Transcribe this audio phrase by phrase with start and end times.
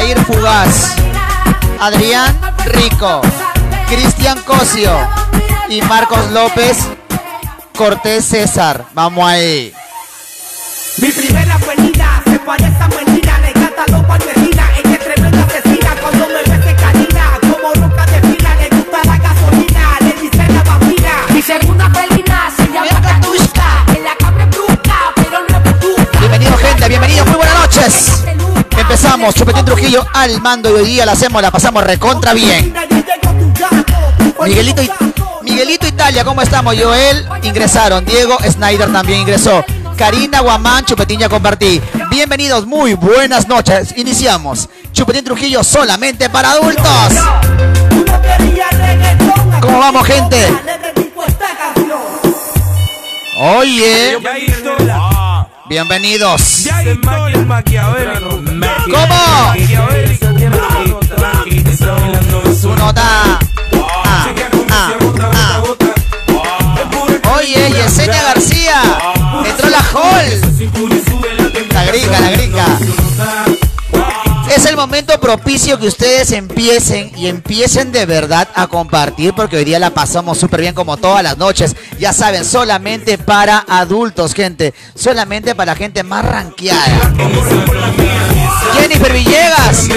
[0.00, 0.96] Aldair Fugaz,
[1.78, 3.20] Adrián Rico,
[3.86, 4.90] Cristian Cosio
[5.68, 6.78] y Marcos López
[7.76, 8.86] Cortés César.
[8.94, 9.74] Vamos ahí.
[10.96, 16.28] Mi primera avenida se parece a mentira, le gata palmerinas, ella es tremenda asesina cuando
[16.28, 21.12] me ve se canina, como nunca defina, le gusta la gasolina, le dice la vampira.
[21.28, 26.20] Mi segunda felina se llama Katushka, en la cama es brusca, pero no es.
[26.20, 28.29] Bienvenido gente, bienvenidos, muy buenas noches.
[28.90, 32.74] Empezamos, Chupetín Trujillo al mando y hoy día la hacemos, la pasamos recontra bien.
[34.44, 34.82] Miguelito,
[35.42, 36.74] Miguelito Italia, ¿cómo estamos?
[36.76, 39.64] Joel ingresaron, Diego Snyder también ingresó.
[39.96, 41.80] Karina Guamán, Chupetín ya compartí.
[42.10, 43.94] Bienvenidos, muy buenas noches.
[43.96, 44.68] Iniciamos.
[44.90, 47.12] Chupetín Trujillo solamente para adultos.
[49.60, 50.48] ¿Cómo vamos, gente?
[53.38, 54.18] Oye.
[55.70, 56.66] Bienvenidos.
[58.90, 59.54] ¿Cómo?
[62.60, 63.38] Su nota.
[64.04, 64.26] Ah,
[64.68, 64.92] ah,
[65.32, 65.62] ah.
[67.36, 68.82] Oye, Yesenia García.
[69.46, 70.40] Entró la Hall.
[71.72, 72.66] La gringa, la gringa.
[74.50, 79.64] Es el momento propicio que ustedes empiecen y empiecen de verdad a compartir porque hoy
[79.64, 81.76] día la pasamos súper bien como todas las noches.
[82.00, 84.74] Ya saben, solamente para adultos, gente.
[84.96, 87.12] Solamente para gente más ranqueada.
[88.74, 89.88] Jennifer Villegas.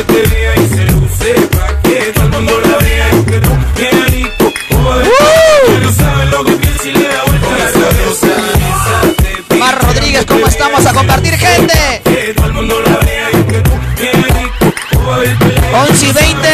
[9.58, 12.04] Mar Rodríguez, ¿cómo estamos a compartir, gente?
[16.04, 16.50] Y 20.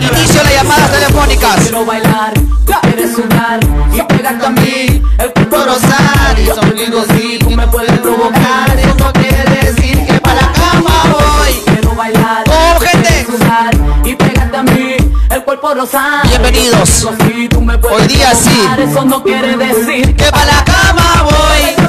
[0.00, 1.56] Inicio de llamadas telefónicas.
[1.56, 2.34] Quiero bailar,
[2.82, 3.60] quieres sudar
[3.92, 5.02] y pegarte a mí.
[5.18, 8.78] El cuerpo rosar y son lindos y tú me puedes provocar.
[8.78, 11.52] Eso no quiere decir que para la cama voy.
[11.64, 13.26] Quiero bailar, ¡Oh, gente!
[13.26, 13.74] sudar
[14.04, 14.96] y pegarte a mí.
[15.30, 16.26] El cuerpo rosar.
[16.28, 17.04] Bienvenidos.
[17.04, 18.68] Hoy día sí.
[18.78, 21.86] Eso no quiere decir Que para la cama voy.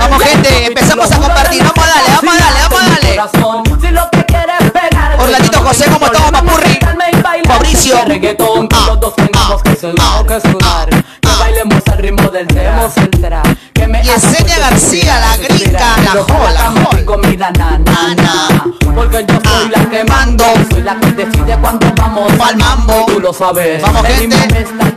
[0.00, 1.62] Vamos, gente, empezamos a compartir.
[1.62, 3.65] Vamos a darle, vamos a darle, vamos a darle.
[7.86, 8.04] Fabricio.
[8.06, 9.14] Reggaetón, que Ah, los dos
[9.62, 11.04] que sudar, que sudar.
[11.20, 13.58] Que bailemos al ritmo del tema central.
[13.72, 17.04] Que me Yesenia García, la gringa, la jola, la jola.
[17.04, 18.64] Comida na, na, na.
[18.94, 23.06] Porque yo soy la que mando, soy la que decide cuándo vamos Pa'l mambo.
[23.06, 23.82] Tú lo sabes.
[23.82, 24.36] Vamos, gente.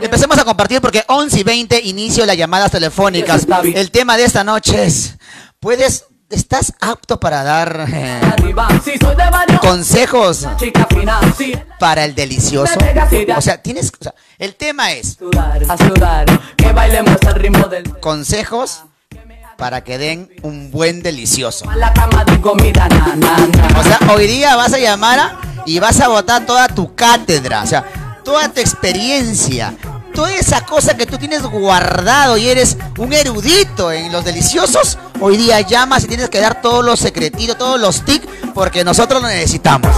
[0.00, 3.46] Empecemos a compartir porque 11 y 20 inicio las llamadas telefónicas.
[3.74, 5.16] El tema de esta noche es,
[5.60, 8.20] ¿puedes, estás apto para dar eh,
[9.60, 10.46] consejos
[11.78, 12.74] para el delicioso?
[13.36, 15.18] O sea, tienes, o sea, el tema es
[18.00, 18.82] consejos
[19.56, 21.66] para que den un buen delicioso.
[23.78, 27.62] O sea, hoy día vas a llamar a- y vas a botar toda tu cátedra,
[27.62, 27.84] o sea,
[28.24, 29.74] toda tu experiencia,
[30.14, 34.98] toda esa cosa que tú tienes guardado y eres un erudito en los deliciosos.
[35.20, 39.22] Hoy día llamas y tienes que dar todos los secretitos, todos los tics, porque nosotros
[39.22, 39.90] lo necesitamos.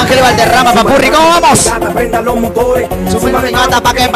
[0.00, 1.70] Ángel Valderrama, papurri, ¿cómo vamos?
[2.24, 4.10] Los motores, Súbeme mi gata pa' que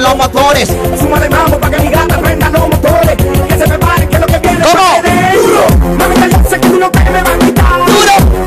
[0.00, 0.68] los motores.
[1.00, 3.16] súmale mambo pa' que mi gata prenda los motores,
[3.48, 5.02] que se prepare que lo que viene ¿Cómo?
[5.02, 5.96] de duro.
[5.98, 7.86] Mami, sé que tú no te me vas a quitar.
[7.86, 8.37] Duro.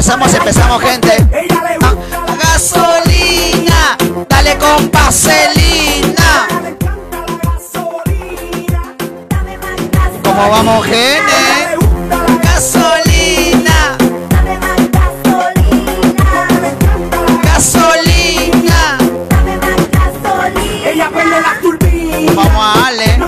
[0.00, 1.12] Empezamos, empezamos, gente.
[1.82, 1.94] Ah,
[2.42, 3.98] gasolina,
[4.30, 6.48] dale con gasolina.
[10.24, 11.76] ¿Cómo vamos, gente?
[12.42, 13.98] Gasolina,
[17.42, 18.98] gasolina.
[22.34, 23.19] Vamos a darle.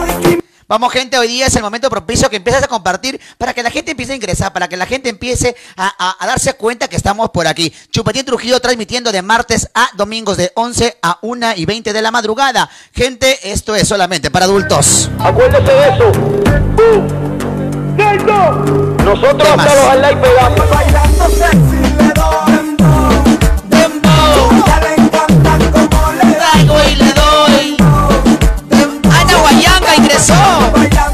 [0.73, 3.71] Vamos, gente, hoy día es el momento propicio que empieces a compartir para que la
[3.71, 6.97] gente empiece a ingresar, para que la gente empiece a, a- a darse cuenta que
[6.97, 7.71] estamos por aquí.
[7.91, 12.11] Chupatín Trujillo transmitiendo de martes a domingos de 11 a 1 y 20 de la
[12.11, 12.71] madrugada.
[12.95, 15.11] Gente, esto es solamente para adultos.
[15.21, 16.13] Acuérdese de eso.
[19.05, 19.67] Nosotros ¿Qué más?
[19.67, 20.71] hasta los al like pegamos.
[20.71, 22.77] Bailando sexy le doy.
[23.69, 27.77] Dembow, Ya le encanta como le traigo y le doy.
[29.97, 31.12] ingressou.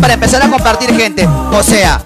[0.00, 1.26] Para empezar a compartir, gente.
[1.52, 2.00] O sea,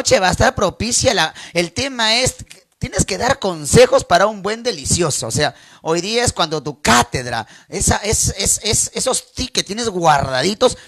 [0.00, 1.34] noche va a estar propicia la.
[1.52, 2.36] El tema es.
[2.78, 5.26] Tienes que dar consejos para un buen delicioso.
[5.26, 9.62] O sea, hoy día es cuando tu cátedra, esa, es, es, es- esos tickets que
[9.62, 10.78] tienes guardaditos,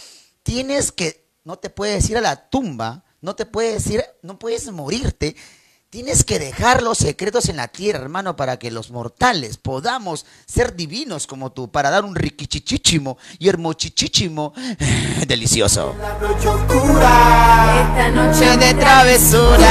[0.42, 1.28] tienes que.
[1.44, 5.36] No te puedes ir a la tumba, no te puedes ir, no puedes morirte.
[5.92, 10.74] Tienes que dejar los secretos en la tierra, hermano, para que los mortales podamos ser
[10.74, 14.54] divinos como tú, para dar un riquichichichimo y hermochichichimo
[15.26, 15.94] delicioso.
[16.00, 17.90] La noche oscura.
[17.90, 19.68] Esta noche de travesura,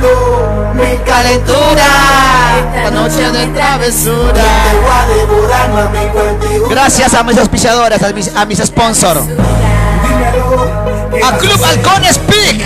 [0.00, 4.44] Buscando mi calentura, esta noche de travesura.
[6.70, 9.20] Gracias a mis auspiciadoras, a mis, a mis sponsors.
[11.22, 12.61] A Club Halcones Peak.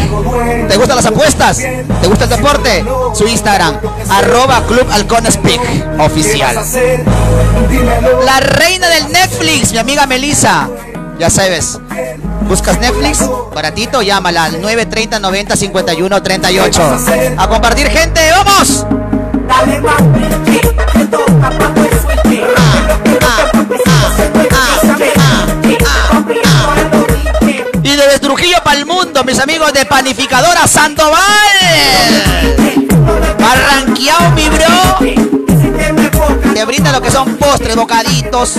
[0.69, 1.57] ¿Te gustan las apuestas?
[1.59, 2.85] ¿Te gusta el deporte?
[3.15, 3.79] Su Instagram,
[4.11, 6.57] arroba Club Halcones Peak, ¿Qué vas a oficial.
[8.25, 10.69] La reina del Netflix, mi amiga Melissa.
[11.19, 11.79] Ya sabes,
[12.49, 13.25] buscas Netflix,
[13.55, 16.83] baratito, llámala al 930 90 51 38.
[17.39, 18.85] A compartir, gente, ¡vamos!
[19.49, 19.97] Dale más
[21.11, 22.45] toca pa' tu suerte.
[23.23, 23.51] ah,
[27.97, 31.17] Y desde Trujillo para el mundo, mis amigos de Panificadora Sandoval.
[33.39, 34.99] Barranqueado, mi bro.
[36.53, 38.57] Te brinda lo que son postres, bocaditos,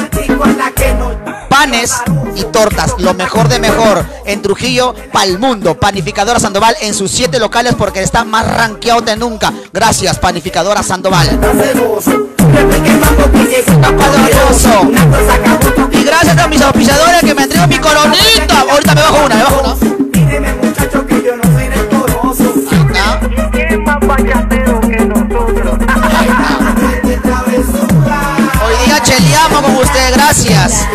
[1.49, 1.93] panes
[2.37, 2.93] y tortas.
[2.99, 4.05] Lo mejor de mejor.
[4.25, 5.77] En Trujillo, para el mundo.
[5.79, 9.51] Panificadora Sandoval en sus siete locales porque está más ranqueado de nunca.
[9.73, 11.27] Gracias, Panificadora Sandoval.
[15.91, 18.65] Y gracias a mis auspiciadores que me traído mi coronita.
[18.69, 19.97] Ahorita me bajo una, me bajo una.
[20.61, 22.53] Muchacho que yo no soy retoroso.
[23.51, 25.86] ¿Quién más payasero que nosotros?
[29.61, 30.85] Con usted, gracias.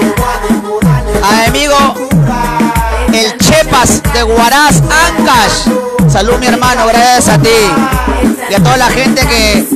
[1.22, 1.94] A mi amigo
[3.12, 6.10] el Chepas de Huaraz, Ancash.
[6.10, 7.48] Salud mi hermano, gracias a ti.
[8.50, 9.66] Y a toda la gente que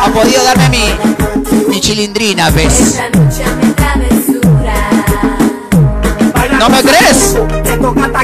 [0.00, 2.98] ha podido darme mi, mi chilindrina, ¿ves?
[6.58, 7.36] ¿No me crees?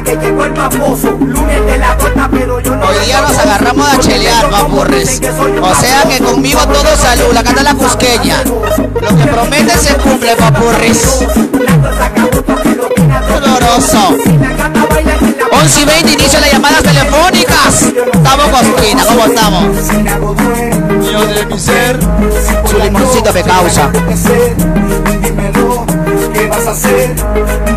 [0.04, 0.54] Que llegó el.
[0.54, 5.20] Lunes de la torta, pero yo no Hoy día nos agarramos a chelear, papurres.
[5.60, 8.42] O sea que conmigo todo salud, la canta la cusqueña.
[8.44, 11.26] Lo que promete se cumple, papurris.
[13.28, 14.16] Doloroso.
[15.50, 17.82] 11 y 20 inicio las llamadas telefónicas.
[18.12, 19.64] Estamos cosquina, ¿cómo estamos?
[20.98, 21.98] Mío de mi ser,
[22.66, 23.90] su limoncito me causa.
[25.22, 25.86] Dímelo,
[26.38, 27.14] ¿qué vas a hacer?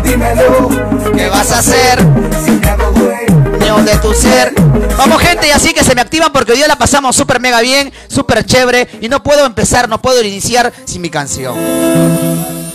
[0.02, 0.68] Dímelo,
[1.14, 1.98] ¿Qué vas a hacer?
[2.44, 3.82] si me hago dueño.
[3.82, 4.52] De tu ser.
[4.96, 7.60] Vamos gente, y así que se me activan porque hoy día la pasamos súper mega
[7.60, 8.88] bien, súper chévere.
[9.00, 11.56] Y no puedo empezar, no puedo iniciar sin mi canción.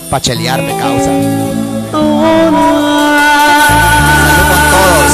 [0.10, 1.06] Pa' chelear me causa.
[1.06, 1.52] Salud
[4.50, 5.12] con todos.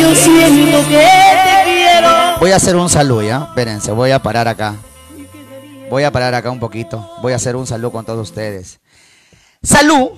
[0.00, 1.08] yo siento que
[1.44, 2.10] te quiero.
[2.38, 3.46] Voy a hacer un saludo, ¿ya?
[3.48, 4.74] Espérense, voy a parar acá.
[5.88, 7.10] Voy a parar acá un poquito.
[7.22, 8.79] Voy a hacer un saludo con todos ustedes.
[9.62, 10.10] Salud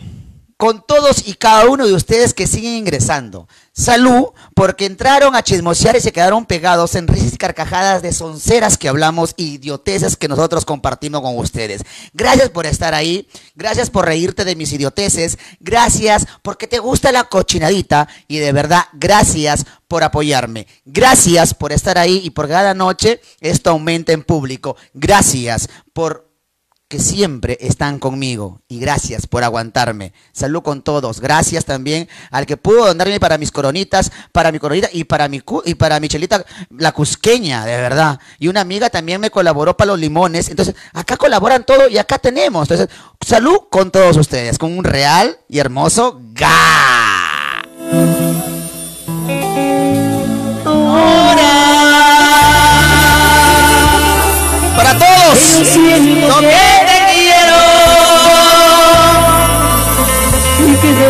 [0.63, 3.49] con todos y cada uno de ustedes que siguen ingresando.
[3.73, 8.79] Salud porque entraron a chismosear y se quedaron pegados en risas y carcajadas de sonceras
[8.79, 11.83] que hablamos y idioteces que nosotros compartimos con ustedes.
[12.13, 13.27] Gracias por estar ahí.
[13.57, 15.37] Gracias por reírte de mis idioteces.
[15.59, 18.07] Gracias porque te gusta la cochinadita.
[18.29, 20.69] Y de verdad, gracias por apoyarme.
[20.85, 24.77] Gracias por estar ahí y por cada noche esto aumenta en público.
[24.95, 26.32] Gracias por
[26.93, 30.13] que siempre están conmigo y gracias por aguantarme.
[30.33, 31.21] Salud con todos.
[31.23, 35.41] Gracias también al que pudo donarme para mis coronitas, para mi coronita y para mi
[35.41, 36.45] cu- y para mi chelita
[36.77, 38.21] la cusqueña, de verdad.
[38.39, 40.51] Y una amiga también me colaboró para los limones.
[40.51, 42.71] Entonces, acá colaboran todo y acá tenemos.
[42.71, 42.95] Entonces,
[43.27, 47.63] salud con todos ustedes, con un real y hermoso ga.
[54.77, 55.39] Para todos.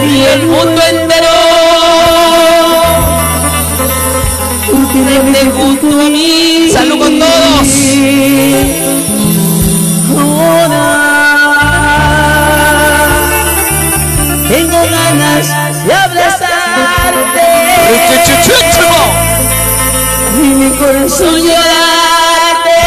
[0.06, 1.32] y el mundo entero.
[4.94, 6.68] Vente junto a mí.
[6.70, 7.68] Salud con todos.
[10.18, 10.84] Ahora
[14.48, 15.46] tengo ganas
[15.86, 17.48] de abrazarte.
[20.34, 22.80] Y mi corazón llorarte.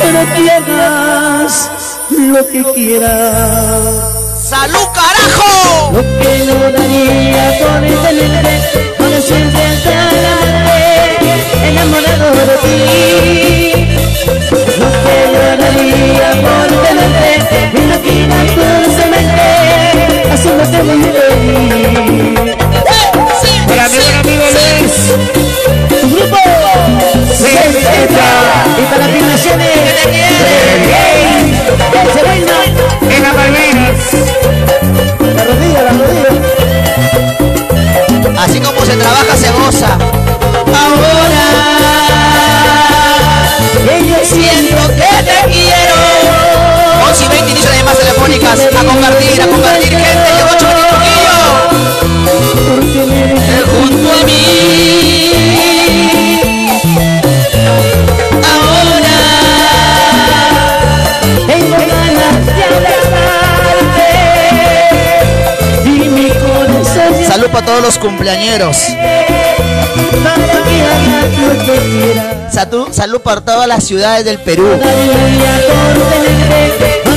[0.00, 1.70] Pero pierdas
[2.10, 4.21] lo que quieras.
[4.52, 5.92] ¡Salud, carajo!
[5.94, 8.54] Lo que no daría por tenerte
[8.98, 11.30] Para siempre hasta la muerte
[11.68, 12.76] Enamorado de ti
[14.50, 18.36] Lo que no daría por tenerte Imagina
[18.84, 19.46] dulcemente
[20.30, 22.52] Haciéndote muy feliz
[23.68, 25.51] Para mi buen amigo Luis.
[28.78, 29.70] Y para afirmaciones
[32.12, 32.58] Se baila
[33.10, 33.98] En las Malvinas.
[35.36, 36.30] La rodilla, la rodilla
[38.42, 39.98] Así como se trabaja, se goza.
[40.66, 41.52] Ahora
[44.24, 45.96] siento que te quiero
[47.08, 48.60] 11 y 20 inicio de llamadas telefónicas.
[48.60, 50.32] A compartir, a compartir, gente.
[50.36, 51.36] Llegó Trujillo.
[52.68, 53.02] Porque
[53.66, 55.31] Junto a mí.
[67.26, 68.76] Salud para todos los cumpleañeros.
[72.52, 74.68] Salud, salud para todas las ciudades del Perú.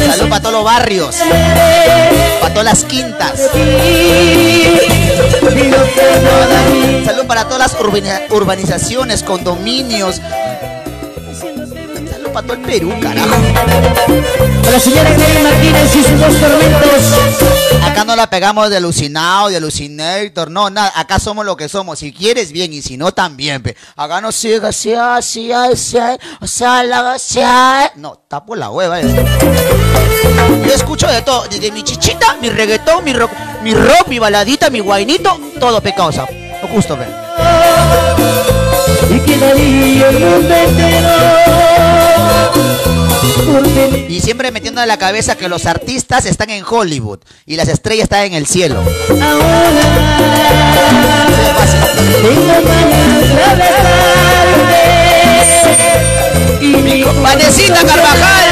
[0.07, 1.15] Salud para todos los barrios.
[2.39, 3.33] Para todas las quintas.
[7.05, 7.75] Salud para todas las
[8.29, 10.21] urbanizaciones, condominios.
[12.35, 13.29] Para todo el Perú, carajo.
[14.69, 15.09] La señora
[15.41, 17.01] Martínez y sus dos tormentos
[17.81, 20.91] Acá no la pegamos de alucinado, de alucinator, no, nada.
[20.97, 21.99] Acá somos lo que somos.
[21.99, 23.77] Si quieres, bien, y si no, también, pe.
[23.95, 25.97] Acá no siga así, así, así,
[26.41, 27.39] o sea, la así.
[27.95, 28.99] No, tapo la hueva.
[28.99, 29.25] eh.
[30.67, 33.31] Yo escucho de todo, desde mi chichita, mi reggaetón, mi rock,
[33.63, 35.81] mi rock, mi baladita, mi guainito, todo lo
[36.67, 37.05] justo, ve.
[39.09, 41.09] Y que daría el mundo entero
[44.09, 48.03] Y siempre metiendo en la cabeza que los artistas están en Hollywood y las estrellas
[48.03, 48.81] están en el cielo.
[49.09, 49.81] ahora
[50.73, 52.05] Tengo ganas de abrazarte
[56.61, 58.45] Y mi Vanecita Carvajal.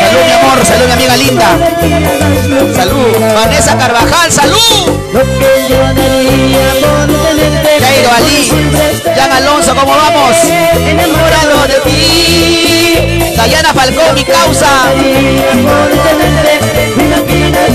[0.00, 1.58] Salud, mi amor, salud, mi amiga linda.
[2.74, 3.34] Salud.
[3.34, 4.98] Vanessa Carvajal, salud.
[5.12, 7.17] Lo que yo daría por tenerte
[7.80, 8.50] Jairo Ali,
[9.16, 10.36] Jan Alonso, ¿cómo vamos?
[10.44, 14.66] Enamorado de ti Dayana Falcón, mi causa.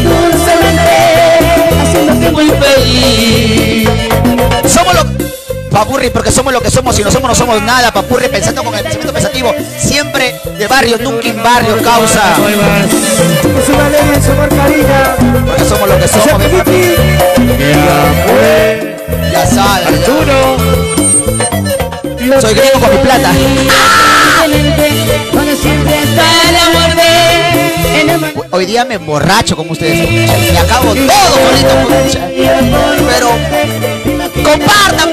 [0.03, 0.97] Dulcemente
[1.81, 3.89] Haciéndote muy feliz
[4.67, 5.03] Somos lo
[5.73, 8.75] Papurri, porque somos lo que somos, si no somos, no somos nada, Papurri, pensando con
[8.75, 12.35] el pensamiento pensativo, siempre de barrio, nunca en barrio, causa,
[15.47, 16.43] porque somos lo que somos.
[19.31, 20.57] Ya sabes, Arturo.
[22.41, 23.31] soy gringo con mi plata.
[28.01, 31.73] Enamorado Hoy día me emborracho, como ustedes y acabo todo bonito,
[33.07, 33.29] pero
[34.43, 35.11] compartan,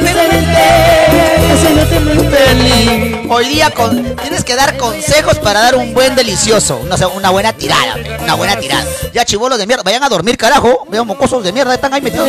[3.32, 6.78] Hoy día con, tienes que dar consejos para dar un buen delicioso.
[6.78, 8.84] Una, una buena tirada, una buena tirada.
[9.12, 10.86] Ya chivolos de mierda, vayan a dormir, carajo.
[10.88, 12.28] Vean mocosos de mierda, están ahí metidos.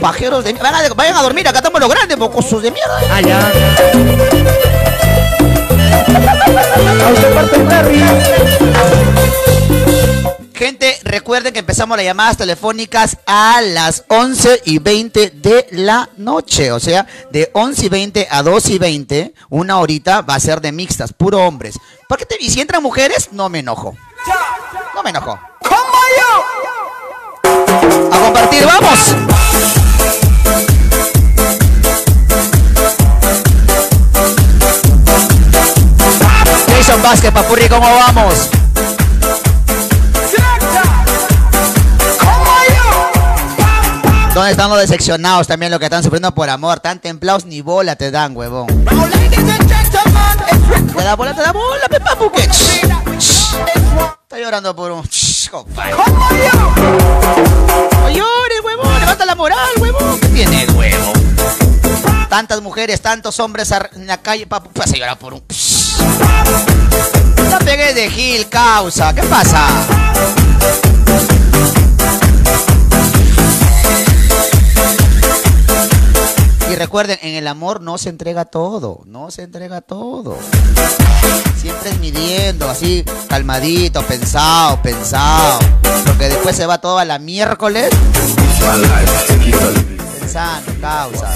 [0.00, 0.70] Pajeros de mierda.
[0.70, 3.00] Vayan a, vayan a dormir, acá estamos los grandes, mocosos de mierda.
[3.14, 3.50] Allá.
[10.60, 16.70] Gente, recuerden que empezamos las llamadas telefónicas a las 11 y 20 de la noche.
[16.72, 20.60] O sea, de 11 y 20 a 2 y 20, una horita va a ser
[20.60, 21.78] de mixtas, puro hombres.
[22.06, 23.96] ¿Por qué te, y si entran mujeres, no me enojo.
[24.94, 25.40] No me enojo.
[28.12, 28.98] A compartir, vamos.
[36.68, 38.50] Jason Vázquez, Papurri, ¿cómo vamos?
[44.40, 46.80] ¿Dónde están los decepcionados también, los que están sufriendo por amor?
[46.80, 48.68] Tan templados ni bola te dan, huevón.
[48.68, 48.84] Te
[51.04, 53.54] da bola, te da bola, pe papu, que ch- ch-
[54.22, 55.02] Está llorando por un...
[55.50, 55.92] compadre.
[57.92, 60.18] No llores, huevón, levanta la moral, huevón.
[60.20, 61.12] ¿Qué tiene, huevón?
[62.30, 65.42] Tantas mujeres, tantos hombres en la calle, papu, vas a llorar por un...
[67.50, 69.66] No pegué de Gil, causa, ¿qué pasa?
[76.70, 80.38] Y recuerden, en el amor no se entrega todo, no se entrega todo.
[81.60, 85.58] Siempre es midiendo, así, calmadito, pensado, pensado.
[86.06, 87.90] Porque después se va todo a la miércoles.
[90.30, 91.34] conversando, causa.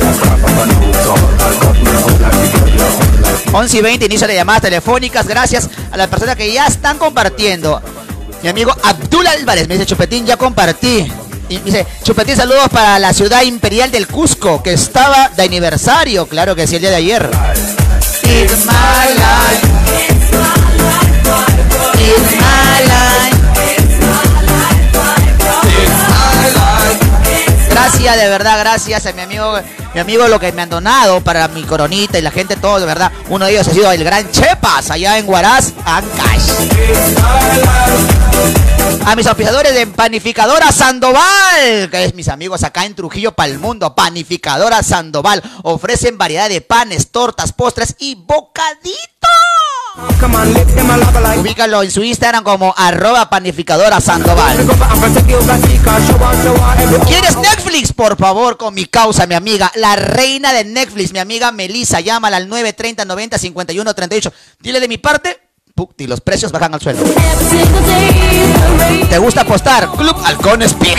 [3.52, 5.26] 11 y 20, inicio de llamadas telefónicas.
[5.26, 7.82] Gracias a las personas que ya están compartiendo.
[8.40, 11.10] Mi amigo Abdul Álvarez me dice, Chupetín, ya compartí.
[11.64, 16.26] Dice, Chupetín, saludos para la ciudad imperial del Cusco, que estaba de aniversario.
[16.26, 17.30] Claro que sí, el día de ayer.
[27.70, 29.58] Gracias, de verdad, gracias a mi amigo,
[29.94, 32.86] mi amigo lo que me han donado para mi coronita y la gente, todo, de
[32.86, 33.12] verdad.
[33.28, 36.50] Uno de ellos ha sido el gran Chepas, allá en Huaraz, Ancash.
[39.06, 43.58] A mis auspiciadores de Panificadora Sandoval, que es mis amigos acá en Trujillo para el
[43.58, 43.94] mundo.
[43.94, 45.42] Panificadora Sandoval.
[45.62, 48.98] Ofrecen variedad de panes, tortas, postres y bocaditos.
[51.38, 54.56] Ubícalo en su Instagram como arroba panificadora Sandoval.
[57.06, 57.92] ¿Quieres Netflix?
[57.92, 62.38] Por favor, con mi causa, mi amiga, la reina de Netflix, mi amiga Melissa, llámala
[62.38, 64.32] al 930 90 51 38.
[64.60, 65.43] Dile de mi parte,
[65.98, 67.00] y los precios bajan al suelo.
[69.10, 69.90] ¿Te gusta apostar?
[69.90, 70.96] Club Halcones Pig.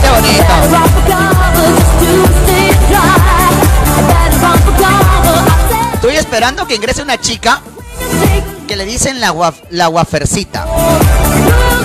[0.00, 0.54] Qué bonito.
[5.94, 7.60] Estoy esperando que ingrese una chica
[8.68, 10.64] que le dicen la, guaf, la guafercita.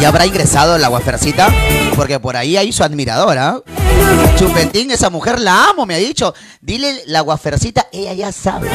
[0.03, 1.47] ¿Ya habrá ingresado la guafercita?
[1.95, 3.61] Porque por ahí hay su admiradora.
[4.35, 6.33] Chupetín, esa mujer la amo, me ha dicho.
[6.59, 8.69] Dile la guafercita, ella ya sabe.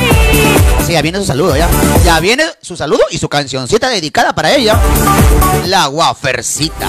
[0.86, 1.68] Sí, ya viene su saludo, ya.
[2.02, 4.80] Ya viene su saludo y su cancioncita dedicada para ella.
[5.66, 6.88] La guafercita.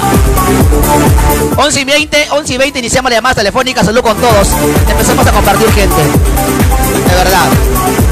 [1.57, 3.83] 11 y 20, 11 y 20, iniciamos la llamada telefónica.
[3.83, 4.47] Salud con todos.
[4.89, 6.01] Empezamos a compartir gente.
[6.01, 8.08] De verdad.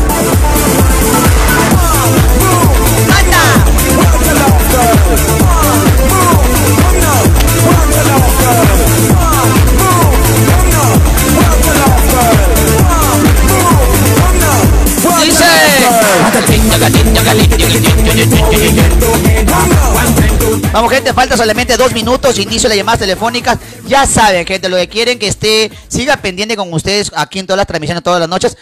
[20.71, 23.57] Vamos gente, falta solamente dos minutos, inicio de las llamadas telefónicas.
[23.87, 27.57] Ya saben, gente, lo que quieren que esté, siga pendiente con ustedes aquí en todas
[27.57, 28.57] las transmisiones, todas las noches.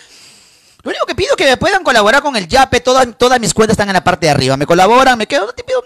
[0.86, 3.56] Lo único que pido es que me puedan colaborar con el Yape, todas, todas mis
[3.56, 4.56] cuentas están en la parte de arriba.
[4.56, 5.84] Me colaboran, me quedo, te pido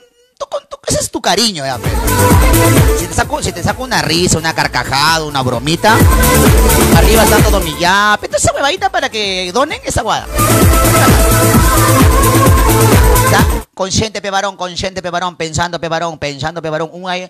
[0.88, 1.78] ese es tu cariño, ya,
[2.98, 5.98] Si te, saco, si te saco una risa, una carcajada, una bromita,
[6.96, 8.26] arriba está todo mi yape.
[8.26, 10.28] Entonces esa huevadita para que donen esa guada.
[13.74, 16.90] Consciente, pevarón, consciente, pevarón, pensando, pevarón, pensando, pevarón.
[16.92, 17.30] Un, ahí,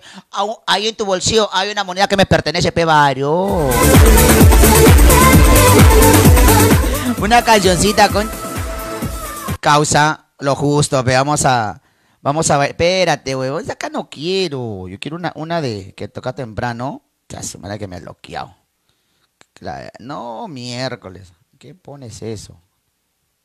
[0.66, 3.70] ahí en tu bolsillo hay una moneda que me pertenece, pevarón.
[7.18, 8.28] Una cancioncita con
[9.60, 11.80] causa lo justo, veamos a
[12.22, 14.88] Vamos a ver, espérate, huevón, acá no quiero.
[14.88, 17.02] Yo quiero una, una de que toca temprano.
[17.26, 18.54] Que hace que me ha bloqueado.
[19.98, 21.32] no, miércoles.
[21.58, 22.60] ¿Qué pones eso?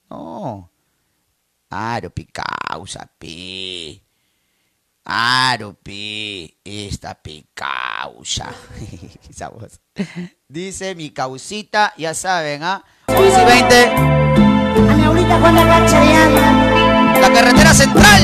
[0.10, 0.69] No.
[1.69, 4.04] Aro, causa, pi.
[5.06, 6.58] Aro, pi.
[6.63, 7.17] Esta
[7.54, 8.54] causa.
[9.30, 9.80] Esa voz.
[10.49, 12.84] Dice mi causita, ya saben, ¿ah?
[13.08, 13.91] 11 y 20.
[14.89, 16.76] A mi abuelita Juana Cachareana
[17.22, 18.22] la carretera central.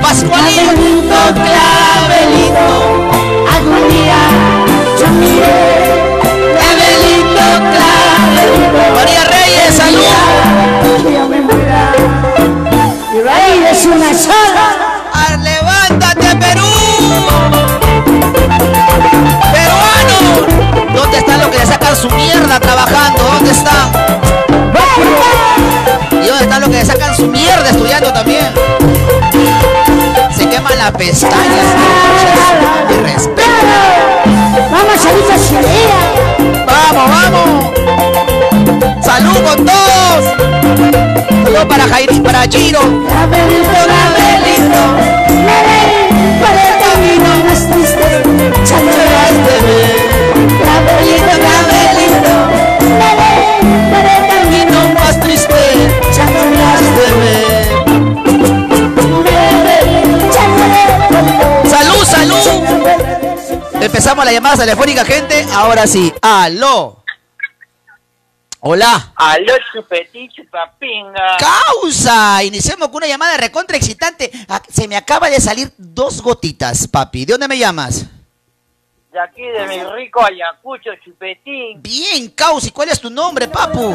[0.00, 2.66] Pascualito clavelito,
[3.54, 4.20] algún día
[5.00, 5.58] yo miré.
[6.56, 8.94] Clavelito, clavelito.
[8.94, 11.12] María Reyes, salud.
[11.12, 11.92] Yo me muera.
[13.24, 14.83] Raíz una sola.
[21.14, 23.22] ¿Dónde están los que le sacan su mierda trabajando?
[23.22, 23.92] ¿Dónde están?
[26.10, 28.52] ¿Y dónde están los que le sacan su mierda estudiando también?
[30.36, 31.38] Se queman las pestañas.
[32.90, 33.48] Y respeto.
[34.72, 35.36] Vamos, chavita.
[36.66, 37.46] Vamos, vamos.
[39.04, 40.24] Salud con todos.
[41.44, 42.80] Salud para Jairi, para Giro.
[42.80, 43.38] Por
[46.58, 48.06] el camino más triste.
[48.64, 50.14] Chateas de
[63.84, 65.46] Empezamos la llamada telefónica, gente.
[65.52, 67.04] Ahora sí, aló.
[68.60, 69.12] Hola.
[69.14, 71.36] Aló, chupetín, chupapinga.
[71.38, 72.42] ¡Causa!
[72.42, 74.30] Iniciamos con una llamada recontra excitante.
[74.48, 77.26] Ah, se me acaba de salir dos gotitas, papi.
[77.26, 78.06] ¿De dónde me llamas?
[79.14, 81.80] de aquí de mi rico Ayacucho, Chupetín.
[81.80, 83.94] Bien, Causi, ¿cuál es tu nombre, papu?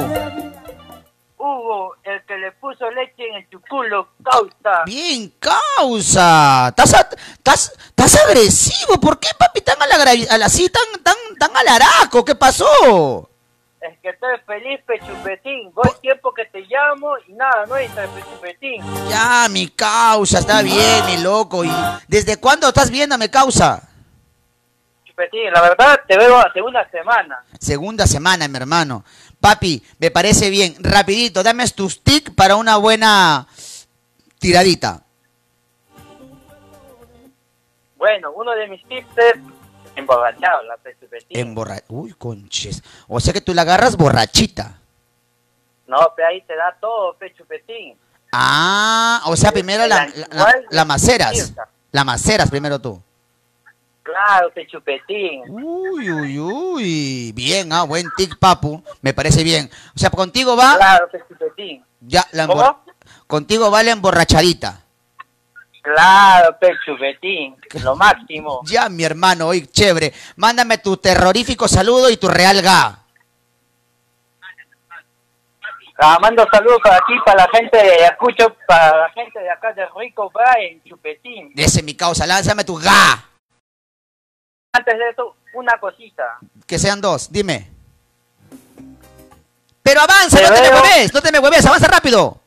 [1.41, 4.83] Hugo, el que le puso leche en su culo, causa.
[4.85, 6.67] Bien, causa.
[6.67, 8.99] Estás, a- estás, estás agresivo.
[8.99, 12.25] ¿Por qué, papi, tan, alagra- al- así, tan, tan, tan alaraco?
[12.25, 13.29] ¿Qué pasó?
[13.79, 15.71] Es que estoy feliz, Pechupetín.
[15.73, 18.83] Voy tiempo que te llamo y nada, no entra Pechupetín.
[19.09, 21.63] Ya, mi causa, está bien, mi loco.
[21.63, 21.71] ¿Y
[22.09, 23.81] desde cuándo estás viéndome, causa?
[25.05, 27.43] Chupetín, la verdad te veo hace una semana.
[27.57, 29.05] Segunda semana, mi hermano.
[29.39, 30.75] Papi, me parece bien.
[30.79, 33.47] Rapidito, dame tus tics para una buena
[34.37, 35.03] tiradita.
[37.97, 39.35] Bueno, uno de mis tips es
[39.95, 41.37] emborrachado, la Pechupetín.
[41.37, 41.77] Emborra...
[41.89, 42.81] Uy, conches.
[43.07, 44.79] O sea que tú la agarras borrachita.
[45.87, 47.97] No, pero ahí te da todo, Pechupetín.
[48.31, 51.53] Ah, o sea, primero la, la, la- la maceras.
[51.91, 53.01] La maceras primero tú.
[54.11, 55.43] Claro, Pechupetín.
[55.49, 57.31] Uy, uy, uy.
[57.33, 58.83] Bien, ah, buen tic, papu.
[59.01, 59.69] Me parece bien.
[59.95, 61.83] O sea, contigo va Claro, Pechupetín.
[62.01, 62.83] ya la ¿Cómo?
[63.27, 64.81] Contigo va la emborrachadita.
[65.81, 67.55] Claro, Pechupetín.
[67.83, 68.61] Lo máximo.
[68.65, 70.13] Ya, mi hermano, hoy chévere.
[70.35, 72.99] Mándame tu terrorífico saludo y tu real ga.
[76.01, 79.73] Ah, mando saludos para aquí, para la gente de Ayacucho, para la gente de acá
[79.73, 81.51] de Rico Brian, Chupetín.
[81.57, 83.25] Ese es mi causa, lánzame tu ga.
[84.71, 86.37] Antes de eso, una cosita.
[86.67, 87.69] Que sean dos, dime.
[89.81, 92.37] Pero avanza, Te no te me mueves, no te me mueves, avanza rápido.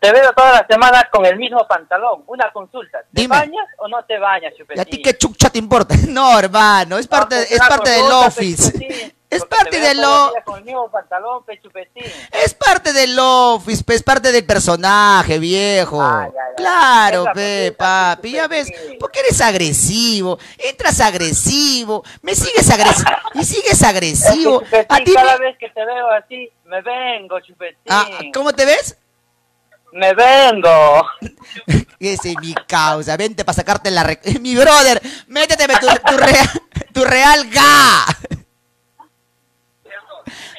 [0.00, 2.22] Te veo todas las semanas con el mismo pantalón.
[2.26, 3.00] Una consulta.
[3.00, 3.36] ¿Te Dime.
[3.36, 4.80] bañas o no te bañas, ¿Y Chupetín?
[4.80, 5.94] a ti qué chucha te importa?
[6.08, 8.72] No, hermano, es parte, pues, es parte del office.
[8.72, 12.04] Pechupetín, Es porque parte del todos los o- días Con el mismo pantalón, Pechupetín.
[12.32, 16.02] Es parte del office, es parte del personaje, viejo.
[16.02, 16.54] Ah, ya, ya.
[16.56, 18.96] Claro, pe, papi, ya ves, sí.
[18.98, 20.38] ¿por qué eres agresivo?
[20.58, 24.60] Entras agresivo, me sigues agresivo y sigues Es que, agresivo.
[24.62, 27.76] Chupetín, A ti cada me- vez que te veo así, me vengo, Chupetín.
[27.88, 28.96] Ah, ¿Cómo te ves?
[29.92, 31.06] Me vengo.
[32.00, 34.02] Ese es mi causa, vente para sacarte la...
[34.04, 36.48] re- Mi brother, méteteme tu, tu, real,
[36.92, 38.06] tu real ga.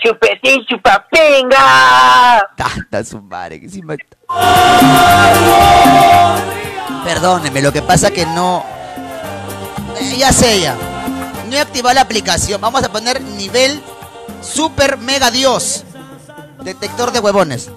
[0.03, 2.47] Chupetín, chupapinga.
[2.57, 3.97] Tanta su madre, que me-
[7.03, 8.63] Perdóneme, lo que pasa que no...
[9.99, 10.75] Eh, ya sé ya.
[11.49, 12.59] No he activado la aplicación.
[12.61, 13.81] Vamos a poner nivel
[14.41, 15.83] super mega dios.
[16.63, 17.69] Detector de huevones.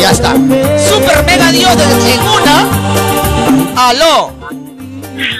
[0.00, 0.32] Ya está.
[0.32, 3.88] Super mega dios de- una.
[3.90, 4.32] Aló.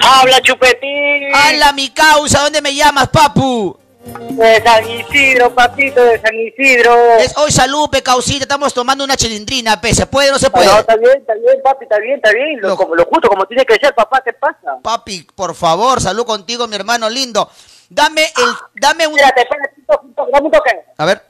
[0.02, 1.34] Habla, Chupetín.
[1.34, 2.42] Hala mi causa.
[2.42, 3.78] ¿Dónde me llamas, papu?
[4.06, 6.94] De San Isidro, papito, de San Isidro.
[7.18, 8.44] Es hoy salud, pe, causita.
[8.44, 9.92] Estamos tomando una chilindrina, pe.
[9.92, 10.66] ¿Se puede o no se puede?
[10.66, 12.60] No, está bien, está bien, papi, está bien, está bien.
[12.60, 14.78] Lo, Lo- como, lo justo, como tiene que ser, papá, ¿qué pasa?
[14.80, 17.50] Papi, por favor, salud contigo, mi hermano lindo.
[17.88, 20.70] Dame el, dame un, Espérate, espérate, un toque, dame un toque.
[20.98, 21.22] a ver.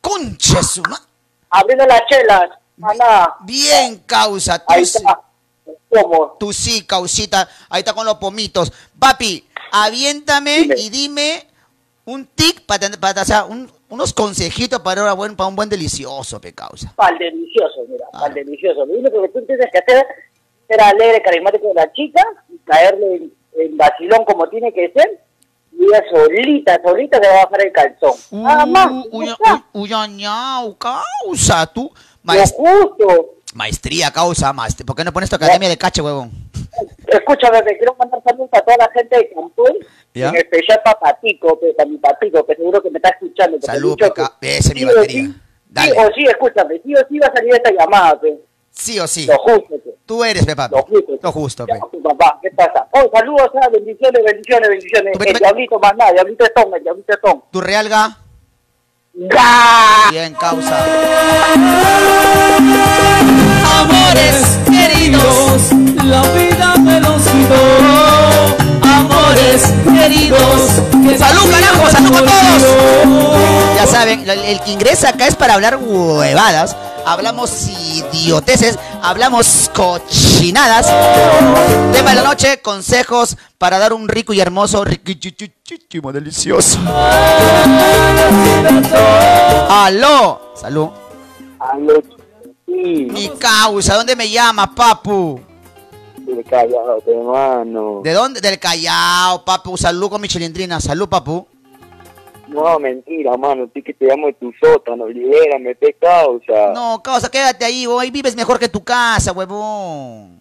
[0.00, 0.82] Concha su
[1.50, 2.50] Abriendo las chelas.
[2.82, 4.58] Ana, Bien, causa.
[4.60, 5.20] Tú, ahí está.
[5.90, 6.36] ¿Cómo?
[6.40, 7.48] tú sí, causita.
[7.68, 8.72] Ahí está con los pomitos.
[8.98, 10.74] Papi, aviéntame Dime.
[10.78, 11.46] y dime
[12.04, 15.68] un tic para, para o sea, un- unos consejitos para, una buen, para un buen
[15.68, 16.92] delicioso, pe causa.
[16.96, 18.20] Pal delicioso, mira, Ah.
[18.20, 18.86] pal delicioso.
[18.86, 22.56] Lo único que tú tienes que hacer es ser alegre, carismático de la chica, y
[22.64, 25.20] caerle en, en vacilón como tiene que ser,
[25.78, 28.12] y ella solita, solita te va a bajar el calzón.
[28.30, 28.90] Nada más.
[28.90, 29.64] Uh, uy, está.
[29.72, 31.90] uy, uy, ñau, causa, tú.
[32.24, 33.34] Lo Maest- justo.
[33.54, 34.86] maestría, causa, maestría.
[34.86, 36.30] ¿Por qué no pones tu academia de cache, huevón?
[37.12, 39.78] Escúchame, te quiero mandar saludos a toda la gente de Cancún,
[40.14, 40.28] ¿Ya?
[40.30, 43.52] en especial para Patico, para mi Patico, que seguro que me está escuchando.
[43.58, 45.22] porque Salud, he dicho peca- ese es mi batería.
[45.24, 45.34] Sí,
[45.68, 45.90] Dale.
[45.92, 48.38] Sí o sí, escúchame, sí o sí va a salir esta llamada, pe.
[48.70, 49.26] Sí o sí.
[49.26, 49.68] lo justo.
[49.84, 49.94] pe.
[50.04, 50.74] Tú eres, pe, papi.
[50.74, 51.12] Lo justo.
[51.22, 51.78] Lo justo, pe.
[51.92, 52.86] tu papá, ¿qué pasa?
[52.92, 55.18] Oh, saludos, ah, bendiciones, bendiciones, bendiciones.
[55.26, 57.42] El diablito más nada, diablito Stone, el diablito Stone.
[57.50, 58.18] Tu real ga.
[59.14, 60.10] ¡Ga!
[60.10, 60.84] Bien, causa.
[63.80, 65.70] Amores queridos,
[66.04, 67.54] La vida me los quitó.
[68.82, 70.82] amores queridos.
[71.16, 71.90] ¡Salud, carajo!
[71.90, 73.76] ¡Salud con todos!
[73.76, 76.76] Ya saben, el, que ingresa acá es para hablar huevadas.
[77.06, 80.86] Hablamos idioteces, hablamos cochinadas.
[81.92, 86.78] Tema de la noche, consejos para dar un rico y hermoso, riquichichichimo, delicioso.
[89.70, 90.52] Aló.
[90.60, 90.90] Salud.
[91.60, 91.94] Aló,
[92.66, 95.51] sí, Mi causa, ¿dónde me llamas, papu?
[96.44, 98.00] Callado, hermano.
[98.02, 98.40] ¿De dónde?
[98.40, 99.76] Del Callao, papu.
[99.76, 100.80] Salud con mi chilindrina.
[100.80, 101.46] Salud, papu.
[102.48, 106.72] No, mentira, mano, tú que te llamo de tu sótano, libérame, te causa.
[106.74, 107.86] No, causa, quédate ahí.
[107.98, 110.40] Ahí vives mejor que tu casa, huevón.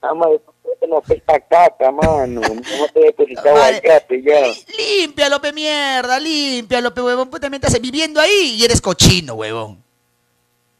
[0.00, 2.40] Yape no pesta caca, mano.
[2.40, 4.42] No te he depositado al yape ya.
[4.78, 7.28] Límpialo, pe mierda, límpialo, pe huevón.
[7.28, 9.82] Pues también estás viviendo ahí y eres cochino, huevón.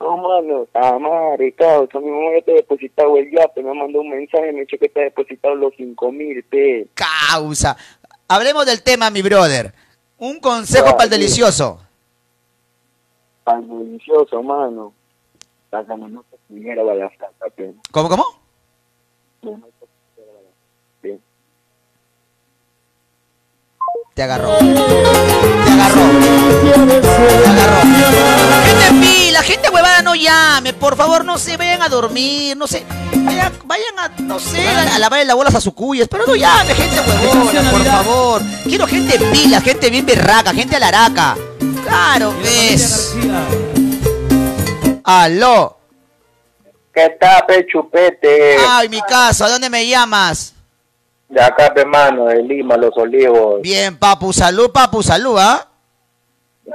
[0.01, 2.01] No, mano, está madre, causa.
[2.01, 3.63] Mi mamá ya te ha depositado el yape.
[3.63, 6.89] Me mandó un mensaje, me dicho que te ha depositado los cinco mil, pe.
[6.95, 7.77] Causa.
[8.27, 9.75] Hablemos del tema, mi brother.
[10.17, 11.81] Un consejo para el delicioso.
[13.45, 14.95] Tan delicioso, mano.
[15.71, 17.75] Sácame no te primero a la flaca, pe.
[17.91, 18.25] ¿Cómo, cómo?
[24.15, 24.57] Te agarró.
[24.59, 27.10] Te agarró.
[30.79, 32.57] Por favor, no se vayan a dormir.
[32.57, 32.85] No sé.
[33.15, 36.09] Vayan, vayan a, no sé, a, a lavarle las bolas a sus cuyas.
[36.09, 38.43] Pero no llame, gente huevona, por favor.
[38.65, 41.37] Quiero gente pila, gente bien berraca, gente alaraca.
[41.85, 43.15] Claro, ves.
[45.05, 45.79] Aló.
[46.93, 48.57] ¿Qué tal, pe, chupete?
[48.69, 50.55] Ay, mi casa, ¿a dónde me llamas?
[51.29, 53.63] De acá, pe, mano, de Lima, Los Olivos.
[53.63, 55.70] Bien, papu, salud, papu, salud, ¿ah?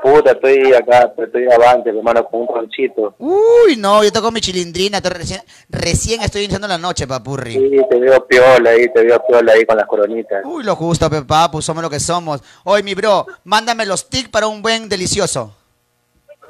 [0.01, 3.15] Puta, estoy acá, estoy avante, pe, mano, con un conchito.
[3.19, 7.53] Uy, no, yo tengo mi chilindrina, estoy recién, recién estoy iniciando la noche, papurri.
[7.53, 10.43] Sí, te veo piola ahí, te veo piola ahí con las coronitas.
[10.45, 12.41] Uy, lo justo, pe papu, somos lo que somos.
[12.63, 15.53] Oye, mi bro, mándame los tics para un buen delicioso.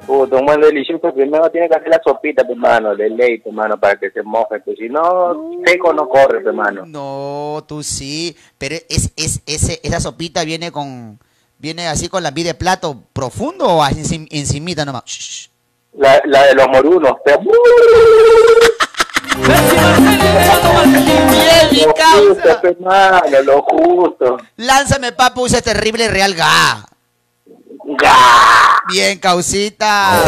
[0.06, 3.50] Puta, un buen delicioso, primero tiene que hacer la sopita, pe, mano, de ley, pe,
[3.50, 6.84] mano, para que se moje, pues si no, seco no corre, pe, mano.
[6.86, 11.18] No, tú sí, pero es, es, ese, esa sopita viene con,
[11.58, 15.04] viene así con la vida de plato profundo o así encim- encimita nomás.
[15.06, 15.48] Shh.
[15.98, 17.38] La, la de los morunos, pe.
[21.30, 24.36] Bien, mi Lo justo, pe, mano, lo justo.
[24.56, 26.84] Lánzame, papu, ese terrible real ga.
[28.88, 30.22] Bien, causita.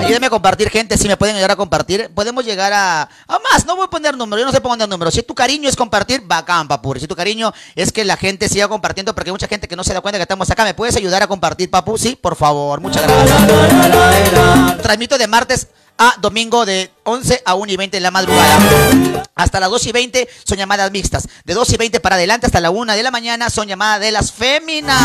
[0.00, 2.10] Ayúdame a compartir, gente, si me pueden ayudar a compartir.
[2.14, 3.02] Podemos llegar a...
[3.02, 5.10] A más, no voy a poner número, yo no sé poner número.
[5.10, 7.00] Si tu cariño es compartir, bacán, papurri.
[7.00, 9.84] Si tu cariño es que la gente siga compartiendo, porque hay mucha gente que no
[9.84, 10.64] se da cuenta que estamos acá.
[10.64, 11.98] ¿Me puedes ayudar a compartir, papu?
[11.98, 14.82] Sí, por favor, muchas gracias.
[14.82, 18.58] Transmito de martes a domingo de 11 a 1 y 20 de la madrugada.
[19.34, 21.28] Hasta las 2 y 20 son llamadas mixtas.
[21.44, 24.12] De 2 y 20 para adelante hasta la 1 de la mañana son llamadas de
[24.12, 25.00] las féminas.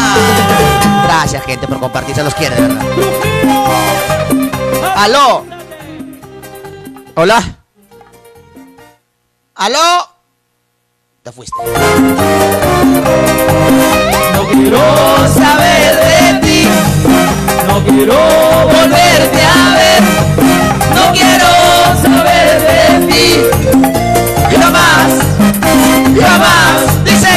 [1.04, 2.16] Gracias, gente, por compartir.
[2.16, 2.86] Se los quiere, de verdad.
[4.96, 5.46] ¡Aló!
[7.16, 7.44] ¿Hola?
[9.56, 10.10] ¿Aló?
[11.24, 11.56] Te fuiste.
[14.34, 14.80] No quiero
[15.34, 16.68] Saber de ti,
[17.68, 18.16] no quiero
[18.68, 20.43] volverte a ver.
[21.14, 21.48] Quiero
[22.02, 23.24] saber de ti.
[24.60, 25.12] Jamás,
[26.20, 27.30] jamás, dice.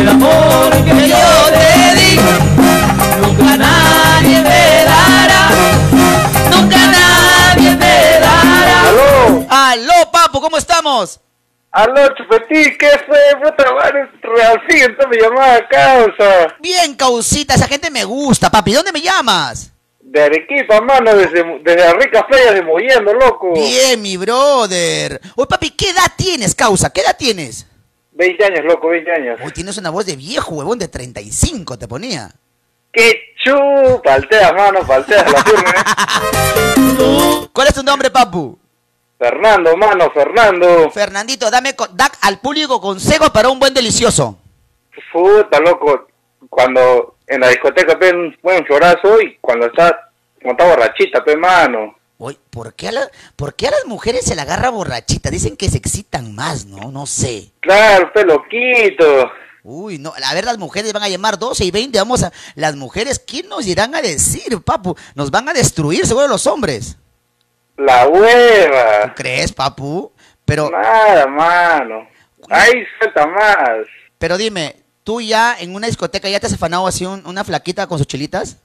[0.00, 1.16] el amor que yo
[1.52, 2.16] te di,
[3.20, 5.50] nunca nadie me dará,
[6.50, 8.88] nunca nadie me dará.
[8.88, 9.46] ¡Aló!
[9.48, 11.20] Aló, papu, ¿cómo estamos?
[11.72, 12.76] ¡Aló, chupetín!
[12.78, 13.18] ¿Qué fue?
[13.42, 16.56] Puta madre, real, siguiente mi llamada causa.
[16.60, 18.72] Bien, causita, esa gente me gusta, papi.
[18.72, 19.72] ¿Dónde me llamas?
[20.10, 23.52] De Arequipa, mano, desde, desde las ricas playas de Mollendo, loco.
[23.52, 25.20] Bien, mi brother.
[25.36, 26.90] Oye, papi, ¿qué edad tienes, causa?
[26.90, 27.64] ¿Qué edad tienes?
[28.10, 29.40] 20 años, loco, 20 años.
[29.40, 32.28] Hoy tienes una voz de viejo, huevón, de 35, te ponía.
[32.92, 34.02] ¡Qué chu!
[34.02, 35.70] Palteas, mano, palteas la firme.
[37.52, 38.58] ¿Cuál es tu nombre, papu?
[39.16, 40.90] Fernando, mano, Fernando.
[40.90, 44.40] Fernandito, dame da al público consejos para un buen delicioso.
[45.12, 46.08] Puta, loco.
[46.48, 50.10] Cuando en la discoteca pe un buen florazo y cuando está,
[50.42, 51.96] cuando está borrachita, pe, mano.
[52.18, 55.30] Oye, ¿por qué, a la- ¿por qué a las mujeres se la agarra borrachita?
[55.30, 56.90] Dicen que se excitan más, ¿no?
[56.90, 57.50] No sé.
[57.60, 59.30] Claro, pe, loquito.
[59.62, 62.32] Uy, no, a ver, las mujeres van a llamar 12 y 20, vamos a...
[62.54, 64.96] Las mujeres, ¿quién nos irán a decir, papu?
[65.14, 66.96] Nos van a destruir, seguro los hombres.
[67.76, 69.14] La hueva.
[69.14, 70.12] ¿Crees, papu?
[70.44, 72.08] Pero, Nada, mano.
[72.48, 73.86] Ahí suelta más.
[74.18, 74.76] pero dime,
[75.10, 78.06] ¿tú ya en una discoteca ya te has afanado así un- una flaquita con sus
[78.06, 78.58] chelitas?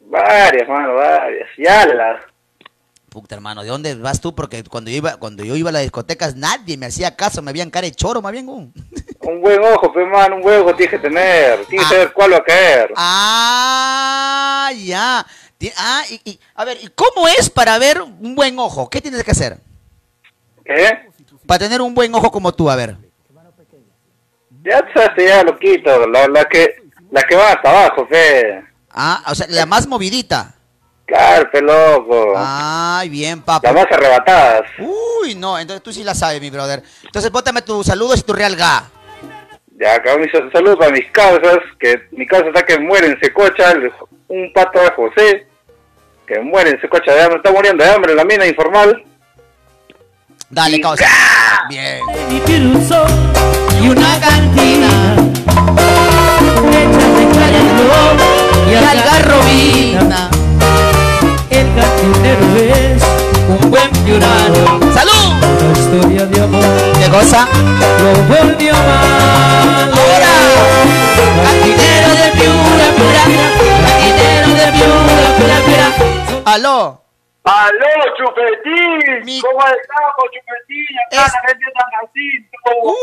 [0.00, 1.48] Varias, mano, varias.
[1.56, 2.20] Ya la.
[3.08, 4.34] Puta, hermano, ¿de dónde vas tú?
[4.34, 7.50] Porque cuando yo iba, cuando yo iba a las discotecas nadie me hacía caso, me
[7.50, 8.48] habían cara de choro, más bien.
[8.48, 8.68] uh.
[9.20, 11.64] Un buen ojo, pe, mano, un buen ojo tienes que tener.
[11.66, 11.98] Tienes que Ah.
[11.98, 12.92] saber cuál va a caer.
[12.96, 15.24] Ah, ya.
[15.56, 18.90] Ti- Ah, y, y- a ver, ¿y cómo es para ver un buen ojo?
[18.90, 19.58] ¿Qué tienes que hacer?
[20.64, 21.10] ¿Qué?
[21.46, 22.96] Para tener un buen ojo como tú, a ver.
[24.62, 26.06] Ya tú sabes, ya, loquito.
[26.08, 26.76] La, la que,
[27.10, 28.62] la que va hasta abajo, fe.
[28.92, 30.54] Ah, o sea, la más movidita.
[31.06, 32.34] Claro, pe, loco.
[32.36, 33.66] Ay, bien, papu.
[33.66, 34.62] Las más arrebatadas.
[34.78, 36.82] Uy, no, entonces tú sí la sabes, mi brother.
[37.04, 38.84] Entonces, bótame tus saludos y tu real ga.
[39.78, 43.70] Ya, acá mis saludos para mis causas, que mi causa está que muere en Secocha,
[43.72, 43.90] el-
[44.28, 45.46] un pato de José,
[46.26, 49.02] que muere en Secocha de hambre, está muriendo de hambre en la mina informal.
[50.50, 51.06] Dale, causa.
[51.68, 52.00] Bien.
[53.82, 54.88] Y una cantina
[56.70, 58.16] Échale calentón
[58.68, 60.30] y Y algarrobina.
[61.50, 63.02] El cantinero es
[63.48, 65.34] un buen piurano ¡Salud!
[65.60, 66.62] Una historia de amor
[66.98, 67.48] ¿Qué cosa?
[68.02, 70.32] lo volvió mal Ahora.
[71.44, 73.22] Cantinero de Piura, Piura,
[73.86, 75.88] Cantinero de Piura, Piura, Piura
[76.52, 77.09] Aló.
[77.42, 79.24] ¡Aló, Chupetín!
[79.24, 80.86] Mi- ¿Cómo estamos, Chupetín?
[81.06, 82.58] Acá Es- la gente de San Jacinto.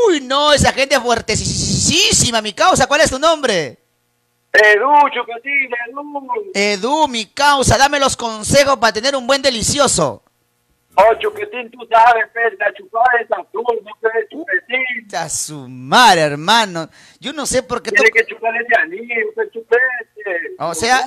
[0.07, 2.87] Uy, no, esa gente es fuertesísima, mi causa.
[2.87, 3.77] ¿Cuál es tu nombre?
[4.53, 6.51] Edu, Chupetín, Edu.
[6.53, 7.77] Edu, mi causa.
[7.77, 10.23] Dame los consejos para tener un buen delicioso.
[10.99, 15.15] Oh, Chupetín, tú sabes, pues, la chupada es azul, no sé, Chupetín.
[15.15, 16.89] A su madre, hermano.
[17.19, 18.01] Yo no sé por qué tú...
[18.01, 20.55] Tiene que chupar ese anillo, ese chupete.
[20.57, 21.05] O sea-.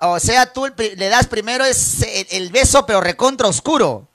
[0.00, 4.08] O sea, tú le das primero ese- el, el beso, pero recontra oscuro.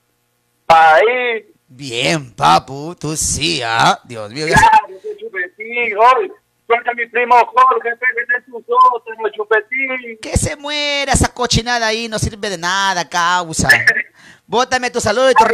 [0.68, 3.98] Ahí, Bien, papu, tú sí, ¿ah?
[4.04, 5.96] Dios mío, claro, ese Chupetín.
[5.96, 6.30] Hoy,
[6.66, 10.18] suelta a mi primo Jorge, que está en su sótano, Chupetín.
[10.20, 13.68] Que se muera esa cochinada ahí, no sirve de nada, causa.
[14.54, 15.44] Bótame tu saludo y tu.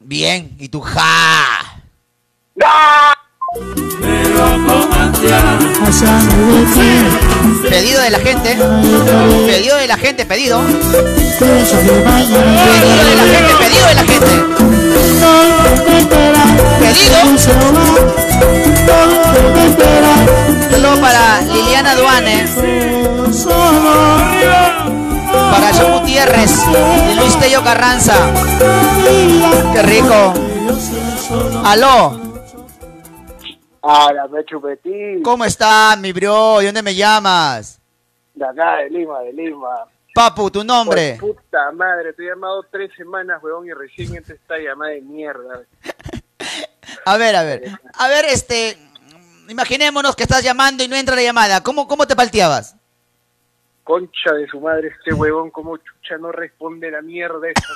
[0.00, 1.80] Bien, y tu ja.
[2.56, 2.66] ¡No!
[7.70, 8.56] Pedido de la gente.
[9.46, 10.60] Pedido de la gente, pedido.
[11.38, 11.62] Pedido
[13.06, 14.26] de la gente, pedido de la gente.
[16.80, 17.38] Pedido.
[20.72, 22.48] Saludo para Liliana Duane.
[25.50, 26.52] Para John Gutiérrez
[27.10, 28.14] y Luis Tello Carranza.
[29.72, 30.34] Qué rico.
[31.64, 32.20] Aló.
[33.82, 35.22] Háblame, Chupetín.
[35.22, 36.58] ¿Cómo estás, mi bro?
[36.58, 37.80] ¿De dónde me llamas?
[38.34, 39.86] De acá, de Lima, de Lima.
[40.14, 41.18] Papu, tu nombre.
[41.20, 45.00] Por puta madre, te he llamado tres semanas, huevón, y recién entra esta llamada de
[45.02, 45.60] mierda.
[47.06, 47.62] A ver, a ver.
[47.98, 48.78] A ver, este.
[49.48, 51.62] Imaginémonos que estás llamando y no entra la llamada.
[51.62, 52.76] ¿Cómo, cómo te palteabas?
[53.84, 57.68] Concha de su madre, este huevón, como chucha no responde la mierda esa.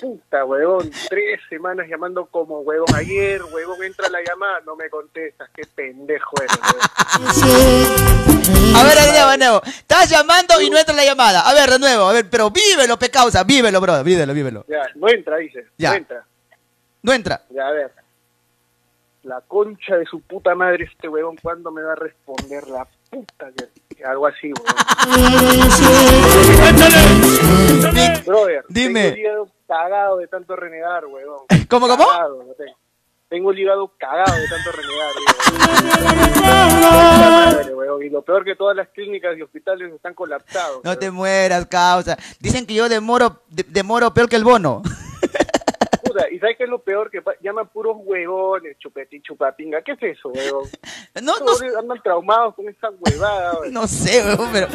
[0.00, 2.94] Puta, huevón, tres semanas llamando como huevón.
[2.94, 6.80] Ayer, huevón, entra la llamada, no me contestas, qué pendejo eres, huevón.
[8.76, 9.62] A ver, de nuevo, de nuevo.
[9.64, 11.48] Estás llamando y no entra la llamada.
[11.48, 13.42] A ver, de nuevo, a ver, pero vívelo, pecausa.
[13.44, 14.02] Vívelo, bro.
[14.04, 14.64] Vívelo, vívelo.
[14.68, 15.90] Ya, no entra, dice, Ya.
[15.90, 16.24] no entra.
[17.02, 17.42] No entra.
[17.50, 17.90] Ya, a ver.
[19.22, 23.50] La concha de su puta madre este huevón, ¿cuándo me va a responder la puta?
[23.56, 24.74] que- Algo así, huevón.
[28.26, 29.00] Brother, Dime.
[29.12, 31.42] tengo el hígado cagado de tanto renegar, huevón.
[31.70, 32.04] ¿Cómo, cómo?
[32.08, 32.76] Cagado, tengo.
[33.28, 35.12] Tengo el hígado cagado de tanto renegar,
[37.76, 38.02] huevón.
[38.04, 40.80] Y lo peor que todas las clínicas y hospitales están colapsados.
[40.84, 42.18] No te mueras, causa.
[42.40, 44.82] Dicen que yo demoro, de- demoro peor que el bono.
[46.30, 47.10] ¿Y sabes qué es lo peor?
[47.10, 49.82] Que llaman puros huevones, chupetín, chupapinga.
[49.82, 50.68] ¿Qué es eso, huevón?
[51.22, 53.72] No, no, andan traumados con esa huevada, huevón.
[53.72, 54.68] no sé, weón, pero.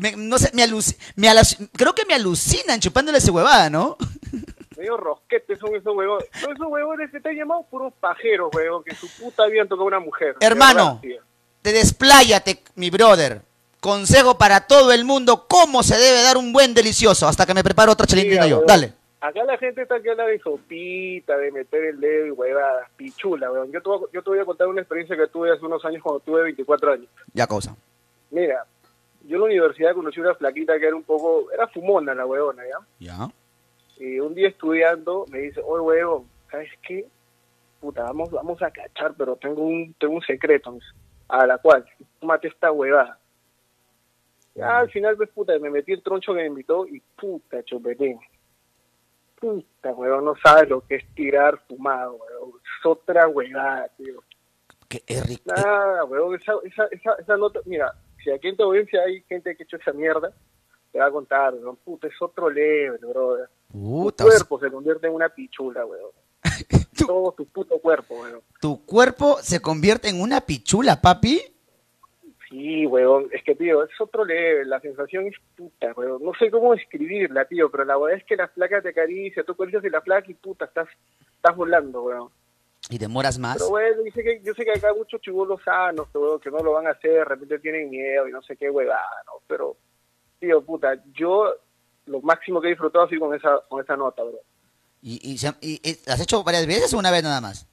[0.00, 1.28] me- no sé, me, aluc- me
[1.76, 3.96] creo que me alucinan chupándole esa huevada, ¿no?
[4.76, 6.26] Medio rosquetes son esos huevones.
[6.40, 9.86] Son esos huevones que te han llamado puros pajeros, huevón, que su puta habían tocado
[9.86, 10.36] una mujer.
[10.40, 11.00] Hermano.
[11.62, 13.42] Te despláyate, mi brother.
[13.80, 17.26] Consejo para todo el mundo, cómo se debe dar un buen delicioso.
[17.28, 18.56] Hasta que me preparo otra chelindrina Mira, yo.
[18.56, 18.92] huevón, Dale.
[19.20, 23.50] Acá la gente está que habla de sopita, de meter el dedo y huevadas, pichula,
[23.52, 23.70] weón.
[23.70, 25.84] Yo te, voy a- yo te voy a contar una experiencia que tuve hace unos
[25.84, 27.08] años cuando tuve 24 años.
[27.34, 27.76] Ya, cosa.
[28.30, 28.64] Mira,
[29.26, 32.62] yo en la universidad conocí una flaquita que era un poco, era fumona la huevona,
[32.66, 32.78] ¿ya?
[32.98, 33.28] Ya.
[33.98, 37.04] Y un día estudiando me dice, oye, huevón, ¿sabes qué?
[37.80, 40.78] Puta, vamos, vamos a cachar, pero tengo un, tengo un secreto,
[41.28, 41.84] a la cual,
[42.22, 43.18] mate esta huevada.
[44.54, 48.18] Ya al final, pues, puta, me metí el troncho que me invitó y puta, chupetín.
[49.40, 52.60] Puta, huevón, no sabes lo que es tirar fumado, huevón.
[52.60, 54.22] Es otra huevada, tío.
[54.88, 55.42] Que es rico.
[55.46, 59.56] Nada, huevón, esa, esa, esa, esa nota, mira, si aquí en tu audiencia hay gente
[59.56, 60.32] que ha hecho esa mierda,
[60.92, 63.48] te va a contar, huevón, puta, es otro level, brother.
[63.72, 66.10] Puta, tu o sea, cuerpo se convierte en una pichula, weón.
[66.96, 68.42] Tu- Todo tu puto cuerpo, weón.
[68.60, 71.40] ¿Tu cuerpo se convierte en una pichula, papi?
[72.50, 73.28] Sí, weón.
[73.32, 74.68] Es que, tío, es otro level.
[74.68, 76.22] La sensación es puta, weón.
[76.22, 79.52] No sé cómo describirla, tío, pero la verdad es que la flaca te acaricia, tú
[79.52, 80.88] acaricias y la flaca y puta, estás,
[81.36, 82.28] estás volando, weón.
[82.88, 83.58] ¿Y demoras más?
[83.58, 86.50] Pero, bueno, yo sé que, yo sé que acá hay muchos chivolos sanos, weón, que
[86.50, 89.32] no lo van a hacer, de repente tienen miedo y no sé qué huevada, ¿no?
[89.46, 89.76] Pero,
[90.40, 91.54] tío, puta, yo
[92.06, 94.38] lo máximo que he disfrutado así con esa, con esa nota, bro.
[95.02, 97.68] ¿Y, y, y- y- ¿Has hecho varias veces o una vez nada más?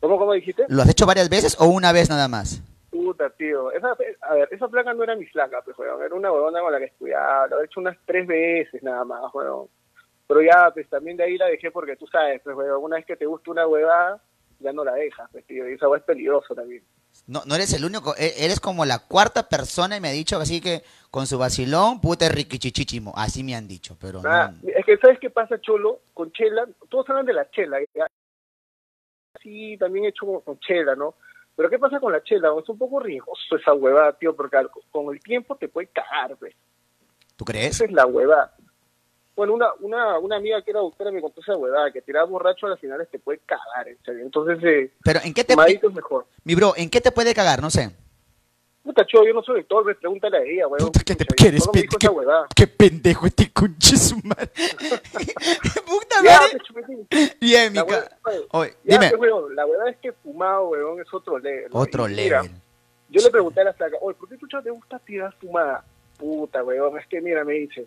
[0.00, 0.64] ¿Cómo, cómo dijiste?
[0.68, 2.62] ¿Lo has hecho varias veces o una vez nada más?
[3.04, 3.70] Puta, tío.
[3.72, 6.02] Esa, a ver, esa placa no era mi flaca, pues, weón.
[6.02, 7.46] Era una huevona con la que estudiaba.
[7.48, 9.68] Lo he hecho unas tres veces nada más, weón.
[10.26, 12.82] Pero ya, pues también de ahí la dejé porque tú sabes, pues, weón.
[12.82, 14.22] Una vez que te gusta una huevada,
[14.58, 15.68] ya no la dejas, pues, tío.
[15.68, 16.82] Y esa hueá es peligroso también.
[17.26, 20.36] No, no eres el único, e- eres como la cuarta persona y me ha dicho
[20.38, 23.12] así que con su vacilón, puta, es riquichichichimo.
[23.16, 24.68] Así me han dicho, pero Ah, no.
[24.68, 26.00] es que, ¿sabes qué pasa, Cholo?
[26.12, 27.78] Con Chela, todos hablan de la Chela.
[27.94, 28.06] ¿ya?
[29.42, 31.14] Sí, también he hecho con Chela, ¿no?
[31.56, 32.50] Pero ¿qué pasa con la Chela?
[32.60, 34.58] Es un poco riesgoso esa huevada, tío, porque
[34.90, 36.54] con el tiempo te puede cagar, pues.
[37.36, 37.76] ¿Tú crees?
[37.76, 38.54] Esa es la huevada.
[39.36, 42.66] Bueno, una, una, una amiga que era doctora me contó esa huevada, que tirar borracho
[42.66, 44.22] a las finales te puede cagar, en serio.
[44.22, 45.56] Entonces, eh, Pero ¿en qué te...
[45.56, 46.26] mejor.
[46.44, 47.60] Mi bro, ¿en qué te puede cagar?
[47.60, 47.90] No sé.
[48.84, 50.92] Puta, Cholo, yo no soy doctor, pues, pregúntale a ella, huevón.
[50.92, 51.66] Puta, ¿qué te Pucha, quieres?
[51.72, 51.88] me
[52.54, 54.50] qué pendejo este conche su madre.
[55.86, 56.58] Puta madre.
[57.40, 58.18] Bien, mi La ca...
[58.50, 59.12] Oye, Ya, dime.
[59.54, 61.70] la verdad es que fumado, huevón, es otro level.
[61.72, 62.56] Otro mira, level.
[63.08, 65.82] Yo le pregunté a la flaca, oye, ¿por qué tú te gusta tirar fumada?
[66.18, 67.86] Puta, weón, es que mira, me dice,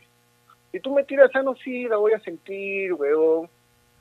[0.71, 3.49] si tú me tiras sano, sí, la voy a sentir, weón.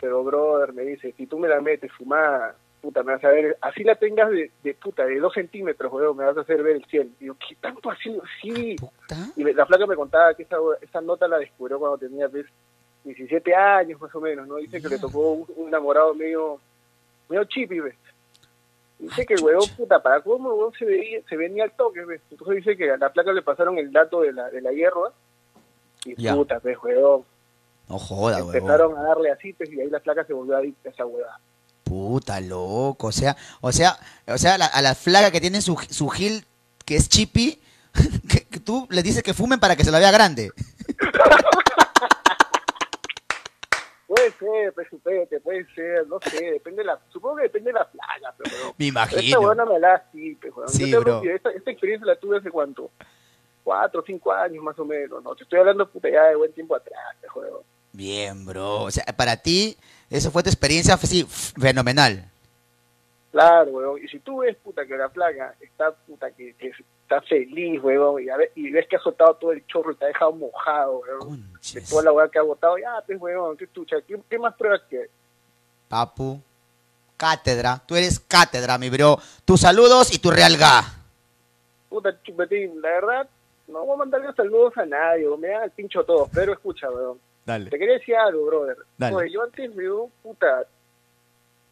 [0.01, 3.57] Pero, brother, me dice, si tú me la metes fumada, puta, me vas a ver,
[3.61, 6.77] así la tengas de, de puta, de dos centímetros, weón, me vas a hacer ver
[6.77, 7.11] el cielo.
[7.21, 8.17] Y yo, ¿qué tanto así?
[8.41, 8.77] Sí.
[8.77, 9.17] Puta.
[9.37, 12.47] Y la flaca me contaba que esa, esa nota la descubrió cuando tenía, pues,
[13.05, 14.57] 17 años, más o menos, ¿no?
[14.57, 16.61] Dice que le tocó un, un enamorado medio,
[17.29, 17.95] medio chipi, ¿ves?
[18.99, 22.05] Dice que el huevón, puta, para cómo el huevón se, veía, se venía al toque,
[22.05, 22.21] ¿ves?
[22.31, 25.13] Entonces dice que a la placa le pasaron el dato de la, de la hierba
[26.05, 26.35] y Ya.
[26.35, 27.25] puta, pues, huevón.
[27.89, 28.57] No joda, huevón.
[28.57, 31.39] Empezaron a darle así, pues, y ahí la placa se volvió adicta a esa huevada.
[31.87, 33.07] Puta, loco.
[33.07, 36.45] O sea, o sea, o sea, la- a la flaga que tiene su, su gil
[36.85, 37.61] que es chippy,
[38.29, 40.51] que, que tú le dices que fumen para que se la vea grande.
[44.07, 47.79] Puede ser, pues, supete, puede ser, no sé, depende de la, supongo que depende de
[47.79, 48.57] la plaga, pero.
[48.79, 49.41] Me Pero Esta imagino.
[49.41, 50.73] huevona me la pues.
[50.73, 51.21] Sí, Yo te bro.
[51.23, 52.91] que esta, esta experiencia la tuve hace cuánto,
[53.65, 55.35] cuatro, cinco años más o menos, ¿no?
[55.35, 57.63] Te estoy hablando, puta, ya de buen tiempo atrás, pues, huevón.
[57.93, 58.83] Bien, bro.
[58.83, 59.77] O sea, para ti,
[60.11, 62.31] eso fue tu experiencia sí, fenomenal.
[63.33, 64.03] Claro, weón.
[64.03, 68.23] Y si tú ves, puta, que la plaga está, puta, que, que está feliz, weón,
[68.23, 70.33] y, a ver- y ves que ha soltado todo el chorro y te ha dejado
[70.33, 71.43] mojado, weón.
[71.43, 71.89] De Conches.
[71.89, 74.81] toda la weá que ha botado, ya, pues, weón, qué tucha, ¿qué, qué más pruebas
[74.89, 75.09] que
[75.89, 76.41] Papu,
[77.17, 77.81] cátedra.
[77.87, 79.19] Tú eres cátedra, mi bro.
[79.45, 80.83] Tus saludos y tu real ga.
[81.89, 83.29] Puta, chupetín, la verdad,
[83.69, 86.91] no voy a mandarle saludos a nadie, me dan el pincho a todos, pero escucha,
[86.91, 87.19] weón.
[87.47, 87.71] Dale.
[87.71, 88.77] Te quería decir algo, brother.
[88.99, 89.17] Dale.
[89.17, 90.67] Oye, yo antes veo, puta,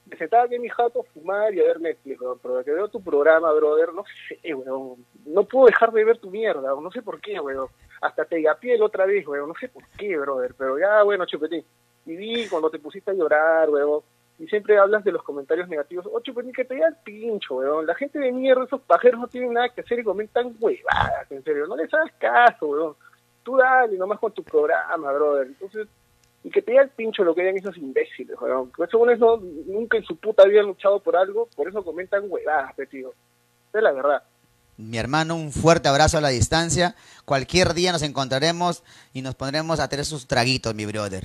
[0.07, 2.71] me sentaba aquí en mi jato a fumar y a ver Netflix, weón, pero que
[2.71, 5.05] veo tu programa, brother, no sé, weón.
[5.27, 7.69] No puedo dejar de ver tu mierda, no sé por qué, weón.
[8.01, 11.27] Hasta te a piel otra vez, weón, no sé por qué, brother, pero ya, bueno,
[11.27, 11.65] chupetín.
[12.07, 14.03] Y vi cuando te pusiste a llorar, weón,
[14.39, 16.07] y siempre hablas de los comentarios negativos.
[16.13, 17.85] Oh, chupetín, que te da el pincho, weón.
[17.85, 21.43] La gente de mierda, esos pajeros no tienen nada que hacer y comentan huevadas, en
[21.43, 21.67] serio.
[21.67, 22.97] No les hagas caso, weón.
[23.45, 25.47] Tú dale nomás con tu programa, brother.
[25.47, 25.87] Entonces,
[26.43, 28.71] y que te da el pincho lo que hayan esos imbéciles, weón.
[28.71, 29.37] Porque esos buenos no,
[29.67, 33.11] nunca en su puta habían luchado por algo, por eso comentan huevadas, pe, tío.
[33.69, 34.23] Esa es la verdad.
[34.77, 36.97] Mi hermano, un fuerte abrazo a la distancia.
[37.25, 38.83] Cualquier día nos encontraremos
[39.13, 41.25] y nos pondremos a tener sus traguitos, mi brother.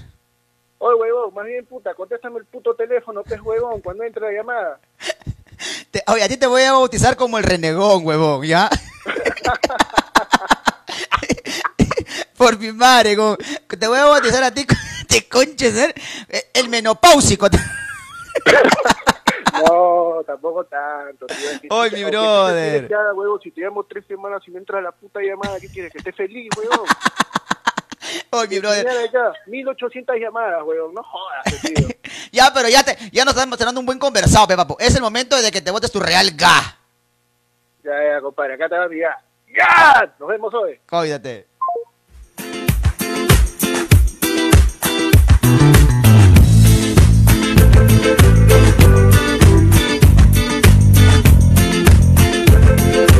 [0.78, 4.80] Oye, huevón, más bien, puta, contéstame el puto teléfono, pez huevón, cuando entre la llamada.
[5.92, 8.70] Te- oye, a ti te voy a bautizar como el renegón, huevón, ¿ya?
[12.40, 13.18] Por mi madre,
[13.78, 14.66] te voy a bautizar a ti,
[15.10, 15.94] te conches, ¿eh?
[16.54, 17.48] el menopáusico.
[19.68, 21.26] No, tampoco tanto,
[21.72, 22.86] Oye, mi ¿qué- qué brother.
[22.94, 23.42] haga, huevón?
[23.42, 25.92] Si te llamo tres semanas y no entra la puta llamada, ¿qué quieres?
[25.92, 26.88] Que esté feliz, huevón.
[28.30, 28.88] Oye, mi brother.
[28.88, 31.88] Acá, 1800 llamadas, huevón, no jodas, tío.
[32.32, 34.78] Ya, pero ya, te, ya nos estamos teniendo un buen conversado, pe, papo.
[34.80, 36.78] Es el momento de que te votes tu real ga.
[37.84, 39.18] Ya, ya, compadre, acá te va a mirar.
[39.48, 40.14] ¡Ya!
[40.20, 40.80] Nos vemos hoy.
[40.88, 41.48] Cuídate.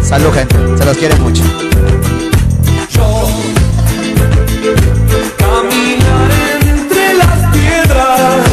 [0.10, 0.56] Salud, gente.
[0.76, 1.44] Se los quiere mucho.
[5.38, 6.32] Caminar
[6.64, 8.48] entre las piedras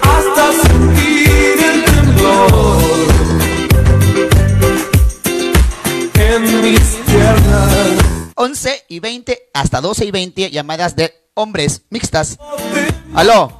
[0.00, 2.78] hasta sentir el temblor
[6.14, 8.32] en mis piernas.
[8.36, 12.38] 11 y 20 hasta 12 y 20 llamadas de hombres mixtas.
[13.14, 13.52] Aló.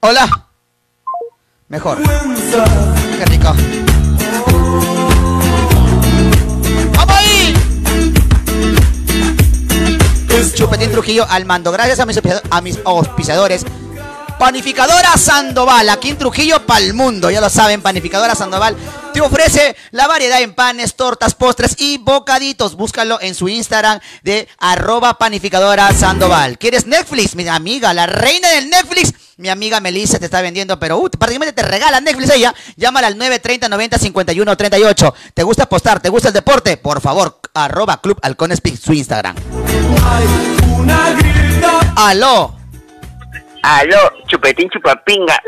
[0.00, 0.48] Hola.
[1.68, 1.98] Mejor.
[3.18, 3.54] Qué rico.
[10.50, 11.70] Chupetín Trujillo al mando.
[11.70, 13.64] Gracias a mis, a auspiciadores.
[14.38, 18.76] Panificadora Sandoval, aquí en Trujillo para el mundo, ya lo saben, Panificadora Sandoval.
[19.12, 22.74] te ofrece la variedad en panes, tortas, postres y bocaditos.
[22.74, 26.58] Búscalo en su Instagram de arroba panificadora Sandoval.
[26.58, 27.36] ¿Quieres Netflix?
[27.36, 29.14] Mi amiga, la reina del Netflix.
[29.36, 32.54] Mi amiga Melissa te está vendiendo, pero uh, prácticamente te regala Netflix ella.
[32.76, 35.14] Llámala al 930 90 51 38.
[35.34, 36.00] ¿Te gusta apostar?
[36.00, 36.76] ¿Te gusta el deporte?
[36.76, 39.36] Por favor, arroba Club Halcones Pic, su Instagram.
[41.96, 42.56] Aló.
[43.62, 45.38] Aló, chupetín chupapinga.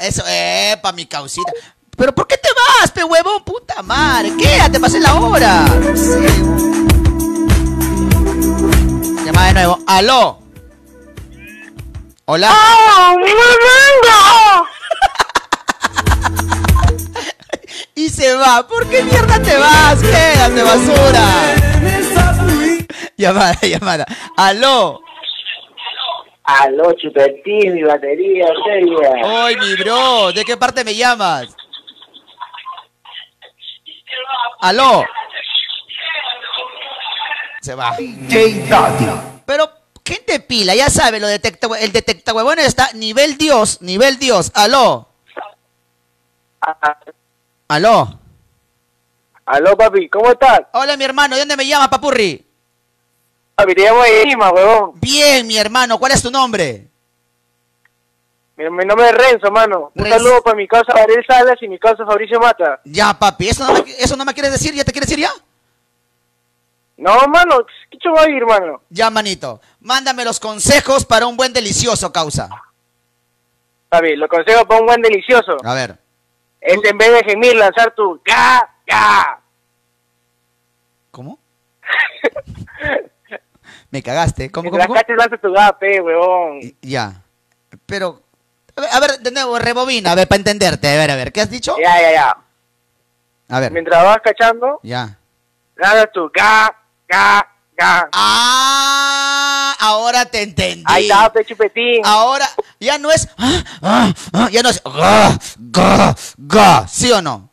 [0.00, 1.52] Eso, epa, mi causita.
[1.96, 3.42] Pero ¿por qué te vas, pe huevón?
[3.44, 4.32] Puta madre.
[4.36, 5.64] Quédate, pasé la hora.
[9.24, 9.78] Llamada de nuevo.
[9.86, 10.38] Aló.
[12.26, 12.54] Hola.
[17.98, 18.64] Y se va.
[18.66, 20.00] ¿Por qué mierda te vas?
[20.00, 21.24] Quédate, basura.
[23.16, 24.06] Llamada, llamada.
[24.36, 25.02] Aló.
[26.44, 29.10] Aló, chupetín, mi batería, seria.
[29.24, 30.32] Ay, mi bro.
[30.32, 31.54] ¿De qué parte me llamas?
[34.60, 35.04] Aló.
[37.60, 37.96] Se va.
[39.44, 39.70] Pero,
[40.06, 44.52] gente pila, ya sabe, lo detecta, el detecta huevones está nivel Dios, nivel Dios.
[44.54, 45.08] Aló.
[47.68, 48.18] Aló.
[49.44, 50.60] Aló, papi, ¿cómo estás?
[50.72, 52.44] Hola, mi hermano, ¿de dónde me llamas, papurri?
[53.54, 54.92] Papi, te llamo de Lima, huevón.
[55.00, 56.86] Bien, mi hermano, ¿cuál es tu nombre?
[58.56, 59.92] Mi, mi nombre es Renzo, mano.
[59.94, 60.18] Un Renzo.
[60.18, 62.80] saludo para mi causa Gabriel Salas y mi causa Fabricio Mata.
[62.84, 64.74] Ya, papi, ¿eso no, me, ¿eso no me quieres decir?
[64.74, 65.30] ¿Ya te quieres decir ya?
[66.96, 68.82] No, mano, ¿qué chulo ir, mano?
[68.90, 69.60] Ya, manito.
[69.80, 72.48] Mándame los consejos para un buen delicioso, causa.
[73.88, 75.56] Papi, lo consejo para un buen delicioso.
[75.64, 76.07] A ver.
[76.60, 79.40] Es en vez de gemir, lanzar tu ga, ga.
[81.10, 81.38] ¿Cómo?
[83.90, 84.50] Me cagaste.
[84.50, 84.94] ¿Cómo, cómo, cómo?
[84.94, 86.60] cachas lanza tu ga, pe, huevón.
[86.82, 87.22] Ya.
[87.86, 88.20] Pero,
[88.76, 90.88] a ver, a ver, de nuevo, rebobina, a ver, para entenderte.
[90.88, 91.76] A ver, a ver, ¿qué has dicho?
[91.78, 92.36] Ya, ya, ya.
[93.48, 95.18] A ver, Mientras vas cachando, ya.
[95.76, 96.74] lanza tu ga,
[97.08, 97.48] ga,
[97.78, 98.08] ga.
[98.12, 100.84] Ah, ahora te entendí.
[100.86, 102.02] Ahí está, pe, chupetín.
[102.04, 102.48] Ahora,
[102.80, 103.28] ya no es.
[103.38, 104.82] ah, ah, ah, ya no es.
[104.84, 106.88] Ga, ga, ga.
[106.88, 107.48] ¿Sí o no?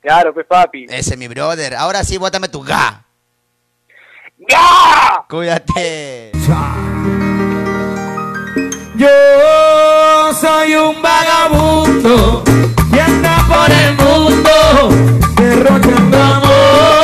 [0.00, 0.86] Claro, pues, papi.
[0.88, 1.74] Ese, mi brother.
[1.76, 3.04] Ahora sí, bótame tu ga.
[4.48, 5.24] ¡Ya!
[5.28, 6.32] Cuídate.
[8.96, 12.42] Yo soy un vagabundo
[12.92, 14.90] que anda por el mundo
[15.36, 16.99] derrochando amor.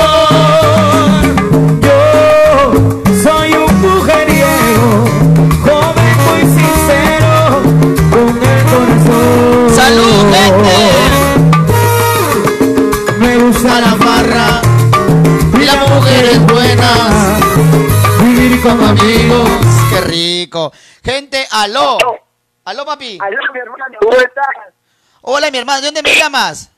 [15.97, 17.41] Mujeres buenas,
[18.23, 19.49] vivir con amigos.
[19.91, 20.73] Qué rico.
[21.03, 21.97] Gente, aló.
[22.65, 23.19] Aló, papi.
[23.21, 24.47] Aló, mi hermano, ¿cómo estás?
[25.23, 25.81] Hola, mi hermano.
[25.81, 26.71] ¿De dónde me llamas?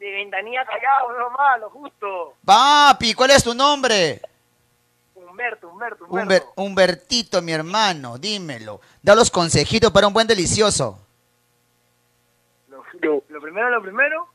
[0.00, 2.34] De ventanilla callado, no malo, justo.
[2.44, 4.20] Papi, ¿cuál es tu nombre?
[5.14, 6.52] Humberto, Humberto, Humber- Humberto.
[6.56, 8.80] Humbertito, mi hermano, dímelo.
[9.02, 10.98] Da los consejitos para un buen delicioso.
[12.68, 14.26] Lo, lo- lo primero, lo primero,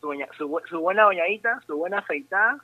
[0.00, 2.56] su, buena bañadita, su buena afeitada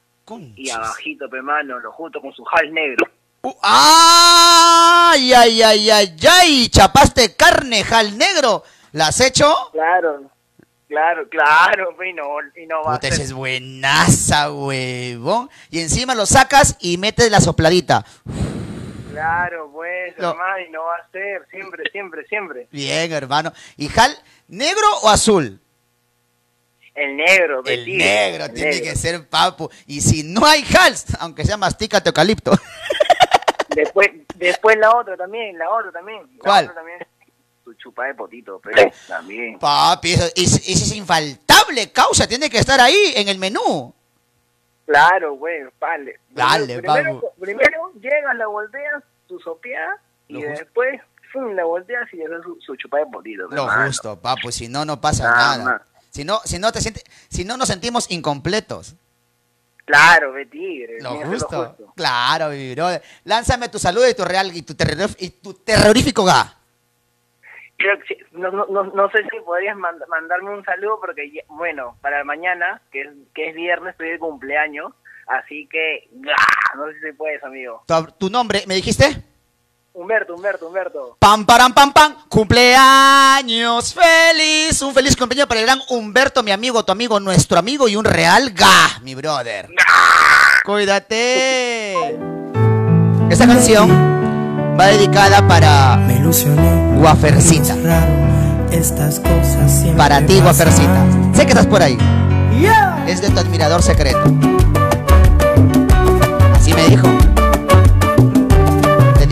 [0.56, 3.06] y abajito, pe mano, lo junto con su jal negro.
[3.42, 6.68] Uh, ¡Ay, ay, ay, ay, ay!
[6.68, 8.62] Chapaste carne, jal negro.
[8.92, 9.54] ¿La has hecho?
[9.72, 10.30] Claro,
[10.88, 12.24] claro, claro, y no,
[12.60, 13.20] y no va Puta, a ser.
[13.22, 15.48] es buenaza, huevón.
[15.70, 18.04] Y encima lo sacas y metes la sopladita.
[19.12, 20.30] Claro, pues, No.
[20.30, 22.68] hermano, y no va a ser, siempre, siempre, siempre.
[22.70, 23.52] Bien, hermano.
[23.76, 24.16] ¿Y jal
[24.48, 25.60] negro o azul?
[26.95, 28.84] El negro, El negro el tiene negro.
[28.84, 29.70] que ser papu.
[29.86, 32.53] Y si no hay jal, aunque sea mastícate eucalipto.
[33.74, 36.22] Después, después la otra también, la otra también.
[36.36, 36.64] la ¿Cuál?
[36.64, 36.99] otra también.
[37.62, 39.59] Su chupa de potito, pero también.
[39.61, 42.26] Papi, eso, eso- eso es infaltable, causa.
[42.26, 43.95] Tiene que estar ahí en el menú.
[44.86, 46.18] Claro, güey, vale.
[46.30, 51.01] Dale, primero, primero llegas, la volteas, tu sopeada, y después
[51.55, 53.45] la volteas y le das su, su chupa de potito.
[53.51, 53.86] Lo hermano.
[53.86, 54.51] justo, papu.
[54.51, 55.86] Si no, no pasa Nada nada.
[56.11, 58.94] Si no, si no te sientes, si no nos sentimos incompletos.
[59.84, 60.98] Claro, tigre.
[61.00, 61.76] Lo justo.
[61.96, 62.74] Claro, mi.
[63.24, 66.56] Lánzame tu saludo y tu real y tu, terror- y tu terrorífico ga.
[67.76, 71.96] Creo que no, no, no, no sé si podrías mand- mandarme un saludo porque, bueno,
[72.02, 74.92] para mañana, que es, que es viernes, estoy de cumpleaños,
[75.26, 76.76] así que, ¡ah!
[76.76, 77.82] no sé si se puede eso, amigo.
[77.86, 79.24] Tu, tu nombre, ¿me dijiste?
[79.93, 81.16] Humberto, Humberto, Humberto.
[81.18, 82.14] Pam, param, pam, pam.
[82.28, 84.80] Cumpleaños feliz.
[84.82, 88.05] Un feliz cumpleaños para el gran Humberto, mi amigo, tu amigo, nuestro amigo y un
[88.05, 89.68] real ga, mi brother.
[90.64, 91.95] Cuídate.
[93.30, 93.91] Esta canción
[94.78, 96.99] va dedicada para Me ilusioné.
[96.99, 97.74] Guafercita.
[97.82, 98.12] Raro,
[98.70, 100.41] Estas cosas siempre Para ti.
[100.41, 101.05] Guafercita.
[101.34, 101.99] Sé que estás por ahí.
[102.61, 103.05] Yeah.
[103.09, 104.22] Es de tu admirador secreto.
[106.55, 107.09] Así me dijo.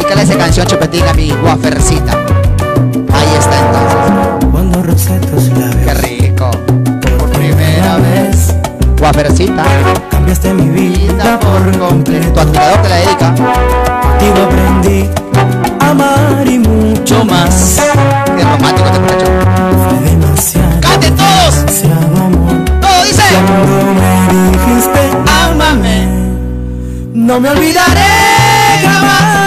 [0.08, 2.12] Dedícale esa canción, Chupetín, a mi Guafercita.
[3.12, 4.48] Ahí está entonces.
[4.50, 6.50] Cuando rocé tus Qué labios rico.
[7.18, 8.54] por primera vez,
[8.98, 9.64] Guafercita.
[10.10, 12.40] cambiaste mi vida por Tu completo.
[12.40, 13.34] admirador te la dedica.
[13.34, 15.08] Contigo aprendí
[15.80, 17.80] a amar y mucho más.
[18.36, 19.26] Qué romántico este muchacho.
[19.88, 21.54] Fue demasiado, ¡Canten todos!
[21.56, 22.64] demasiado amor.
[22.80, 23.22] ¡Todo dice!
[23.30, 25.00] Cuando me dijiste,
[25.44, 26.06] ámame,
[27.12, 28.06] no me olvidaré
[28.82, 29.37] jamás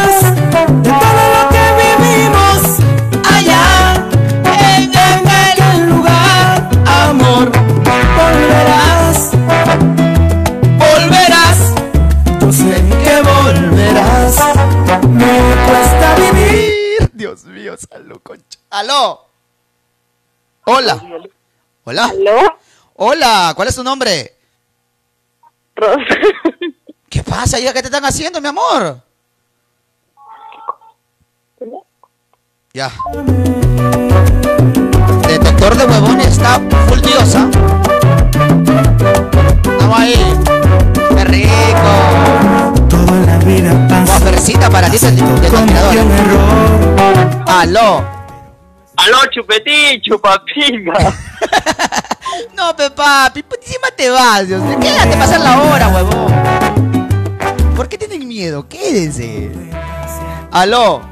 [0.52, 2.58] de todo lo que vivimos
[3.26, 3.66] allá
[4.44, 6.70] en aquel lugar.
[6.86, 7.52] Amor,
[8.18, 9.32] volverás,
[10.78, 11.60] volverás.
[12.42, 14.36] Yo sé que volverás.
[15.10, 15.34] Me
[15.66, 17.12] cuesta vivir.
[17.14, 18.60] Dios mío, salud, concha.
[18.70, 19.26] ¡Aló!
[20.66, 21.02] Hola.
[21.84, 22.06] Hola.
[22.06, 22.58] ¿Aló?
[22.96, 24.36] Hola, ¿cuál es tu nombre?
[25.76, 26.16] Rosa.
[27.10, 27.74] ¿Qué pasa, hija?
[27.74, 29.02] ¿Qué te están haciendo, mi amor?
[32.74, 32.90] Ya.
[35.28, 36.58] Detector de huevones está
[36.88, 37.50] full diosa.
[39.78, 40.16] Vamos ahí.
[41.10, 42.74] ¡Qué rico!
[42.88, 44.20] Toda la vida pasa.
[44.20, 46.06] Guafercita para ti del, error.
[47.46, 48.06] ¡Aló!
[48.96, 50.94] Aló, chupetín, chupapinga.
[52.56, 54.80] No, pe papi, pues encima te vas, Dios mío.
[54.80, 56.34] Quédate, pasar la hora, huevón.
[57.76, 58.66] ¿Por qué tienen miedo?
[58.70, 59.52] Quédense.
[60.52, 61.11] ¡Aló!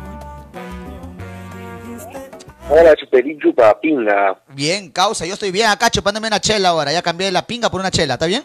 [2.71, 4.39] Hola, chupetín chupapinga.
[4.49, 6.91] Bien, causa, yo estoy bien acá chupándome una chela ahora.
[6.91, 8.43] Ya cambié la pinga por una chela, ¿está bien?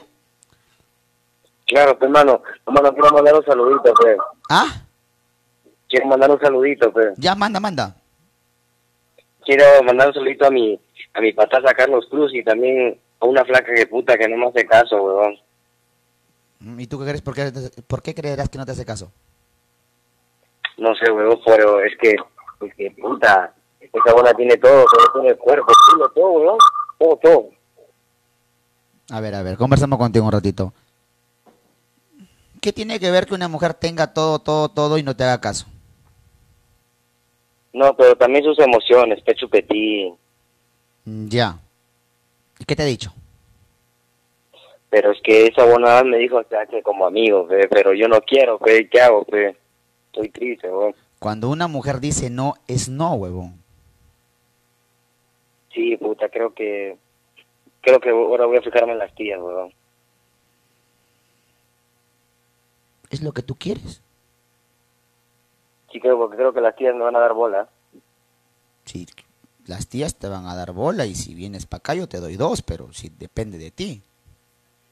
[1.67, 2.43] Claro, pues, hermano.
[2.67, 4.17] Hermano, quiero mandar un saludito, pues.
[4.49, 4.83] ¿Ah?
[5.89, 7.09] Quiero mandar un saludito, pues.
[7.19, 7.97] Ya, manda, manda.
[9.45, 10.81] Quiero mandar un saludito a mi,
[11.13, 14.47] a mi pataza Carlos Cruz y también a una flaca que puta que no me
[14.47, 15.37] hace caso, weón.
[16.61, 17.21] Mm, ¿Y tú qué crees?
[17.21, 17.53] ¿Por qué,
[17.87, 19.13] por qué creerás que no te hace caso?
[20.79, 22.17] No sé, weón, pero es que,
[22.67, 23.53] es que puta,
[23.95, 26.59] esa buena tiene todo, todo tiene el cuerpo, culo, todo, weón.
[26.99, 27.49] Todo, todo.
[29.11, 30.73] A ver, a ver, conversamos contigo un ratito.
[32.61, 35.41] ¿Qué tiene que ver que una mujer tenga todo, todo, todo y no te haga
[35.41, 35.67] caso?
[37.73, 40.17] No, pero también sus emociones, pe chupetín.
[41.05, 41.59] Mm, Ya.
[42.59, 43.13] ¿Y qué te ha dicho?
[44.89, 48.07] Pero es que esa buena me dijo, o sea, que como amigo, pe, pero yo
[48.07, 49.27] no quiero, ¿qué hago?
[50.07, 50.95] Estoy triste, weón.
[51.19, 53.64] Cuando una mujer dice no, es no, huevón.
[55.75, 56.97] Sí, puta, creo que,
[57.81, 59.73] creo que ahora voy a fijarme en las tías, weón.
[63.11, 64.03] Es lo que tú quieres.
[65.91, 67.69] Sí, creo, porque creo que las tías me van a dar bola.
[68.85, 69.07] Si
[69.67, 72.37] las tías te van a dar bola y si vienes para acá yo te doy
[72.37, 74.03] dos, pero si depende de ti.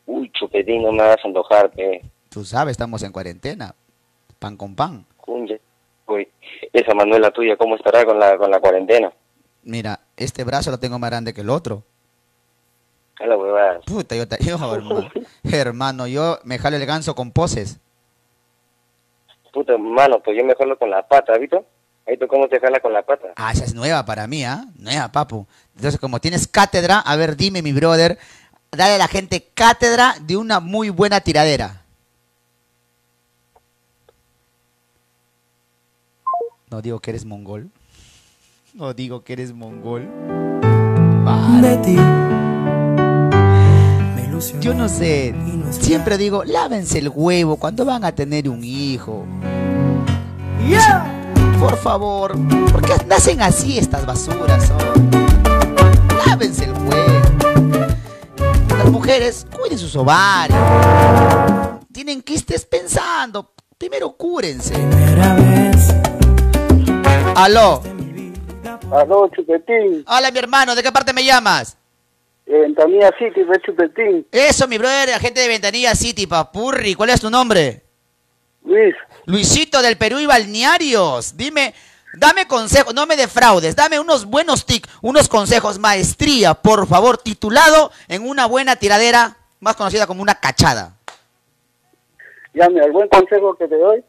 [0.07, 2.03] Uy, chupetín, no me hagas antojar, pe.
[2.29, 3.75] Tú sabes, estamos en cuarentena.
[4.39, 5.05] Pan con pan.
[5.27, 6.29] Uy,
[6.73, 9.13] esa Manuela tuya, ¿cómo estará con la, con la cuarentena?
[9.63, 11.83] Mira, este brazo lo tengo más grande que el otro.
[13.21, 13.81] A la huevada.
[13.87, 15.11] Puta, yo, te- yo, hermano,
[15.45, 17.79] hermano, yo me jalo el ganso con poses.
[19.53, 21.65] Puta, mano, pues yo me jalo con la pata, ¿viste?
[22.09, 23.29] Ahí tú cómo te jala con la pata.
[23.37, 24.65] Ah, esa es nueva para mí, ¿ah?
[24.77, 25.47] Nueva, papu.
[25.77, 28.19] Entonces, como tienes cátedra, a ver, dime, mi brother,
[28.73, 31.83] dale a la gente cátedra de una muy buena tiradera.
[36.71, 37.71] No digo que eres mongol.
[38.75, 40.09] No digo que eres mongol.
[44.17, 45.35] Me ilusioné Yo no sé,
[45.71, 49.27] siempre digo, lávense el huevo cuando van a tener un hijo.
[50.67, 51.05] Yeah.
[51.61, 52.33] Por favor,
[52.73, 54.67] ¿por qué nacen así estas basuras?
[54.67, 55.11] son?
[56.27, 57.21] Lávense el huevo.
[58.79, 60.59] Las mujeres, cuiden sus ovarios.
[61.93, 63.53] Tienen quistes pensando.
[63.77, 64.73] Primero cúrense.
[64.73, 65.95] Primera vez.
[67.37, 67.83] Aló.
[68.91, 70.05] Aló, chupetín.
[70.09, 71.77] Hola, mi hermano, ¿de qué parte me llamas?
[72.47, 74.27] Ventanilla City, ve chupetín.
[74.33, 76.95] Eso, mi brother, la gente de Ventanilla City, papurri.
[76.95, 77.83] ¿Cuál es tu nombre?
[78.65, 78.95] Luis,
[79.27, 81.37] Luisito del Perú y Balnearios.
[81.37, 81.75] Dime,
[82.15, 87.91] dame consejos, no me defraudes, dame unos buenos tics, unos consejos, maestría, por favor, titulado
[88.09, 90.97] en una buena tiradera, más conocida como una cachada.
[92.55, 94.05] ya mira, el buen consejo que te doy,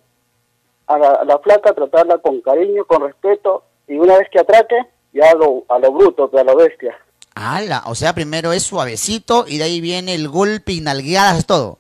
[0.88, 3.64] a la, a la flaca tratarla con cariño, con respeto,
[3.94, 4.76] y una vez que atraque,
[5.14, 6.98] ya a lo, a lo bruto, a lo bestia.
[7.36, 11.78] Ala, o sea, primero es suavecito y de ahí viene el golpe y nalgueadas, todo.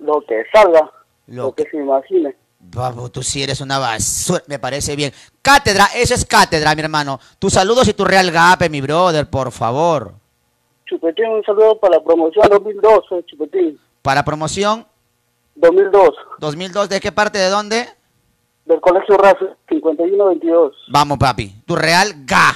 [0.00, 0.90] Lo que salga,
[1.26, 2.34] Lo lo, que se imagine.
[2.74, 4.42] Papu, tú sí eres una basura.
[4.46, 5.12] Me parece bien.
[5.42, 7.18] Cátedra, eso es cátedra, mi hermano.
[7.38, 10.12] Tus saludos y tu real gape, mi brother, por favor.
[10.86, 13.78] Chupetín, un saludo para la promoción 2002, eh, Chupetín.
[14.02, 14.86] Para promoción
[15.56, 17.88] 2002, 2002, ¿de qué parte, de dónde?
[18.68, 20.74] Del Colegio Rafa, 5122.
[20.88, 21.62] Vamos, papi.
[21.66, 22.52] Tu real ga.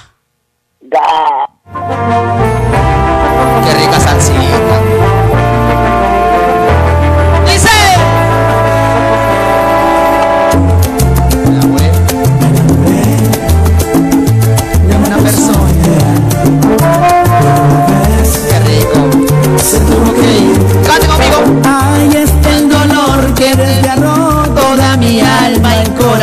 [0.82, 1.48] ¡Ga!
[3.64, 5.01] Qué rica salsita.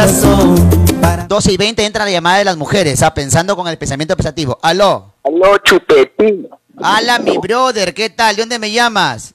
[0.09, 0.99] Corazón.
[1.01, 4.15] Para 12 y 20 entra la llamada de las mujeres, ah, pensando con el pensamiento
[4.15, 4.57] pensativo.
[4.61, 5.13] Aló.
[5.23, 6.49] Aló, Chupetín.
[6.77, 8.35] Hola, mi brother, ¿qué tal?
[8.35, 9.33] ¿De dónde me llamas?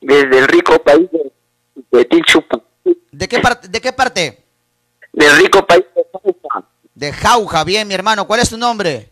[0.00, 1.32] Desde el rico país de
[1.74, 2.60] Chupetín Chupa.
[3.10, 3.68] ¿De qué parte?
[3.68, 4.44] ¿De qué parte?
[5.12, 6.68] Del rico país de Salsa.
[6.94, 8.26] De Jauja, bien, mi hermano.
[8.26, 9.10] ¿Cuál es tu nombre?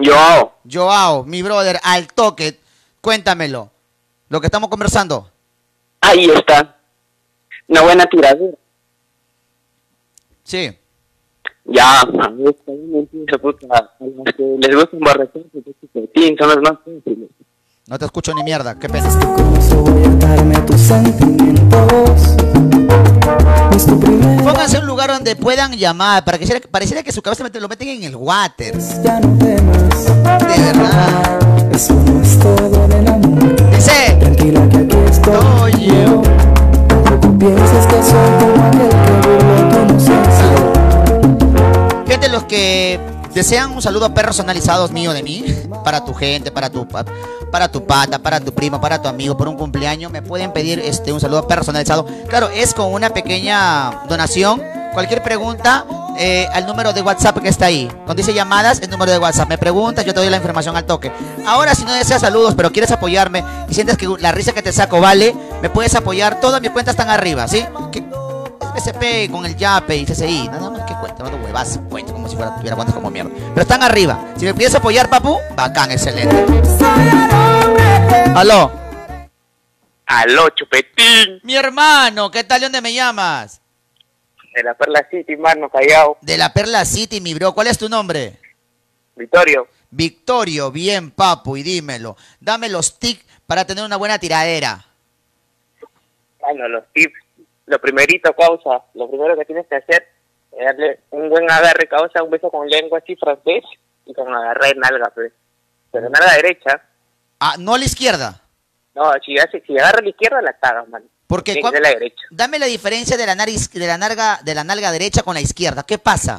[0.00, 2.58] Yo, Joao, mi brother, al toque.
[3.00, 3.70] Cuéntamelo.
[4.28, 5.30] Lo que estamos conversando.
[6.00, 6.76] ahí está.
[7.68, 8.56] Una buena tiradera.
[10.44, 10.70] Sí.
[11.64, 13.66] Ya, a ver, también empiezo, puta.
[13.76, 17.28] A los que les gusta emborracharse, pues, Chupetín, son los más fáciles.
[17.86, 19.08] No te escucho ni mierda, qué pena.
[19.36, 22.36] con eso voy a darme tus sentimientos.
[23.86, 24.00] Tu
[24.44, 27.68] Pónganse un lugar donde puedan llamar, para que pareciera, pareciera que su cabeza mete- lo
[27.68, 28.74] meten en el water.
[29.02, 30.06] ya no temas.
[30.24, 31.72] De verdad.
[31.74, 33.70] Eso no es todo del amor.
[33.70, 34.16] Dice.
[34.20, 36.22] Tranquila que aquí estoy yo.
[36.88, 38.51] Tampoco pienses que soy como
[42.52, 43.00] que
[43.32, 45.42] desean un saludo personalizado mío de mí,
[45.82, 47.04] para tu gente, para tu pa-
[47.50, 50.78] para tu pata, para tu primo, para tu amigo, por un cumpleaños, me pueden pedir
[50.80, 52.06] este un saludo personalizado.
[52.28, 54.62] Claro, es con una pequeña donación.
[54.92, 55.86] Cualquier pregunta,
[56.18, 57.88] eh, al número de WhatsApp que está ahí.
[58.04, 59.48] Cuando dice llamadas, el número de WhatsApp.
[59.48, 61.10] Me preguntas, yo te doy la información al toque.
[61.46, 64.72] Ahora, si no deseas saludos, pero quieres apoyarme y sientes que la risa que te
[64.72, 66.40] saco vale, me puedes apoyar.
[66.40, 67.64] Todas mis cuentas están arriba, ¿sí?
[68.76, 72.36] SP con el Yape y CCI, nada más que cuenta, no huevas, cuenta como si
[72.36, 73.30] fuera, tuviera cuentas como mierda.
[73.48, 74.32] Pero están arriba.
[74.36, 76.34] Si me quieres apoyar, papu, bacán, excelente.
[78.34, 78.72] Aló.
[80.06, 81.40] Aló, Chupetín.
[81.42, 82.60] Mi hermano, ¿qué tal?
[82.60, 83.60] ¿De dónde me llamas?
[84.54, 86.18] De la Perla City, mano, Callao.
[86.20, 87.52] De la Perla City, mi bro.
[87.54, 88.38] ¿Cuál es tu nombre?
[89.16, 89.68] Victorio.
[89.90, 92.16] Victorio, bien, papu, y dímelo.
[92.40, 94.84] Dame los tics para tener una buena tiradera.
[96.40, 97.21] Bueno, los tips.
[97.66, 98.84] Lo primerito, causa.
[98.94, 100.08] Lo primero que tienes que hacer
[100.52, 103.64] es darle un buen agarre, causa, un beso con lengua así francés
[104.04, 105.32] y con agarre de nalga, pues.
[105.90, 106.82] Pero nalga derecha.
[107.40, 108.40] Ah, no a la izquierda.
[108.94, 111.02] No, si, hace, si agarra a la izquierda, la cagas, man.
[111.26, 112.22] Porque que la derecha.
[112.30, 115.40] Dame la diferencia de la nariz, de la nalga, de la nalga derecha con la
[115.40, 115.82] izquierda.
[115.82, 116.38] ¿Qué pasa?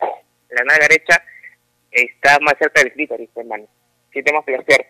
[0.00, 1.22] La nalga derecha
[1.90, 3.66] está más cerca del clítoris, hermano.
[4.12, 4.86] Siente más placer.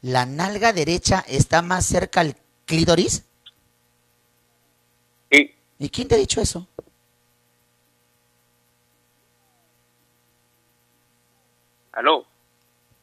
[0.00, 2.34] ¿La nalga derecha está más cerca al
[2.64, 3.27] clítoris?
[5.78, 6.66] ¿Y quién te ha dicho eso?
[11.92, 12.26] Aló.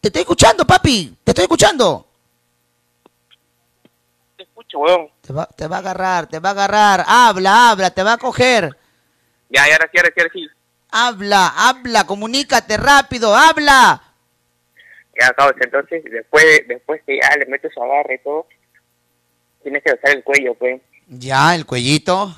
[0.01, 1.17] Te estoy escuchando, papi.
[1.23, 2.07] Te estoy escuchando.
[4.37, 5.09] Te escucho, weón.
[5.21, 7.05] Te va, te va a agarrar, te va a agarrar.
[7.07, 8.69] Habla, habla, te va a coger.
[9.49, 10.47] Ya, ya, ahora sí, ahora sí, ahora sí.
[10.91, 14.01] Habla, habla, comunícate rápido, habla.
[15.19, 15.59] Ya, causa.
[15.61, 18.47] Entonces, después, después que ya le metes su agarre y todo,
[19.63, 20.81] tienes que besar el cuello, pues.
[21.07, 22.35] Ya, el cuellito.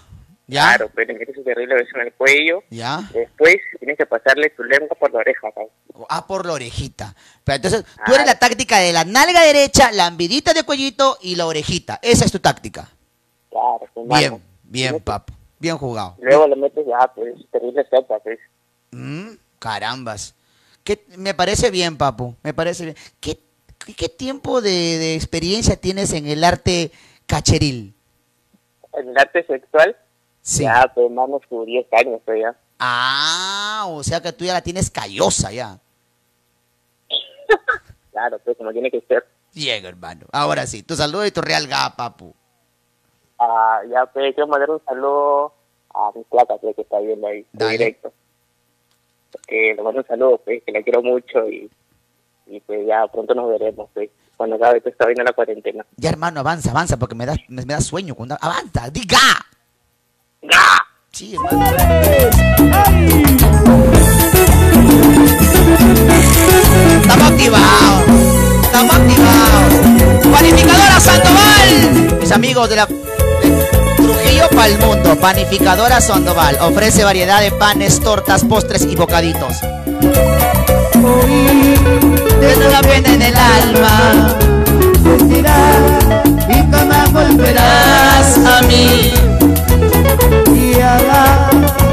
[0.50, 0.62] Ya.
[0.64, 2.64] Claro, pues le metes su terrible beso en el cuello.
[2.70, 3.02] Ya.
[3.14, 5.74] Después tienes que pasarle tu lengua por la oreja, causa.
[6.10, 7.14] Ah, por la orejita.
[7.44, 11.36] Pero entonces, tú eres la táctica de la nalga derecha, la ambidita de cuellito y
[11.36, 12.00] la orejita.
[12.02, 12.90] Esa es tu táctica.
[13.50, 14.42] Claro, pues, Bien, mano.
[14.64, 15.34] bien, papu.
[15.60, 16.16] Bien jugado.
[16.22, 18.40] Luego le metes ya, pues, terrible sopa, pues.
[18.92, 20.34] Mm, carambas.
[20.86, 22.36] ¿Qué, me parece bien, papu.
[22.44, 22.96] Me parece bien.
[23.20, 23.38] ¿Qué,
[23.86, 26.92] qué, qué tiempo de, de experiencia tienes en el arte
[27.26, 27.94] cacheril?
[28.94, 29.98] En el arte sexual,
[30.48, 30.64] Sí.
[30.64, 32.56] ya, pues, hermano, sus 10 años, pues, ya.
[32.80, 35.78] Ah, o sea que tú ya la tienes callosa ya.
[38.12, 39.28] Claro, pues, como tiene que ser.
[39.54, 40.26] Bien, hermano.
[40.32, 42.34] Ahora sí, tu saludo y tu real ga, papu.
[43.38, 45.54] Ah, ya, pues, quiero mandar un saludo
[45.94, 47.72] a mi placa, pues, que está viendo ahí, Dale.
[47.74, 48.14] directo.
[49.48, 51.70] Que le mando un saludo, pues, que la quiero mucho y,
[52.48, 55.86] y pues, ya pronto nos veremos, pues, cuando acabe toda esta vaina la cuarentena.
[55.98, 58.16] Ya, hermano, avanza, avanza, porque me da, me, me da sueño.
[58.16, 59.18] Cuando, avanza, diga.
[61.12, 61.66] Sí, hermano.
[67.02, 68.04] Estamos activados.
[68.64, 70.28] Estamos activados.
[70.32, 72.20] Panificadora Sandoval.
[72.20, 76.58] Mis amigos de la Trujillo Río Pal Mundo, panificadora Sandoval.
[76.62, 79.58] Ofrece variedad de panes, tortas, postres y bocaditos.
[88.70, 89.37] El.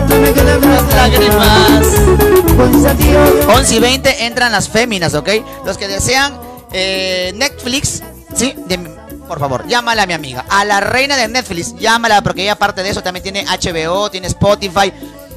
[0.08, 0.32] Me
[0.94, 1.86] lágrimas.
[2.86, 3.46] Adiós.
[3.48, 5.28] 11 y 20 entran las féminas, ¿ok?
[5.66, 6.38] Los que desean
[6.72, 8.02] eh, Netflix,
[8.34, 8.54] ¿sí?
[8.66, 8.78] De-
[9.26, 10.44] por favor, llámala a mi amiga.
[10.50, 14.26] A la reina de Netflix, llámala porque ella aparte de eso también tiene HBO, tiene
[14.28, 14.92] Spotify.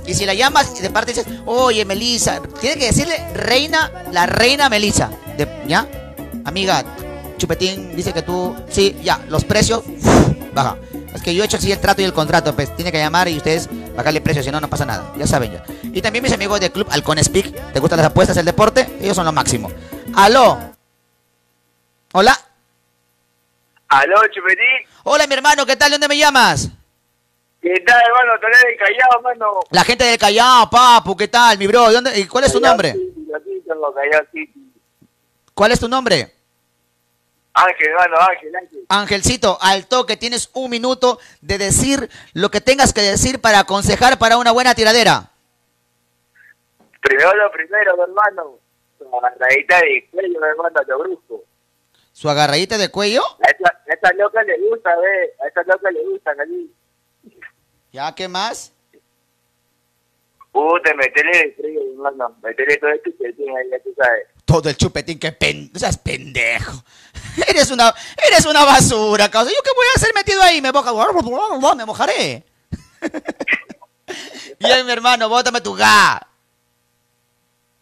[0.05, 4.26] Y si la llamas y de parte dices, oye, Melissa, tiene que decirle reina, la
[4.26, 5.10] reina Melissa.
[5.38, 5.88] De- ¿Ya?
[6.45, 6.84] Amiga,
[7.38, 9.84] Chupetín dice que tú, sí, ya, los precios,
[10.53, 10.78] baja.
[11.14, 13.28] Es que yo he hecho así el trato y el contrato, pues tiene que llamar
[13.28, 15.12] y ustedes bajarle precio, si no, no pasa nada.
[15.18, 15.64] Ya saben ya.
[15.84, 18.88] Y también mis amigos de Club Halcón Speak, ¿te gustan las apuestas, el deporte?
[19.01, 19.72] Ellos son lo máximo.
[20.16, 20.60] Aló.
[22.14, 22.38] Hola.
[23.89, 24.89] Aló, Chupetín.
[25.03, 25.89] Hola, mi hermano, ¿qué tal?
[25.89, 26.70] ¿De dónde me llamas?
[27.62, 28.39] ¿Qué tal, hermano?
[28.39, 29.60] Toledo del Callao, mano.
[29.72, 31.88] La gente del Callao, papu, ¿qué tal, mi bro?
[31.88, 32.89] ¿De dónde- y ¿Cuál es tu nombre?
[32.89, 34.72] Aquí en los Callao City.
[35.53, 36.36] ¿Cuál es tu nombre?
[37.58, 38.86] Ángel, hermano, Ángel, Ángel.
[38.88, 44.20] Angelcito, al toque, tienes un minuto de decir lo que tengas que decir para aconsejar
[44.20, 45.32] para una buena tiradera.
[47.01, 48.60] Primero lo primero, hermano.
[48.99, 51.43] La agarradita de cuello, hermano, lo brusco.
[52.12, 53.24] ¿Su agarradita de cuello?
[53.43, 55.34] A esta, a esta loca le gusta, ve.
[55.43, 56.72] A esta loca le gusta, allí.
[57.91, 58.72] ¿Ya qué más?
[60.51, 62.36] Puta, metele de frío, hermano.
[62.43, 64.28] Metele todo que tiene ahí, ya tú sabes.
[64.45, 65.36] Todo el chupetín, que
[65.72, 66.84] no seas pendejo.
[67.47, 67.93] Eres una,
[68.27, 69.51] eres una basura, causa.
[69.51, 70.61] ¿Yo qué voy a hacer metido ahí?
[70.61, 70.91] Me moja...
[71.75, 72.43] me mojaré.
[74.59, 76.25] Bien, mi hermano, bótame tu ga.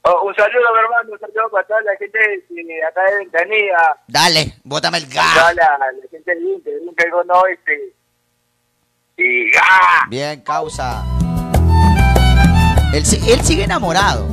[0.01, 3.97] Oh, un saludo, mi hermano, un saludo para toda la gente de acá de Ventanilla.
[4.07, 5.77] Dale, bótame el Para toda ga.
[5.77, 6.73] la, la gente de Inter,
[7.05, 7.93] digo no, este.
[9.17, 10.05] Y ¡ah!
[10.09, 11.03] Bien, causa.
[12.93, 14.27] Él, él sigue enamorado.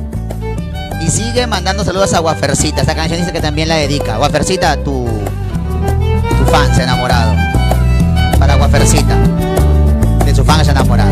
[1.05, 2.81] Y sigue mandando saludos a Guafercita.
[2.81, 4.17] Esta canción dice que también la dedica.
[4.17, 5.05] Guafercita, tu,
[6.37, 7.33] tu fan se ha enamorado.
[8.39, 9.15] Para Guafercita.
[10.25, 11.11] De su fan se ha enamorado.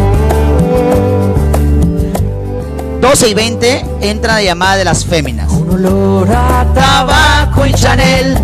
[3.01, 5.51] 12 y 20 entra la llamada de las féminas.
[5.51, 8.37] Un olor a tabaco y Chanel.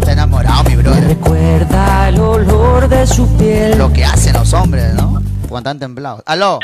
[0.00, 1.06] Está enamorado, mi Me brother.
[1.08, 3.78] recuerda el olor de su piel.
[3.78, 5.22] Lo que hacen los hombres, ¿no?
[5.48, 6.22] Cuando están templados.
[6.26, 6.58] Aló.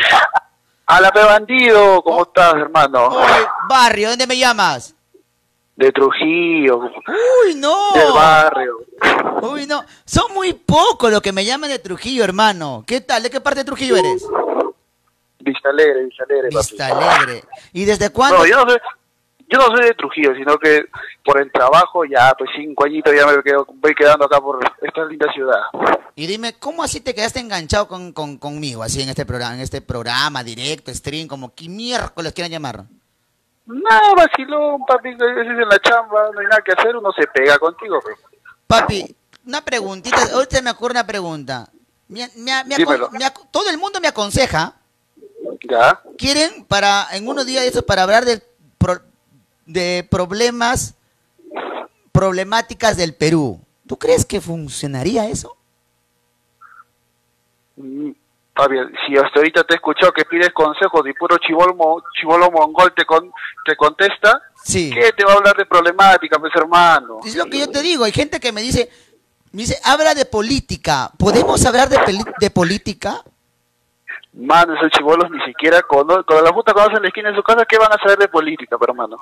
[0.90, 3.10] A la pe bandido, ¿cómo estás, hermano?
[3.68, 4.92] Barrio, ¿dónde me llamas?
[5.76, 7.92] De Trujillo, Uy, no.
[7.94, 8.78] del barrio.
[9.42, 9.84] Uy, no.
[10.04, 12.82] Son muy pocos los que me llaman de Trujillo, hermano.
[12.86, 13.22] ¿Qué tal?
[13.22, 14.26] ¿De qué parte de Trujillo eres?
[15.38, 16.66] Vista Alegre, Vista Alegre, papi.
[16.68, 17.44] Vista Alegre.
[17.72, 18.38] ¿Y desde cuándo?
[18.38, 18.78] No, yo no soy,
[19.50, 20.84] yo no soy de Trujillo, sino que
[21.24, 25.04] por el trabajo ya, pues cinco añitos ya me quedo, voy quedando acá por esta
[25.06, 25.60] linda ciudad.
[26.14, 29.60] Y dime, ¿cómo así te quedaste enganchado con, con- conmigo, así en este programa, en
[29.60, 32.84] este programa, directo, stream, como que miércoles quieran llamar?
[33.66, 37.26] No, vacilón, papi, a veces en la chamba no hay nada que hacer, uno se
[37.28, 37.98] pega contigo.
[38.02, 38.16] pues.
[38.66, 39.14] Papi,
[39.46, 41.68] una preguntita, ahorita me ocurre una pregunta.
[42.08, 42.28] Me-
[43.50, 44.74] todo el mundo me aconseja,
[45.68, 46.00] Ya.
[46.18, 48.42] quieren para, en unos días eso, para hablar de,
[48.78, 49.00] pro-
[49.72, 50.94] de problemas,
[52.12, 53.60] problemáticas del Perú.
[53.86, 55.56] ¿Tú crees que funcionaría eso?
[57.76, 58.10] Mm,
[58.54, 58.74] Papi,
[59.06, 63.04] si hasta ahorita te escuchó que pides consejos y puro chivolo, mo- chivolo mongol te,
[63.04, 63.30] con,
[63.64, 64.90] te contesta, Sí.
[64.92, 67.20] ¿qué te va a hablar de problemática, pues hermano?
[67.24, 68.90] Es lo que yo te digo, hay gente que me dice,
[69.52, 71.10] me dice, habla de política.
[71.16, 71.98] ¿Podemos hablar de,
[72.38, 73.22] de política?
[74.32, 77.64] Mano, esos chivolos ni siquiera conocen, cuando la puta conocen la esquina de su casa,
[77.64, 79.16] ¿qué van a saber de política, pero hermano?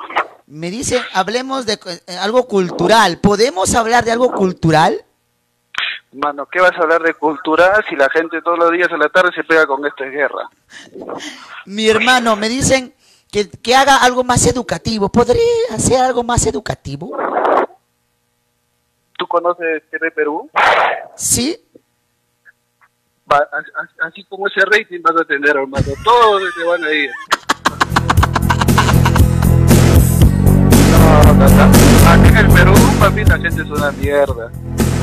[0.47, 3.19] Me dice, hablemos de eh, algo cultural.
[3.19, 5.03] ¿Podemos hablar de algo cultural?
[6.13, 9.09] Mano, ¿qué vas a hablar de cultura si la gente todos los días a la
[9.09, 10.49] tarde se pega con esta guerra?
[11.65, 12.95] Mi hermano, me dicen
[13.31, 15.09] que, que haga algo más educativo.
[15.09, 17.17] ¿Podría hacer algo más educativo?
[19.19, 20.51] ¿Tú conoces TV Perú?
[21.17, 21.59] Sí.
[23.31, 25.87] Va- as- as- así como ese rating vas a tener, hermano.
[26.05, 27.11] Todos se te van a ir.
[30.91, 32.11] No, no, no.
[32.11, 34.51] Aquí en el Perú, papi, la gente es una mierda.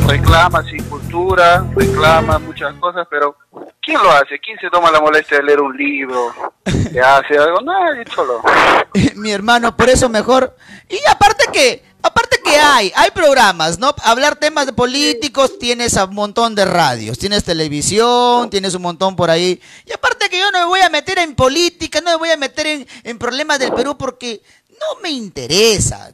[0.07, 3.35] Reclama sin cultura, reclama muchas cosas, pero
[3.81, 4.39] ¿quién lo hace?
[4.39, 6.31] ¿Quién se toma la molestia de leer un libro?
[6.63, 7.59] ¿Que hace algo?
[7.61, 8.41] Nadie, solo.
[9.15, 10.55] Mi hermano, por eso mejor.
[10.89, 13.93] Y aparte que, aparte que hay, hay programas, ¿no?
[14.03, 19.29] Hablar temas de políticos, tienes un montón de radios, tienes televisión, tienes un montón por
[19.29, 19.59] ahí.
[19.85, 22.37] Y aparte que yo no me voy a meter en política, no me voy a
[22.37, 26.11] meter en, en problemas del Perú porque no me interesa.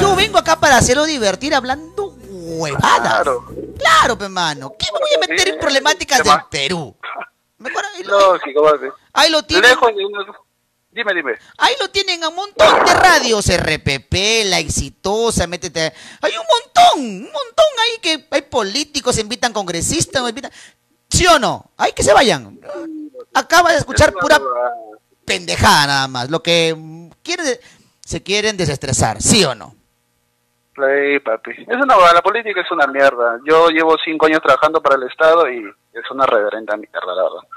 [0.00, 3.00] yo vengo acá para hacerlo divertir hablando huevadas.
[3.00, 3.44] Claro.
[3.78, 4.72] Claro, pe mano.
[4.78, 6.96] ¿Qué me voy a meter en problemáticas del Perú?
[8.04, 8.86] Lógico, papi.
[9.12, 9.70] Ahí lo tienen.
[9.70, 10.45] Lejos de uno-
[10.96, 11.34] Dime, dime.
[11.58, 15.92] Ahí lo tienen a un montón de radios, RPP, La Exitosa, métete.
[16.22, 20.50] Hay un montón, un montón ahí que hay políticos, invitan congresistas, invitan...
[21.10, 21.66] ¿Sí o no?
[21.76, 22.58] Hay que se vayan.
[23.34, 24.40] Acaba de escuchar pura
[25.26, 26.30] pendejada nada más.
[26.30, 27.60] Lo que mm, quiere,
[28.00, 29.74] se quieren desestresar, ¿sí o no?
[30.76, 31.50] Sí, papi.
[31.50, 33.38] Es una, la política es una mierda.
[33.46, 37.48] Yo llevo cinco años trabajando para el Estado y es una reverenda mierda, la verdad.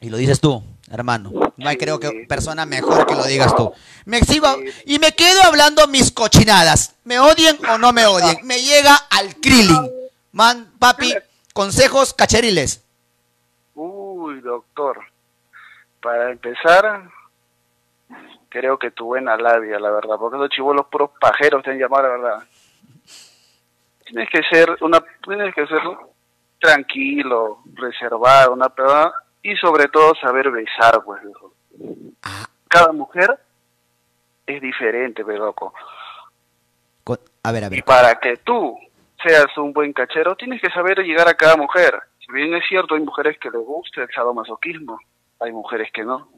[0.00, 1.30] Y lo dices tú, hermano.
[1.56, 3.72] No hay creo que persona mejor que lo digas tú.
[4.04, 4.48] Me sigo
[4.86, 6.96] y me quedo hablando mis cochinadas.
[7.04, 8.38] ¿Me odien o no me odien?
[8.44, 9.90] Me llega al Krillin.
[10.32, 11.14] Man, papi,
[11.52, 12.84] consejos cacheriles.
[13.74, 14.98] Uy, doctor.
[16.00, 17.10] Para empezar,
[18.48, 22.02] creo que tu buena labia, la verdad, porque esos chivolos puros pajeros te han llamado,
[22.04, 22.48] la verdad.
[24.04, 25.80] Tienes que ser una, tienes que ser
[26.60, 29.12] tranquilo, reservado, una persona
[29.52, 31.52] y sobre todo saber besar, pues, viejo.
[32.68, 33.38] Cada mujer
[34.46, 35.72] es diferente, pe, loco.
[37.04, 37.84] Con- a ver, a Y ver.
[37.84, 38.76] para que tú
[39.22, 41.94] seas un buen cachero, tienes que saber llegar a cada mujer.
[42.24, 44.98] Si bien es cierto, hay mujeres que les gusta el sadomasoquismo,
[45.40, 46.28] hay mujeres que no.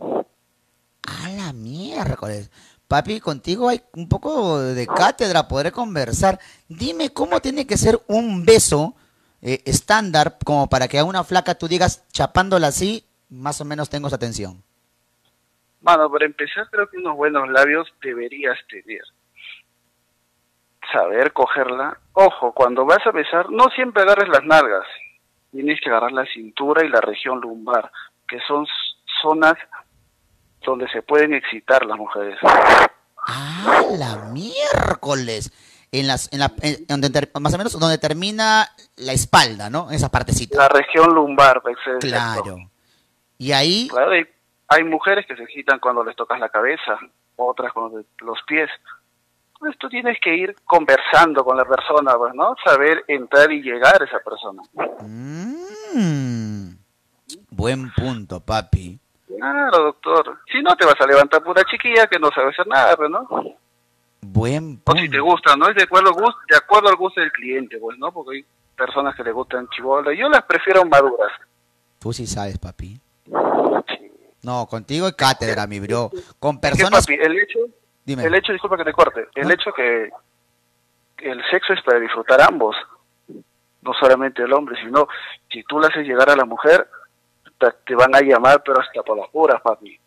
[0.00, 2.50] A la miércoles.
[2.88, 6.38] Papi, contigo hay un poco de cátedra, podré conversar.
[6.68, 8.94] Dime cómo tiene que ser un beso
[9.46, 13.88] eh, estándar como para que a una flaca tú digas, chapándola así, más o menos
[13.88, 14.60] tengo esa atención.
[15.82, 19.04] Mano, para empezar, creo que unos buenos labios deberías tener.
[20.92, 21.96] Saber cogerla.
[22.14, 24.84] Ojo, cuando vas a besar, no siempre agarres las nalgas.
[25.52, 27.92] Tienes que agarrar la cintura y la región lumbar,
[28.26, 28.66] que son
[29.22, 29.54] zonas
[30.62, 32.36] donde se pueden excitar las mujeres.
[33.28, 35.52] ¡Ah, la miércoles!
[35.92, 39.90] En las, en la, en donde ter- más o menos donde termina la espalda, ¿no?
[39.90, 40.58] Esa partecita.
[40.58, 42.06] La región lumbar, pues, exacto.
[42.08, 42.56] Claro.
[43.38, 44.24] Y ahí, Claro, hay,
[44.68, 46.98] hay mujeres que se excitan cuando les tocas la cabeza,
[47.36, 48.68] otras con los, los pies.
[49.54, 52.54] Entonces tú tienes que ir conversando con la persona, pues, ¿no?
[52.64, 54.62] Saber entrar y llegar a esa persona.
[55.94, 56.70] mm,
[57.50, 58.98] buen punto, papi.
[59.38, 60.38] Claro, doctor.
[60.50, 63.26] Si no, te vas a levantar pura chiquilla que no sabe hacer nada, pues, ¿no?
[64.32, 65.68] Buen O si te gusta, ¿no?
[65.68, 68.12] Es de acuerdo, al gusto, de acuerdo al gusto del cliente, pues, ¿no?
[68.12, 68.44] Porque hay
[68.76, 70.14] personas que le gustan chibolas.
[70.18, 71.32] Yo las prefiero maduras.
[71.98, 73.00] Tú sí sabes, papi.
[74.42, 76.10] No, contigo hay cátedra, mi bro.
[76.38, 77.06] Con Es que, personas...
[77.06, 77.58] papi, el hecho,
[78.04, 78.24] Dime.
[78.24, 80.10] el hecho, disculpa que te corte, el hecho que
[81.16, 82.76] que el sexo es para disfrutar ambos,
[83.80, 85.08] no solamente el hombre, sino
[85.50, 86.86] si tú le haces llegar a la mujer,
[87.58, 89.98] te, te van a llamar, pero hasta por las puras, papi.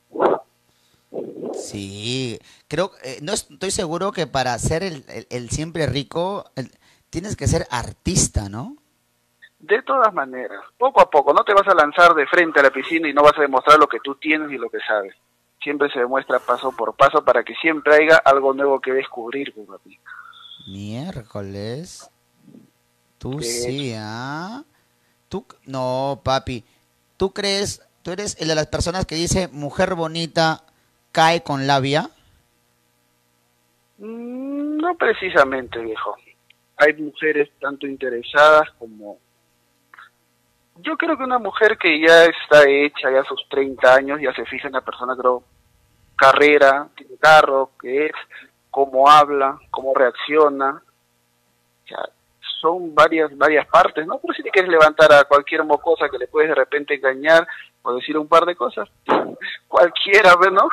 [1.53, 6.45] Sí, creo, eh, no es- estoy seguro que para ser el, el- el siempre rico
[6.55, 6.71] el-
[7.09, 8.77] tienes que ser artista, ¿no?
[9.59, 12.69] De todas maneras, poco a poco, no te vas a lanzar de frente a la
[12.71, 15.13] piscina y no vas a demostrar lo que tú tienes y lo que sabes.
[15.61, 19.99] Siempre se demuestra paso por paso para que siempre haya algo nuevo que descubrir, papi.
[20.67, 22.09] Miércoles.
[23.17, 23.63] Tú Sí.
[23.63, 24.63] sí, ¿ah?
[25.27, 26.63] Tú, no, papi.
[27.17, 30.63] ¿Tú crees, tú eres el de las personas que dice mujer bonita
[31.11, 32.09] cae con labia?
[33.97, 36.15] Mm, No precisamente, viejo.
[36.77, 39.17] Hay mujeres tanto interesadas como...
[40.77, 44.45] Yo creo que una mujer que ya está hecha, ya sus 30 años, ya se
[44.45, 45.43] fija en la persona, creo,
[46.15, 48.11] carrera, tiene carro, que es,
[48.71, 50.81] cómo habla, cómo reacciona.
[51.83, 51.95] O
[52.61, 54.19] son varias varias partes, ¿no?
[54.19, 57.47] Pero si te quieres levantar a cualquier mocosa que le puedes de repente engañar
[57.81, 58.89] o decir un par de cosas,
[59.67, 60.67] cualquiera, ¿ves, ¿no?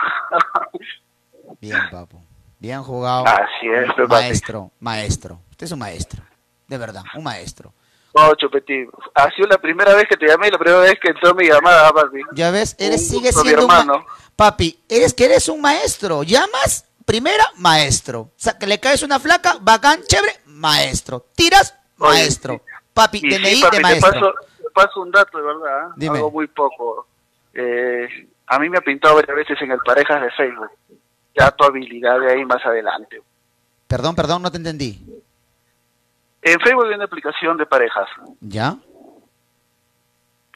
[1.60, 2.20] Bien, papu.
[2.58, 3.24] Bien jugado.
[3.26, 4.08] Así es, papi.
[4.08, 5.40] Maestro, maestro.
[5.50, 6.22] Usted es un maestro.
[6.66, 7.72] De verdad, un maestro.
[8.14, 11.10] No, Chupetín, ha sido la primera vez que te llamé y la primera vez que
[11.10, 12.20] entró mi llamada, papi.
[12.32, 14.06] Ya ves, eres, gusto, mi siendo un hermano.
[14.34, 16.22] Papi, eres que eres un maestro.
[16.22, 18.20] Llamas, primera, maestro.
[18.20, 21.26] O sea, que le caes una flaca, bacán, chévere, maestro.
[21.36, 22.62] Tiras, Oye, maestro.
[22.94, 24.10] Papi, Y DNI sí, papi, de maestro.
[24.12, 24.34] te paso
[24.96, 25.92] un dato, de verdad, ¿ah?
[25.96, 26.16] Dime.
[26.16, 27.06] algo muy poco.
[27.54, 28.08] Eh,
[28.46, 30.70] a mí me ha pintado varias veces en el parejas de Facebook.
[31.34, 33.20] Ya tu habilidad de ahí más adelante.
[33.86, 34.98] Perdón, perdón, no te entendí.
[36.42, 38.08] En Facebook hay una aplicación de parejas.
[38.40, 38.76] ¿Ya?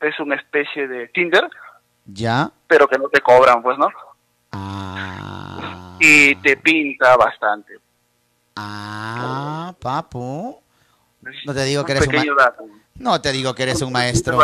[0.01, 1.49] Es una especie de Tinder,
[2.07, 2.51] ¿Ya?
[2.67, 3.89] pero que no te cobran, pues, ¿no?
[4.53, 5.97] Ah.
[5.99, 7.79] Y te pinta bastante.
[8.57, 10.61] Ah, papu.
[11.45, 12.65] No te digo que Un eres un dato.
[13.01, 14.39] No te digo que eres un maestro.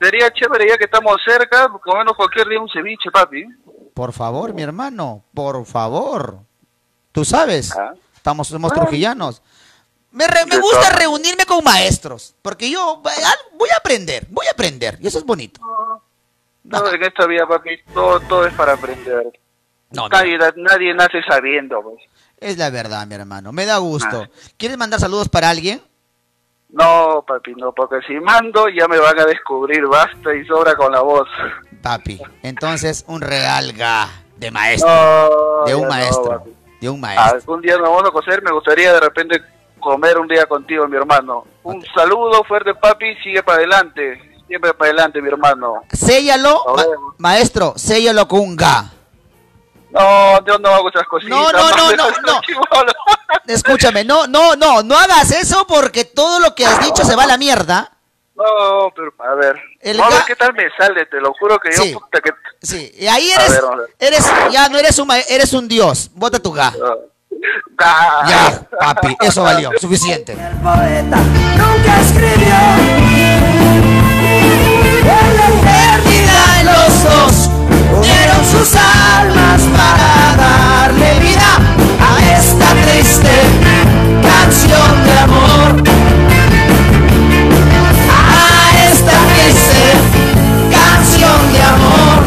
[0.00, 3.44] Sería chévere ya que estamos cerca, comernos cualquier día un ceviche, papi.
[3.94, 6.38] Por favor, mi hermano, por favor.
[7.12, 7.92] Tú sabes, Ah.
[8.16, 8.76] estamos, somos Ah.
[8.76, 9.42] trujillanos.
[10.10, 14.52] Me, re- me gusta reunirme con maestros, porque yo ah, voy a aprender, voy a
[14.52, 15.60] aprender, y eso es bonito.
[16.64, 19.38] No, en esta vida, papi, todo, todo es para aprender.
[19.90, 21.96] No, nadie, nadie nace sabiendo, pues.
[22.38, 24.26] Es la verdad, mi hermano, me da gusto.
[24.56, 25.82] ¿Quieres mandar saludos para alguien?
[26.72, 30.90] No, papi, no, porque si mando ya me van a descubrir, basta y sobra con
[30.92, 31.28] la voz.
[31.82, 36.44] Papi, entonces un real ga de maestro, No, de un no, maestro,
[36.80, 37.34] de un maestro.
[37.34, 39.42] Algún día nos vamos a conocer, me gustaría de repente
[39.80, 41.44] comer un día contigo, mi hermano.
[41.64, 45.82] Un saludo fuerte, papi, sigue para adelante, siempre para adelante, mi hermano.
[45.92, 46.84] Séllalo, ma-
[47.18, 48.90] maestro, séllalo con un ga.
[49.92, 51.36] No, yo no hago esas cositas.
[51.38, 52.40] No, no, no, no, no.
[53.46, 57.24] Escúchame, no, no, no, no hagas eso porque todo lo que has dicho se va
[57.24, 57.90] a la mierda.
[58.34, 59.56] No, pero a ver.
[59.80, 61.92] El a ver qué tal me sale, te lo juro que yo, Sí.
[61.92, 62.30] puta, que...
[62.62, 63.90] Sí, y ahí A eres, ver, vamos a ver.
[63.98, 66.10] eres, ya no eres un, ma- eres un dios.
[66.14, 66.72] Bota tu ga.
[67.78, 68.24] Ah.
[68.28, 70.34] Ya, papi, eso valió, suficiente.
[70.36, 72.54] Nunca escribió
[75.04, 77.50] En la pérdida los dos
[78.52, 81.56] sus almas para darle vida
[82.00, 83.30] a esta triste
[84.22, 85.82] canción de amor.
[88.10, 89.82] A esta triste
[90.70, 92.18] canción de amor.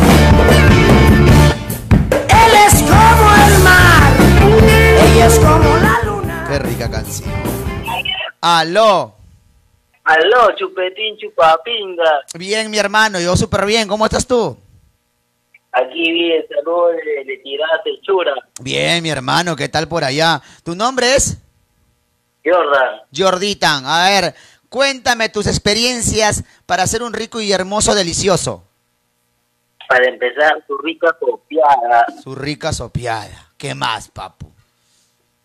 [2.27, 4.11] Él es como el mar,
[5.05, 6.45] ella es como la luna.
[6.49, 7.29] Qué rica canción.
[8.41, 9.13] Aló.
[10.03, 12.25] Aló, chupetín, chupapinga.
[12.35, 13.87] Bien, mi hermano, yo súper bien.
[13.87, 14.57] ¿Cómo estás tú?
[15.77, 18.33] Aquí bien, saludos de, de tiraste chura.
[18.61, 20.41] Bien, mi hermano, ¿qué tal por allá?
[20.63, 21.37] ¿Tu nombre es?
[22.45, 23.01] Jordan.
[23.13, 23.83] Jorditan.
[23.85, 24.35] A ver,
[24.69, 28.63] cuéntame tus experiencias para hacer un rico y hermoso delicioso.
[29.89, 32.05] Para empezar, tu rica copiada.
[32.23, 33.51] Su rica sopiada.
[33.57, 34.49] ¿Qué más, papu?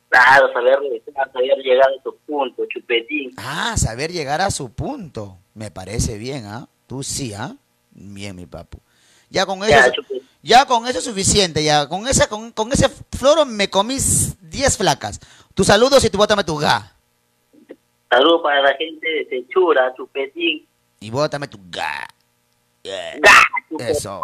[0.09, 0.79] Claro, saber
[1.15, 3.33] saber llegar a tu punto, chupetín.
[3.37, 5.39] Ah, saber llegar a su punto.
[5.55, 6.69] Me parece bien, ¿ah?
[6.87, 7.55] Tú sí, ¿ah?
[7.91, 8.79] Bien, mi papu.
[9.31, 9.93] Ya con eso,
[10.43, 11.89] Ya, con eso es suficiente, ya.
[11.89, 15.21] Con esa, con, con ese floro me comí 10 flacas.
[15.55, 16.93] Tus saludos y tú bótame tu ga.
[18.11, 20.67] Saludos para la gente de Sechura, chupetín.
[20.99, 22.09] Y bótame tu ga.
[22.83, 23.19] Yeah.
[23.21, 23.31] Ga,
[23.69, 23.87] chupetín.
[23.87, 24.21] Eso.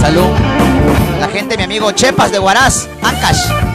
[0.00, 0.30] Salud.
[1.20, 3.69] La gente, mi amigo Chepas de Huaraz, Ancash.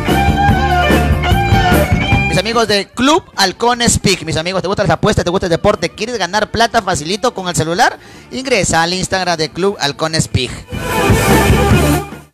[2.38, 4.23] Amigos de Club Halcones Peak.
[4.23, 5.23] Mis amigos, ¿te gustan las apuestas?
[5.23, 5.89] ¿Te gusta el deporte?
[5.89, 7.97] ¿Quieres ganar plata facilito con el celular?
[8.29, 10.51] Ingresa al Instagram de Club Halcones Peak.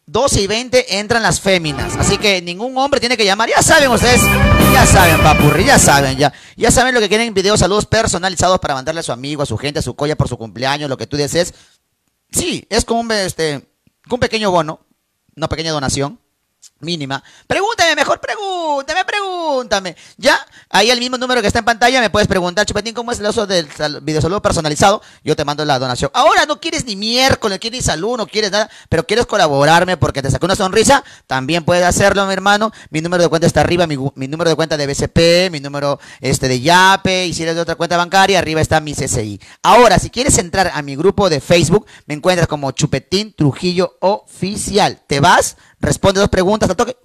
[0.08, 1.96] 12 y 20 entran las féminas.
[1.98, 3.50] Así que ningún hombre tiene que llamar.
[3.50, 4.22] Ya saben ustedes.
[4.74, 5.66] Ya saben, papurri.
[5.66, 6.34] Ya saben, ya.
[6.58, 7.34] Ya saben lo que quieren.
[7.34, 10.28] Videos, saludos personalizados para mandarle a su amigo, a su gente, a su colla por
[10.28, 11.54] su cumpleaños, lo que tú desees.
[12.32, 13.70] Sí, es como un, este,
[14.10, 14.80] un pequeño bono.
[15.36, 16.21] Una pequeña donación.
[16.82, 17.24] Mínima.
[17.48, 19.96] Pregúntame, mejor pregúntame, pregúntame.
[20.18, 20.40] Ya,
[20.70, 23.28] ahí el mismo número que está en pantalla me puedes preguntar, Chupetín, ¿cómo es el
[23.28, 25.02] uso del sal- videosaludo personalizado?
[25.24, 26.12] Yo te mando la donación.
[26.14, 29.98] Ahora no quieres ni miércoles, no quieres ni salud, no quieres nada, pero quieres colaborarme
[29.98, 32.72] porque te saqué una sonrisa, también puedes hacerlo, mi hermano.
[32.90, 36.00] Mi número de cuenta está arriba, mi, mi número de cuenta de BCP, mi número
[36.20, 39.40] este de Yape, y si eres de otra cuenta bancaria, arriba está mi CCI.
[39.62, 45.00] Ahora, si quieres entrar a mi grupo de Facebook, me encuentras como Chupetín Trujillo Oficial.
[45.08, 46.98] Te vas, responde dos preguntas, al toque,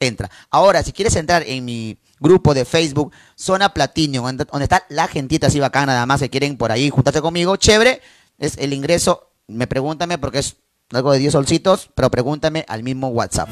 [0.00, 0.30] entra.
[0.50, 5.46] Ahora, si quieres entrar en mi grupo de Facebook, Zona Platinum, donde está la gentita
[5.46, 8.00] así bacana, nada más que quieren por ahí juntarse conmigo, chévere,
[8.38, 10.56] es el ingreso, me pregúntame porque es
[10.92, 13.48] algo de 10 solcitos, pero pregúntame al mismo WhatsApp.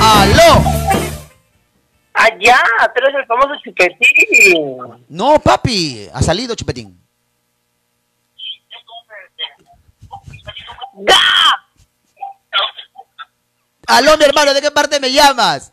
[0.00, 0.62] ¡Aló!
[2.14, 2.62] Ah, ya,
[2.94, 5.04] pero es el famoso chupetín.
[5.08, 6.96] No, papi, ha salido Chupetín.
[10.94, 11.16] ¡Ga!
[13.86, 15.72] Aló, mi hermano, ¿de qué parte me llamas?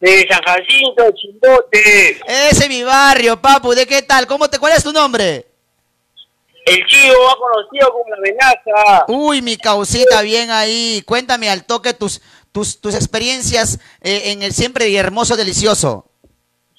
[0.00, 2.20] De San Jacinto, Chimbote.
[2.26, 4.26] Ese es mi barrio, papu, ¿de qué tal?
[4.26, 5.46] ¿Cómo te, ¿Cuál es tu nombre?
[6.66, 9.04] El chivo ha conocido como la amenaza.
[9.08, 11.02] Uy, mi causita, bien ahí.
[11.06, 12.20] Cuéntame al toque tus,
[12.52, 16.04] tus, tus experiencias eh, en el siempre y hermoso delicioso.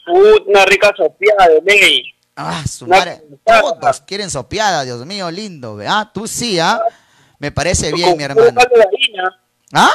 [0.07, 2.03] Una rica sopiada de ley.
[2.35, 3.17] Ah, su Una madre.
[3.17, 3.61] sopiada.
[3.79, 5.77] Todos quieren sopeada, Dios mío, lindo.
[5.87, 6.79] Ah, tú sí, ¿ah?
[7.39, 8.51] Me parece bien, mi hermano.
[9.73, 9.91] ¿Ah?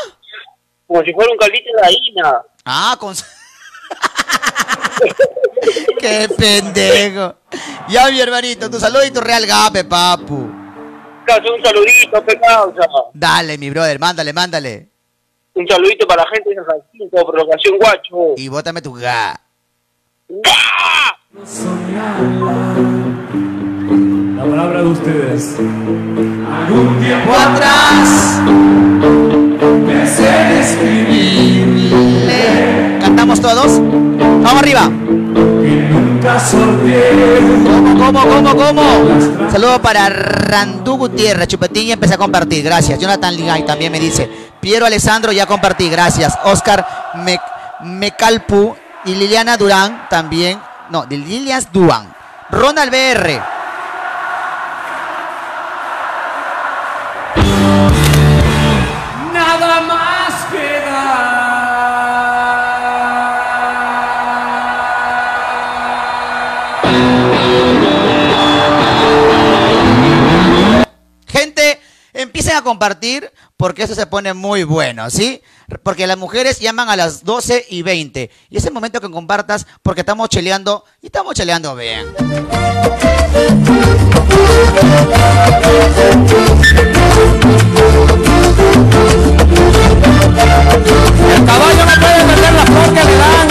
[0.86, 2.42] Como si fuera un caldito de harina.
[2.64, 3.14] Ah, con...
[5.98, 7.36] Qué pendejo.
[7.88, 10.34] Ya, mi hermanito, tu tu real gape, papu.
[11.26, 12.86] Un saludito, pe causa.
[13.14, 14.88] Dale, mi brother, mándale, mándale.
[15.54, 18.34] Un saludito para la gente de San Jacinto, prolongación guacho.
[18.36, 19.40] Y bótame tu ga.
[24.50, 25.56] Palabra de ustedes.
[25.58, 28.42] Algún tiempo atrás
[29.86, 32.38] pensé en escribirle.
[33.00, 33.80] ¿Cantamos todos?
[33.80, 34.90] Vamos arriba.
[34.90, 36.36] Nunca
[37.96, 38.82] ¿Cómo, cómo, cómo.
[39.50, 42.62] Saludo para Randú Gutiérrez, Chupetín, y empecé a compartir.
[42.62, 42.98] Gracias.
[42.98, 44.30] Jonathan Ligay también me dice.
[44.60, 45.88] Piero Alessandro, ya compartí.
[45.88, 46.38] Gracias.
[46.44, 47.40] Oscar Mec
[47.82, 48.76] Mecalpu
[49.06, 50.58] y Liliana Durán también.
[50.90, 52.12] No, Lilias Duan.
[52.50, 53.63] Ronald BR.
[59.80, 60.46] Más
[71.26, 71.80] Gente,
[72.12, 75.42] empiecen a compartir porque eso se pone muy bueno, ¿sí?
[75.82, 78.30] Porque las mujeres llaman a las 12 y 20.
[78.50, 82.06] Y es el momento que compartas porque estamos cheleando y estamos cheleando bien.
[90.24, 93.48] El caballo no puede perder la flor que le dan.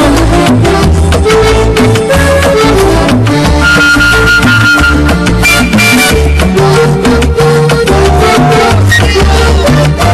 [9.97, 10.12] ¡Caballo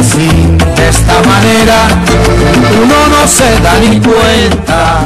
[0.00, 1.88] así, de esta manera,
[2.82, 5.00] uno no se da ni cuenta.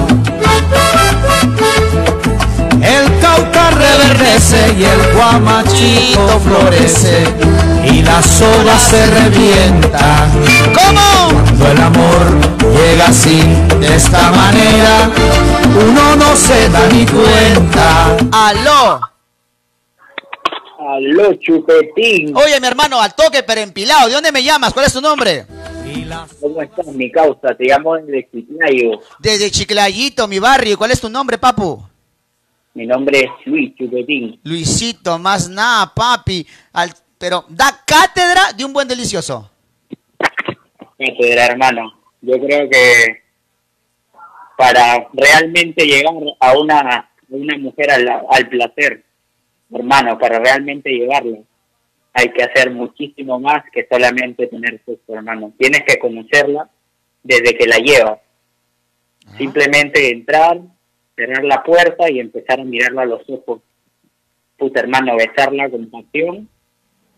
[2.81, 7.25] El cauca reverdece y el guamachito florece
[7.91, 10.27] y la soga se revienta.
[10.75, 11.41] ¿Cómo?
[11.43, 12.25] Cuando el amor
[12.73, 13.43] llega así,
[13.81, 15.11] de esta manera,
[15.89, 18.17] uno no se da ni cuenta.
[18.31, 19.14] ¡Aló!
[20.87, 22.37] Aló, chupetín.
[22.37, 24.07] Oye, mi hermano, al toque, pero empilado.
[24.09, 24.73] ¿De dónde me llamas?
[24.75, 25.47] ¿Cuál es tu nombre?
[26.41, 27.55] ¿Cómo estás, mi causa?
[27.57, 29.01] Te llamo desde Chiclayo.
[29.19, 30.77] Desde Chiclayito, mi barrio.
[30.77, 31.83] ¿Cuál es tu nombre, papu?
[32.75, 34.39] Mi nombre es Luis Chupetín.
[34.45, 36.47] Luisito, más nada, papi.
[36.73, 39.51] Al- pero da cátedra de un buen delicioso.
[40.99, 41.93] Cátedra, hermano.
[42.21, 43.23] Yo creo que
[44.57, 49.04] para realmente llegar a una, una mujer al, al placer,
[49.79, 51.39] hermano, para realmente llegarla,
[52.13, 55.53] hay que hacer muchísimo más que solamente tener sexo, hermano.
[55.59, 56.71] Tienes que conocerla
[57.23, 58.21] desde que la llevas.
[59.37, 60.61] Simplemente entrar,
[61.17, 63.63] cerrar la puerta y empezar a mirarla a los ojos.
[64.57, 66.49] Puta, hermano, besarla con pasión,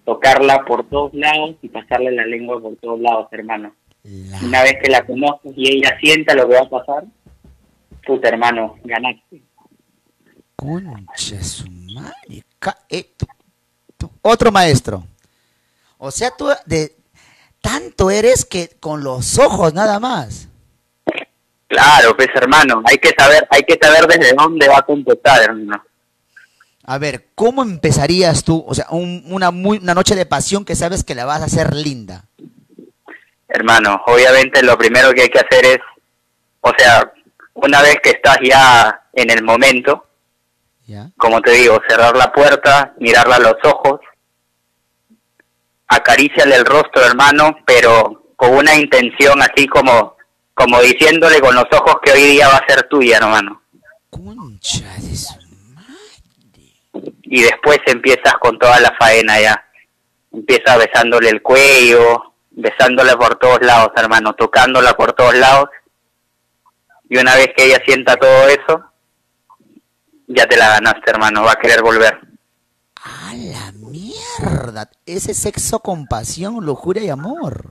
[0.06, 3.74] tocarla por todos lados y pasarle la lengua por todos lados, hermano.
[4.42, 7.04] Una vez que la conoces y ella sienta lo que va a pasar,
[8.06, 9.42] puta, hermano, ganaste.
[10.54, 12.45] Concha su madre.
[12.90, 13.10] Eh,
[14.22, 15.06] otro maestro.
[15.98, 16.94] O sea, tú de
[17.60, 20.48] tanto eres que con los ojos nada más.
[21.68, 25.82] Claro, pues hermano, hay que saber, hay que saber desde dónde va a contestar, hermano.
[26.84, 28.64] A ver, ¿cómo empezarías tú?
[28.66, 31.46] O sea, un- una, muy, una noche de pasión que sabes que la vas a
[31.46, 32.24] hacer linda.
[33.48, 35.78] Hermano, obviamente lo primero que hay que hacer es,
[36.60, 37.12] o sea,
[37.54, 40.06] una vez que estás ya en el momento,
[41.16, 44.00] como te digo, cerrar la puerta, mirarla a los ojos,
[45.88, 50.16] acaríciale el rostro, hermano, pero con una intención así como,
[50.54, 53.62] como diciéndole con los ojos que hoy día va a ser tuya, hermano.
[57.22, 59.64] Y después empiezas con toda la faena ya.
[60.32, 65.68] Empiezas besándole el cuello, besándola por todos lados, hermano, tocándola por todos lados.
[67.08, 68.84] Y una vez que ella sienta todo eso,
[70.28, 72.20] ya te la ganaste, hermano, va a querer volver.
[73.74, 77.70] Mierda, ese sexo con pasión, lujuria y amor.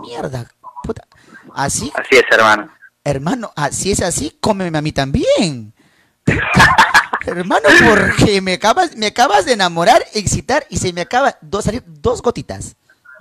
[0.00, 0.50] Mierda,
[0.82, 1.06] puta.
[1.54, 2.70] Así, Así es, hermano.
[3.04, 5.72] hermano, así es así, cómeme a mí también.
[7.26, 11.82] hermano, porque me acabas, me acabas de enamorar, excitar y se me acaba dos salir
[11.86, 12.76] dos gotitas.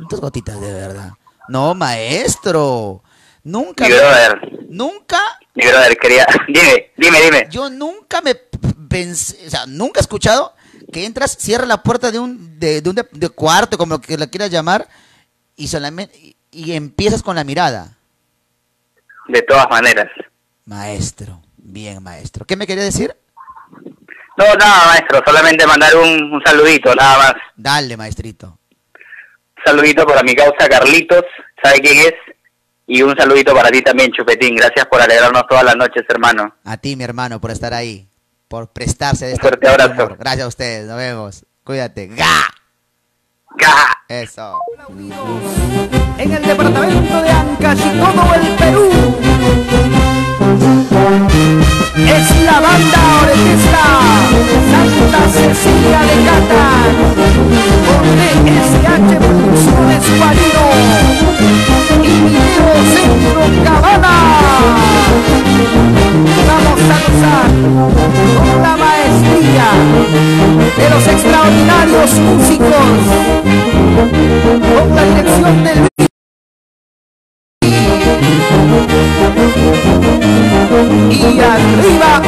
[0.10, 1.12] Dos gotitas de verdad.
[1.50, 3.04] No, maestro.
[3.44, 5.20] Nunca Mi me- brother, nunca
[5.56, 6.26] mi brother, quería...
[6.48, 7.48] Dime, dime, dime.
[7.50, 10.54] Yo nunca me pensé, o sea, nunca he escuchado
[10.94, 14.18] que entras, cierras la puerta de un, de, de un de- de cuarto, como que
[14.18, 14.88] la quieras llamar,
[15.56, 17.98] y solamente y, y empiezas con la mirada.
[19.28, 20.08] De todas maneras.
[20.66, 22.46] Maestro, bien maestro.
[22.46, 23.16] ¿Qué me quería decir?
[24.38, 27.34] No, nada, maestro, solamente mandar un, un saludito, nada más.
[27.56, 28.58] Dale, maestrito.
[29.58, 31.24] Un saludito para mi causa Carlitos,
[31.64, 32.14] ¿sabe quién es?
[32.88, 34.56] Y un saludito para ti también, Chupetín.
[34.56, 36.56] Gracias por alegrarnos todas las noches, hermano.
[36.64, 38.08] A ti, mi hermano, por estar ahí,
[38.48, 39.94] por prestarse de este fuerte abrazo.
[39.94, 40.18] humor.
[40.20, 41.46] Gracias a ustedes, nos vemos.
[41.64, 42.08] Cuídate.
[42.08, 42.48] ¡Ga!
[43.58, 43.98] ¡Ga!
[44.08, 44.60] Eso.
[46.18, 48.90] en el departamento de Ancash y todo el Perú.
[52.08, 53.86] Es la banda orquesta
[54.72, 56.66] Santa Cecilia de Cata
[57.88, 60.66] con DSH Producciones Guarino
[62.02, 64.16] y Video Centro Cabana.
[66.48, 67.50] Vamos a gozar
[68.38, 69.70] con la maestría
[70.78, 73.00] de los extraordinarios músicos
[74.76, 75.92] con la dirección del
[81.10, 82.22] y arriba.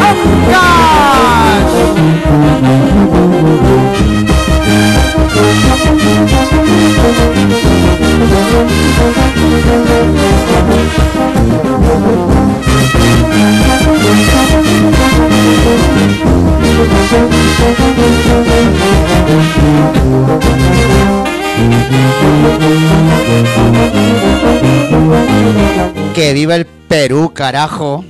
[26.13, 28.03] Que viva el Perú, carajo.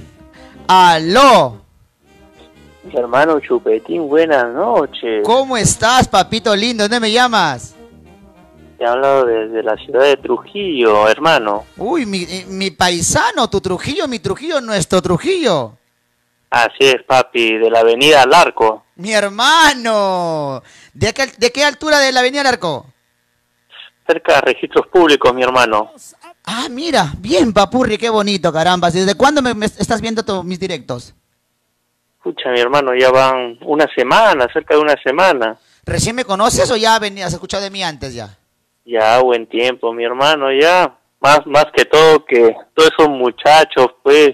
[0.75, 1.61] ¡Aló!
[2.91, 5.21] Hermano Chupetín, buenas noches.
[5.23, 6.85] ¿Cómo estás, papito lindo?
[6.85, 7.75] ¿Dónde me llamas?
[8.79, 11.63] Te he hablado desde la ciudad de Trujillo, hermano.
[11.77, 15.77] Uy, mi, eh, mi paisano, tu Trujillo, mi Trujillo, nuestro Trujillo.
[16.49, 18.85] Así es, papi, de la avenida Larco.
[18.95, 20.63] Mi hermano.
[20.91, 22.87] ¿De qué, de qué altura de la Avenida Arco?
[24.07, 25.91] Cerca de registros públicos, mi hermano.
[26.45, 28.91] Ah, mira, bien, papurri, qué bonito, caramba.
[28.91, 31.13] ¿Desde cuándo me, me estás viendo tu- mis directos?
[32.17, 35.57] Escucha, mi hermano, ya van una semana, cerca de una semana.
[35.85, 38.37] ¿Recién me conoces o ya venías, has escuchado de mí antes ya?
[38.85, 40.97] Ya, buen tiempo, mi hermano, ya.
[41.19, 44.31] Más, más que todo que todos esos muchachos, pues,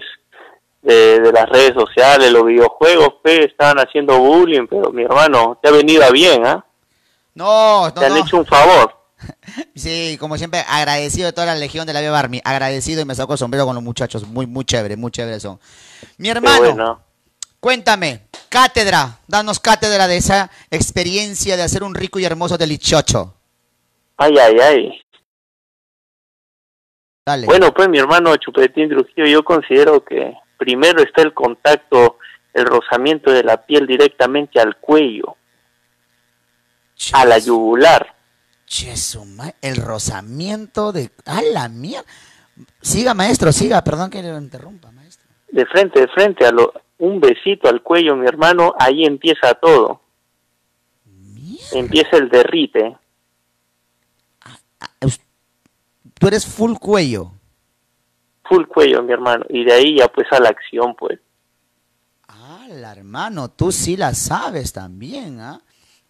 [0.82, 5.68] de, de las redes sociales, los videojuegos, pues, estaban haciendo bullying, pero mi hermano, te
[5.68, 6.64] ha venido a bien, ¿ah?
[7.34, 8.18] No, no, Te han no.
[8.24, 8.96] hecho un favor.
[9.74, 12.40] Sí, como siempre, agradecido de toda la legión de la Vía Barmi.
[12.44, 14.26] Agradecido y me saco el sombrero con los muchachos.
[14.26, 15.58] Muy, muy chévere, muy chévere son.
[16.18, 17.02] Mi hermano, bueno.
[17.60, 23.34] cuéntame, cátedra, danos cátedra de esa experiencia de hacer un rico y hermoso delichocho.
[24.16, 25.00] Ay, ay, ay.
[27.24, 27.46] Dale.
[27.46, 32.18] Bueno, pues mi hermano Chupetín Trujillo, yo considero que primero está el contacto,
[32.52, 35.36] el rozamiento de la piel directamente al cuello,
[37.12, 38.14] a la yugular.
[38.70, 41.10] Che, su ma- el rozamiento de...
[41.26, 42.06] ¡A la mierda!
[42.80, 44.92] Siga, maestro, siga, perdón que lo interrumpa.
[45.50, 50.00] de frente, de frente, a lo, un besito al cuello, mi hermano, ahí empieza todo.
[51.72, 52.96] Empieza el derrite.
[56.18, 57.32] Tú eres full cuello.
[58.44, 59.46] Full cuello, mi hermano.
[59.48, 61.18] Y de ahí ya pues a la acción, pues.
[62.28, 63.50] ¡Hala, hermano!
[63.50, 65.60] Tú sí la sabes también, ¿ah?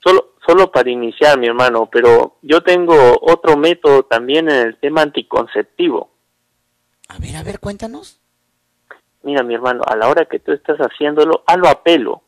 [0.03, 5.03] Solo, solo para iniciar, mi hermano, pero yo tengo otro método también en el tema
[5.03, 6.11] anticonceptivo.
[7.09, 8.19] A ver, a ver, cuéntanos.
[9.23, 12.23] Mira, mi hermano, a la hora que tú estás haciéndolo, hazlo a pelo.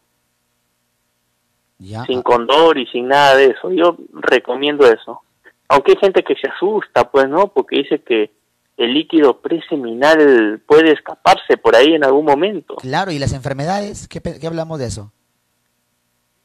[1.79, 2.05] Ya.
[2.05, 3.73] Sin condor y sin nada de eso.
[3.73, 5.23] Yo recomiendo eso.
[5.69, 7.49] Aunque hay gente que se asusta, pues, ¿no?
[7.49, 8.31] Porque dice que
[8.77, 12.77] el líquido preseminal puede escaparse por ahí en algún momento.
[12.77, 14.07] Claro, ¿y las enfermedades?
[14.07, 15.13] ¿Qué, hablamos de eso?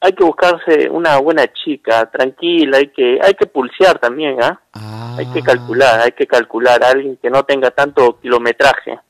[0.00, 4.60] Hay que buscarse una buena chica, tranquila, hay que hay que pulsear también, ¿ah?
[5.18, 9.00] Hay que calcular, hay que calcular a alguien que no tenga tanto kilometraje.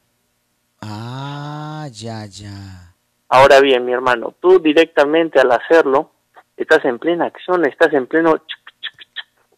[0.81, 2.95] Ah, ya, ya.
[3.29, 6.13] Ahora bien, mi hermano, tú directamente al hacerlo,
[6.57, 8.43] estás en plena acción, estás en pleno...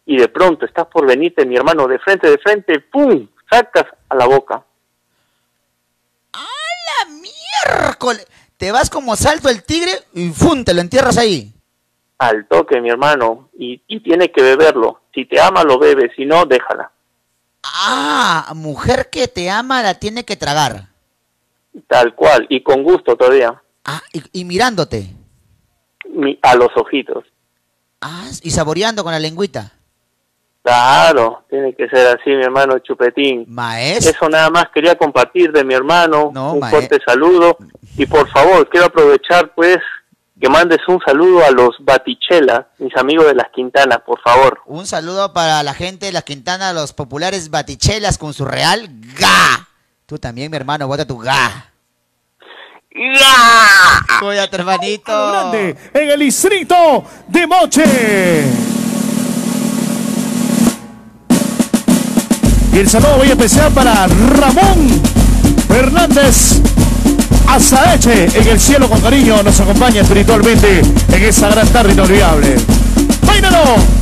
[0.05, 3.27] y de pronto estás por venirte, mi hermano, de frente, de frente, ¡pum!
[3.49, 4.65] Sacas a la boca.
[7.09, 8.27] Miércoles.
[8.61, 10.63] Te vas como salto el tigre y ¡fum!
[10.63, 11.51] te lo entierras ahí.
[12.19, 13.49] Al toque, mi hermano.
[13.57, 15.01] Y, y tiene que beberlo.
[15.15, 16.11] Si te ama, lo bebe.
[16.15, 16.91] Si no, déjala.
[17.63, 20.89] Ah, mujer que te ama la tiene que tragar.
[21.87, 22.45] Tal cual.
[22.49, 23.59] Y con gusto todavía.
[23.83, 25.11] Ah, y, y mirándote.
[26.13, 27.23] Mi- a los ojitos.
[27.99, 29.71] Ah, y saboreando con la lengüita.
[30.63, 33.45] Claro, tiene que ser así, mi hermano Chupetín.
[33.47, 34.11] Maestro.
[34.11, 36.25] Eso nada más quería compartir de mi hermano.
[36.27, 37.57] un mae- fuerte saludo.
[37.97, 39.77] Y por favor, quiero aprovechar, pues,
[40.39, 44.59] que mandes un saludo a los Batichela, mis amigos de las Quintanas, por favor.
[44.65, 48.87] Un saludo para la gente de las Quintanas, los populares batichelas con su real
[49.19, 49.67] ga.
[50.05, 51.71] Tú también, mi hermano, bota tu ga.
[52.93, 54.19] ¡Ya!
[54.19, 55.11] Cuídate, hermanito.
[55.31, 58.70] Grande en el distrito de Moche.
[62.73, 65.01] Y el saludo muy especial para Ramón
[65.67, 66.61] Fernández
[67.47, 68.27] Azaeche.
[68.33, 72.55] En el cielo con cariño nos acompaña espiritualmente en esa gran tarde inolvidable.
[73.25, 74.01] ¡Bailalo!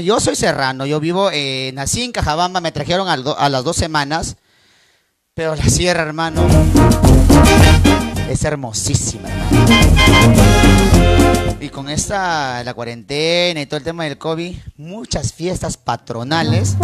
[0.00, 3.76] yo soy serrano, yo vivo, eh, nací en Cajabamba, me trajeron do- a las dos
[3.76, 4.36] semanas,
[5.34, 6.42] pero la sierra, hermano,
[8.28, 9.66] es hermosísima, hermano.
[11.60, 16.76] Y con esta, la cuarentena y todo el tema del COVID, muchas fiestas patronales.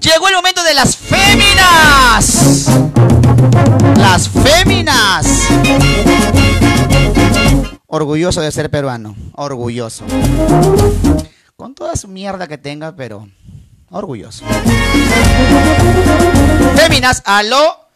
[0.00, 2.66] Llegó el momento de las féminas.
[3.96, 5.26] Las féminas.
[7.94, 9.14] Orgulloso de ser peruano.
[9.34, 10.06] Orgulloso.
[11.56, 13.28] Con toda su mierda que tenga, pero
[13.90, 14.46] orgulloso.
[16.74, 17.90] Féminas, aló.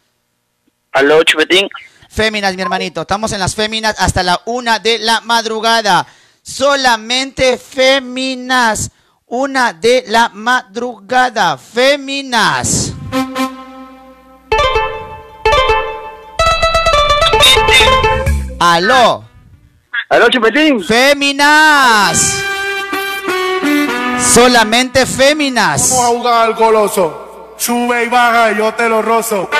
[0.92, 1.70] Aló, Chupetín.
[2.10, 3.00] Féminas, mi hermanito.
[3.00, 6.06] Estamos en las féminas hasta la una de la madrugada.
[6.42, 8.90] Solamente féminas.
[9.24, 11.56] Una de la madrugada.
[11.56, 12.92] Féminas.
[18.60, 19.25] Aló.
[20.08, 20.84] Aló, Chupetín.
[20.84, 22.44] Féminas.
[24.32, 25.90] Solamente féminas.
[25.90, 27.54] Vamos a jugar al goloso.
[27.58, 29.50] Sube y baja, yo te lo rozo.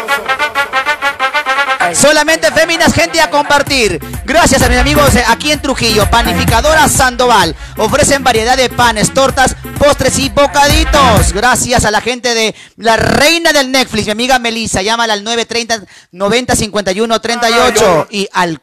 [1.94, 4.00] Solamente féminas, gente a compartir.
[4.24, 7.56] Gracias a mis amigos aquí en Trujillo, Panificadora Sandoval.
[7.76, 11.32] Ofrecen variedad de panes, tortas, postres y bocaditos.
[11.32, 14.82] Gracias a la gente de la reina del Netflix, mi amiga Melissa.
[14.82, 18.60] Llámala al 930 90 51 38 y al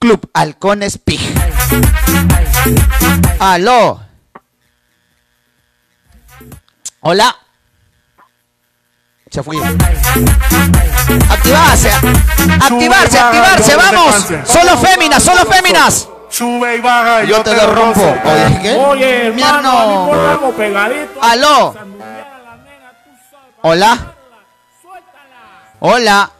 [0.00, 1.20] Club Halcones Pig.
[3.40, 4.00] Aló.
[7.00, 7.36] Hola.
[9.28, 9.56] Se fue.
[11.28, 11.90] Activarse.
[11.90, 14.26] Activarse, activarse, vamos.
[14.44, 16.08] Solo féminas, solo féminas.
[16.30, 18.16] Sube y baja, Yo te lo rompo.
[18.24, 18.74] Oye, ¿qué?
[18.74, 20.12] Oye, hermano.
[21.20, 21.74] Aló.
[23.62, 24.14] Hola.
[25.80, 26.30] Hola.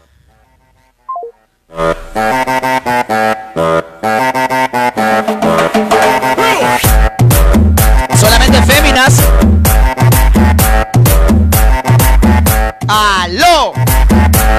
[8.17, 9.23] Solamente féminas.
[12.89, 13.73] Aló.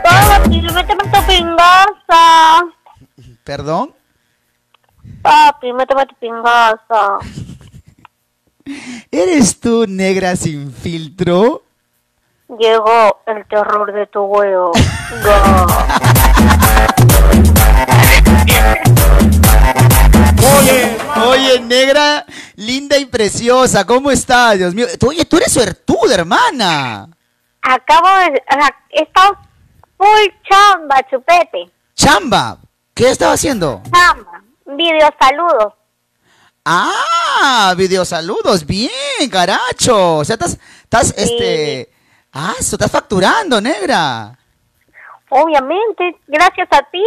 [0.02, 2.64] Papi, méteme tu pingaza.
[3.44, 3.94] Perdón.
[5.22, 7.18] Papi, méteme tu pingaza.
[9.12, 11.64] ¿Eres tú negra sin filtro?
[12.58, 14.72] Llegó el terror de tu huevo.
[20.60, 20.98] Oye,
[21.28, 24.58] oye, negra, linda y preciosa, ¿cómo estás?
[24.58, 27.10] Dios mío, oye, tú eres suertuda, hermana.
[27.62, 28.42] Acabo de...
[28.92, 29.38] He estado
[29.98, 31.72] full chamba, chupete.
[31.96, 32.58] Chamba,
[32.94, 33.82] ¿qué estaba haciendo?
[33.92, 34.44] Chamba.
[34.66, 35.74] Video saludos.
[36.66, 40.18] Ah, videosaludos, bien, caracho.
[40.18, 41.92] O sea, estás, estás, este,
[42.32, 44.38] ah, estás facturando, negra.
[45.30, 47.04] Obviamente, gracias a ti.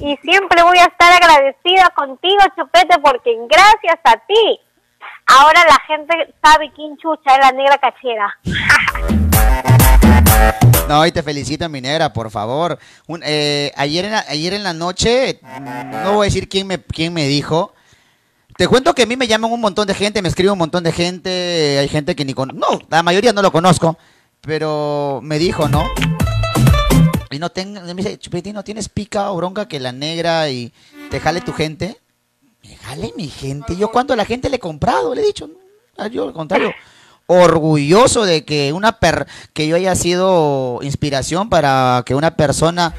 [0.00, 4.60] Y siempre voy a estar agradecida contigo, Chupete, porque gracias a ti.
[5.26, 8.38] Ahora la gente sabe quién chucha es la negra cachera.
[10.88, 12.78] No, y te felicito, mi negra, por favor.
[13.22, 15.38] Eh, ayer, en la, ayer en la noche,
[16.02, 17.74] no voy a decir quién me, quién me dijo.
[18.56, 20.82] Te cuento que a mí me llaman un montón de gente, me escribe un montón
[20.82, 22.48] de gente, hay gente que ni con...
[22.58, 23.98] No, la mayoría no lo conozco,
[24.40, 25.84] pero me dijo, ¿no?
[27.30, 30.72] Y no tengo, me dice, Chupetín, ¿no tienes pica o bronca que la negra y
[31.10, 31.98] te jale tu gente?
[32.62, 33.76] Me jale mi gente.
[33.76, 35.48] Yo cuando la gente le he comprado, le he dicho,
[36.10, 36.72] yo al contrario,
[37.26, 42.94] orgulloso de que una per que yo haya sido inspiración para que una persona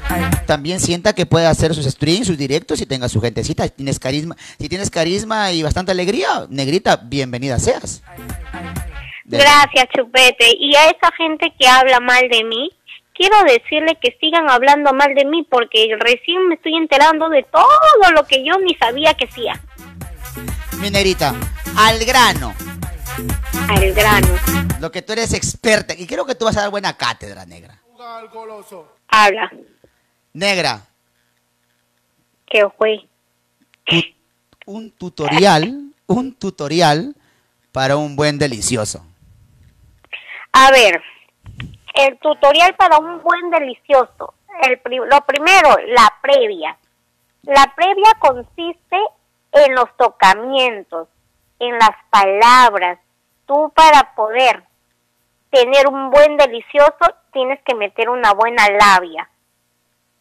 [0.46, 3.64] también sienta que puede hacer sus streams, sus directos y tenga su gentecita.
[3.64, 8.02] Si tienes carisma, si tienes carisma y bastante alegría, negrita, bienvenida seas.
[9.24, 10.56] Gracias, Chupete.
[10.58, 12.70] Y a esa gente que habla mal de mí,
[13.20, 18.10] quiero decirle que sigan hablando mal de mí porque recién me estoy enterando de todo
[18.14, 19.60] lo que yo ni sabía que hacía.
[20.78, 21.34] Mi negrita,
[21.76, 22.54] al grano.
[23.68, 24.28] Al grano.
[24.80, 25.92] Lo que tú eres experta.
[25.92, 27.78] Y creo que tú vas a dar buena cátedra, negra.
[29.08, 29.50] Habla.
[30.32, 30.80] Negra,
[32.46, 33.06] ¿Qué fue?
[34.64, 37.14] un tutorial, un tutorial
[37.70, 39.04] para un buen delicioso.
[40.52, 41.02] A ver,
[41.94, 44.34] el tutorial para un buen delicioso.
[44.62, 46.76] El lo primero, la previa.
[47.42, 48.98] La previa consiste
[49.52, 51.08] en los tocamientos,
[51.58, 52.98] en las palabras.
[53.46, 54.62] Tú para poder
[55.50, 59.28] tener un buen delicioso tienes que meter una buena labia.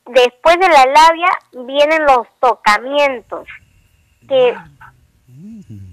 [0.06, 1.30] Después de la labia
[1.66, 3.48] vienen los tocamientos,
[4.28, 4.58] que,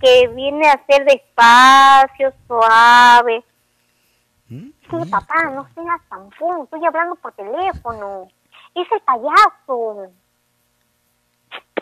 [0.01, 3.45] que viene a ser despacio, suave.
[4.91, 8.29] Sí, papá, no seas tampón, estoy hablando por teléfono.
[8.75, 10.11] Es el payaso.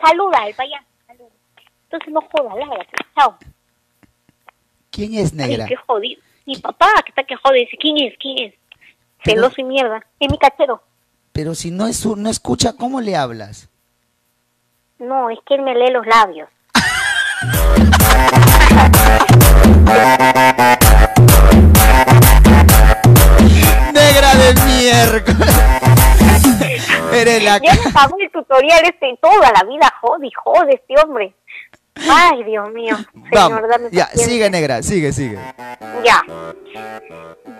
[0.01, 0.85] Saluda al payaso.
[1.05, 1.29] saluda.
[1.83, 2.91] Entonces no jodas, lárgate.
[3.15, 3.37] Chao.
[4.91, 5.65] ¿Quién es Ay, negra?
[5.67, 6.21] qué jodido.
[6.45, 8.13] Mi papá, que está que jode, dice, ¿quién es?
[8.19, 8.53] ¿Quién es?
[9.23, 10.05] Celoso y mierda.
[10.19, 10.81] Es mi cachero.
[11.31, 13.69] Pero si no es no escucha, ¿cómo le hablas?
[14.99, 16.49] No, es que él me lee los labios.
[24.53, 25.55] de miércoles.
[27.13, 30.95] Eres la Ya me pagó el tutorial este toda la vida, jode y jode este
[31.01, 31.33] hombre.
[32.09, 32.95] Ay, Dios mío.
[33.31, 34.25] Señor, dame ya, paciencia.
[34.25, 35.39] sigue negra, sigue, sigue.
[36.03, 36.21] Ya.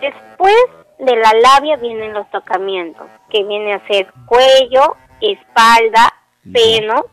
[0.02, 0.56] Después
[1.00, 6.14] de la labia vienen los tocamientos, que viene a ser cuello, espalda,
[6.54, 7.06] seno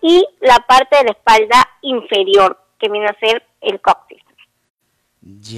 [0.00, 4.22] y la parte de la espalda inferior, que viene a ser el coxis.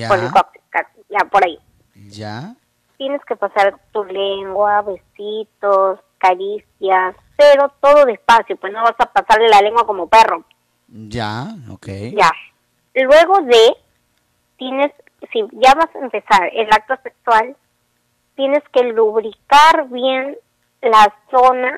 [0.08, 0.32] Por el Ya,
[0.70, 1.58] ca- ya por ahí.
[1.94, 2.54] ya.
[2.96, 9.48] Tienes que pasar tu lengua, besitos, caricias, pero todo despacio, pues no vas a pasarle
[9.48, 10.44] la lengua como perro.
[10.88, 11.86] Ya, ok.
[12.16, 12.30] Ya.
[12.94, 13.76] Luego de,
[14.56, 14.92] tienes,
[15.32, 17.56] si ya vas a empezar el acto sexual,
[18.36, 20.36] tienes que lubricar bien
[20.80, 21.76] la zona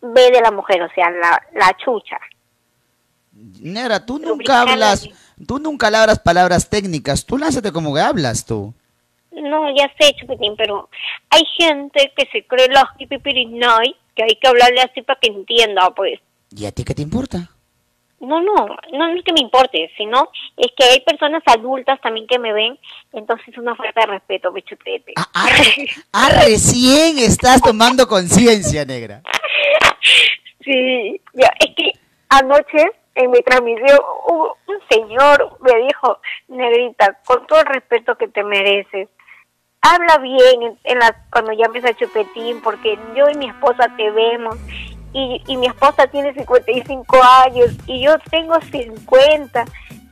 [0.00, 2.18] B de la mujer, o sea, la, la chucha.
[3.32, 5.08] Negra, tú nunca hablas,
[5.46, 8.74] tú nunca hablas palabras técnicas, tú lánzate como que hablas tú.
[9.42, 10.88] No, ya sé, Chupetín, pero
[11.30, 12.84] hay gente que se cree los
[13.50, 16.20] night que hay que hablarle así para que entienda, pues.
[16.50, 17.50] ¿Y a ti qué te importa?
[18.20, 22.38] No, no, no es que me importe, sino es que hay personas adultas también que
[22.38, 22.78] me ven,
[23.12, 25.14] entonces es una falta de respeto, bichutete.
[26.12, 29.22] Ah, recién estás tomando conciencia, negra.
[30.64, 31.90] Sí, ya, es que
[32.28, 33.98] anoche en mi transmisión
[34.28, 39.08] hubo un señor me dijo, negrita, con todo el respeto que te mereces,
[39.82, 44.10] habla bien en, en las, cuando llames a Chupetín, porque yo y mi esposa te
[44.10, 44.56] vemos,
[45.12, 49.64] y, y mi esposa tiene 55 años, y yo tengo 50,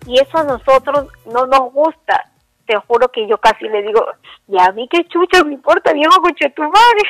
[0.06, 2.26] y eso a nosotros no nos gusta.
[2.66, 4.04] Te juro que yo casi le digo,
[4.46, 7.02] ya a mí qué chucha me importa, viejo coche tu madre.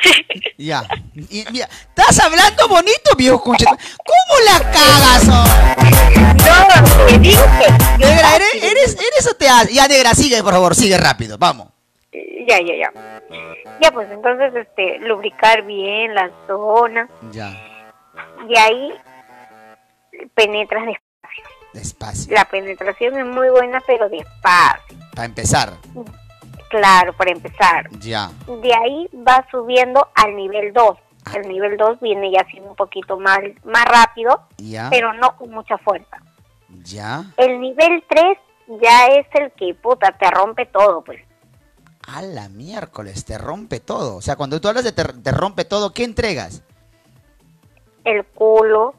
[0.57, 0.83] Ya.
[1.15, 3.65] Y mira, estás hablando bonito, viejo concha.
[3.65, 5.27] ¿Cómo la cagas?
[5.27, 5.45] oh?
[6.45, 7.37] No, te dije.
[7.97, 9.73] Negra, ¿eres, eres, eres o te haces?
[9.73, 11.70] Ya, negra, sigue, por favor, sigue rápido, vamos.
[12.11, 13.21] Ya, ya, ya.
[13.81, 17.51] Ya, pues entonces, este, lubricar bien la zona Ya,
[18.49, 18.93] y ahí
[20.35, 21.43] penetras despacio.
[21.73, 22.35] despacio.
[22.35, 24.97] La penetración es muy buena, pero despacio.
[25.15, 25.69] Para empezar.
[26.69, 27.89] Claro, para empezar.
[27.99, 28.29] Ya.
[28.61, 30.97] De ahí va subiendo al nivel 2.
[31.35, 34.89] El nivel 2 viene ya siendo un poquito más, más rápido, Ya.
[34.89, 36.17] pero no con mucha fuerza.
[36.83, 37.23] Ya.
[37.37, 38.37] El nivel 3
[38.81, 41.21] ya es el que, puta, te rompe todo, pues.
[42.13, 44.17] A la miércoles, te rompe todo.
[44.17, 46.61] O sea, cuando tú hablas de te, te rompe todo, ¿qué entregas?
[48.03, 48.95] El culo,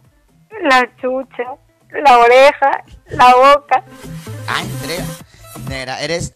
[0.63, 1.45] la chucha,
[1.91, 2.71] la oreja,
[3.11, 3.85] la boca.
[4.49, 5.05] Ah, entrega.
[5.69, 6.35] Negra, eres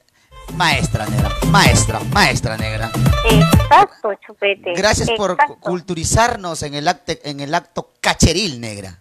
[0.54, 1.30] maestra, negra.
[1.50, 2.90] Maestra, maestra, negra.
[3.30, 4.72] Exacto, chupete.
[4.74, 5.56] Gracias por Exacto.
[5.60, 8.98] culturizarnos en el, acte- en el acto cacheril, negra.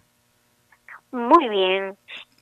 [1.10, 1.96] Muy bien.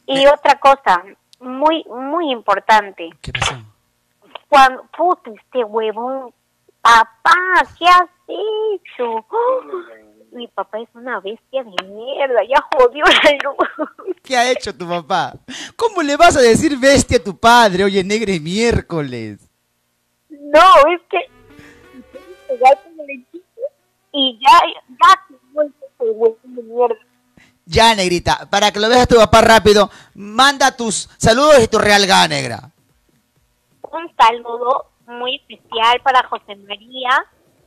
[0.06, 1.02] Y otra cosa,
[1.40, 3.08] muy, muy importante.
[3.20, 3.56] ¿Qué pasó?
[4.54, 6.32] Cuando, puta, este huevón,
[6.80, 7.34] papá,
[7.76, 9.26] ¿qué has hecho?
[9.28, 9.60] ¡Oh!
[10.30, 14.16] Mi papá es una bestia de mierda, ya jodió la luz.
[14.22, 15.34] ¿Qué ha hecho tu papá?
[15.74, 17.82] ¿Cómo le vas a decir bestia a tu padre?
[17.82, 19.40] Oye, negra y miércoles.
[20.28, 21.18] No, es que
[24.12, 26.94] y ya, ya se vuelve ese huevón de mierda.
[27.66, 31.80] Ya, negrita, para que lo veas a tu papá rápido, manda tus saludos y tu
[31.80, 32.70] real ga, negra.
[33.94, 37.10] Un saludo muy especial para José María,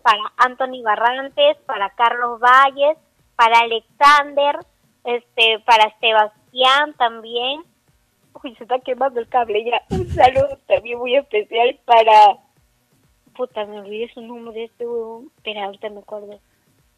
[0.01, 2.97] para Anthony Barrantes, para Carlos Valles,
[3.37, 4.59] para Alexander,
[5.05, 7.63] este, para Sebastián también.
[8.43, 9.81] Uy, se está quemando el cable ya.
[9.89, 12.39] Un saludo también muy especial para...
[13.33, 15.31] Puta, me olvidé su nombre este huevón.
[15.37, 16.37] Espera, ahorita me acuerdo.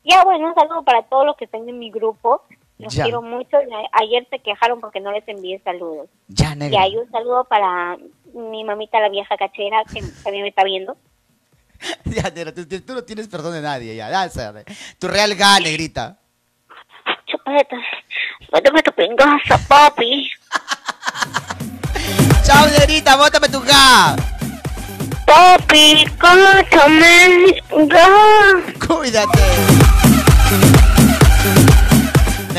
[0.03, 2.41] Ya, bueno, un saludo para todos los que están en mi grupo.
[2.79, 3.03] Los Ya.
[3.03, 3.57] quiero mucho.
[4.01, 6.09] Ayer se quejaron porque no les envié saludos.
[6.29, 6.81] Ya, Y negra.
[6.81, 7.97] hay un saludo para
[8.33, 10.97] mi mamita, la vieja cachera, que también me está viendo.
[12.05, 14.09] Ya, negra, tú, tú no tienes perdón de nadie, ya.
[14.09, 14.63] Dásame.
[14.97, 16.17] Tu real ga, negrita.
[17.25, 17.77] Chupeta,
[18.51, 20.29] bótame tu pingaza, papi.
[22.43, 24.15] Chao, negrita, bótame tu ga.
[25.25, 28.07] Papi, cóchame, ga.
[28.87, 29.39] Cuídate.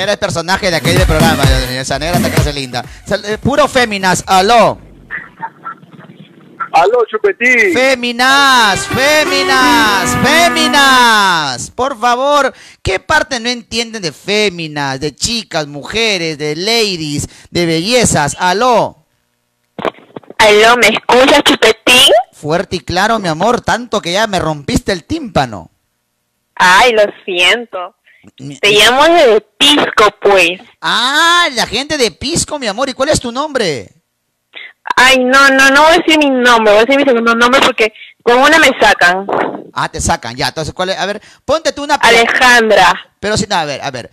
[0.00, 2.82] Negra es personaje de aquel programa, esa negra está casi linda.
[3.04, 4.78] Sal- eh, Puro féminas, aló.
[6.72, 7.74] Aló, chupetín.
[7.74, 11.70] Féminas, féminas, féminas.
[11.72, 12.50] Por favor,
[12.82, 18.38] ¿qué parte no entienden de féminas, de chicas, mujeres, de ladies, de bellezas?
[18.40, 19.04] Aló.
[20.38, 22.10] Aló, ¿me escuchas, chupetín?
[22.32, 25.70] Fuerte y claro, mi amor, tanto que ya me rompiste el tímpano.
[26.54, 27.96] Ay, lo siento.
[28.60, 30.60] Te llamo de Pisco, pues.
[30.80, 32.88] Ah, la gente de Pisco, mi amor.
[32.88, 33.90] ¿Y cuál es tu nombre?
[34.96, 37.60] Ay, no, no, no voy a decir mi nombre, voy a decir mi segundo nombre
[37.64, 37.92] porque
[38.22, 39.26] con una me sacan.
[39.72, 40.48] Ah, te sacan, ya.
[40.48, 40.98] Entonces, ¿cuál es?
[40.98, 41.94] A ver, ponte tú una...
[41.94, 42.92] Alejandra.
[43.20, 44.10] Pero sí, no, a ver, a ver.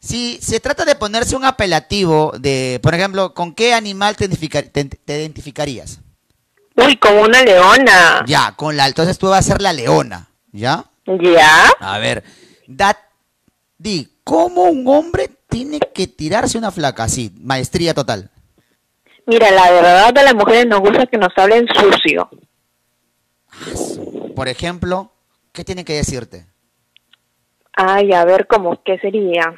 [0.00, 4.68] Si se trata de ponerse un apelativo de, por ejemplo, ¿con qué animal te, identificar-
[4.70, 6.00] te- te identificarías?
[6.76, 8.24] Uy, con una leona.
[8.26, 8.86] Ya, con la...
[8.86, 10.84] Entonces tú vas a ser la leona, ¿ya?
[11.06, 11.72] ¿Ya?
[11.80, 12.22] A ver,
[12.66, 12.96] da,
[13.78, 17.32] di, ¿cómo un hombre tiene que tirarse una flaca así?
[17.40, 18.30] Maestría total.
[19.26, 22.28] Mira, la verdad a las mujeres nos gusta que nos hablen sucio.
[24.34, 25.12] Por ejemplo,
[25.52, 26.46] ¿qué tienen que decirte?
[27.74, 29.54] Ay, a ver, ¿cómo qué sería?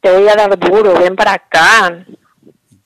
[0.00, 2.04] Te voy a dar duro, ven para acá.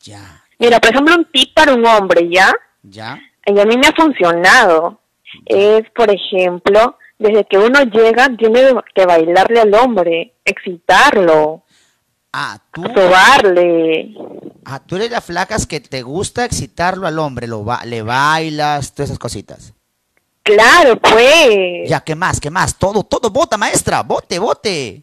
[0.01, 0.45] Ya.
[0.59, 2.53] Mira, por ejemplo, un tip para un hombre, ¿ya?
[2.83, 3.20] ¿Ya?
[3.47, 5.01] Y a mí me ha funcionado.
[5.47, 8.61] Es, por ejemplo, desde que uno llega, tiene
[8.95, 11.62] que bailarle al hombre, excitarlo,
[12.32, 12.82] Ah, tú...
[12.82, 14.15] sobarle.
[14.65, 18.93] Ah, tú eres las flacas que te gusta excitarlo al hombre, lo ba- le bailas,
[18.93, 19.73] todas esas cositas.
[20.43, 21.89] Claro, pues.
[21.89, 22.39] Ya, ¿qué más?
[22.39, 22.78] ¿Qué más?
[22.78, 25.03] Todo, todo, bota, maestra, bote, bote.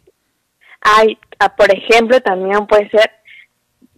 [0.80, 3.10] Ay, ah, por ejemplo, también puede ser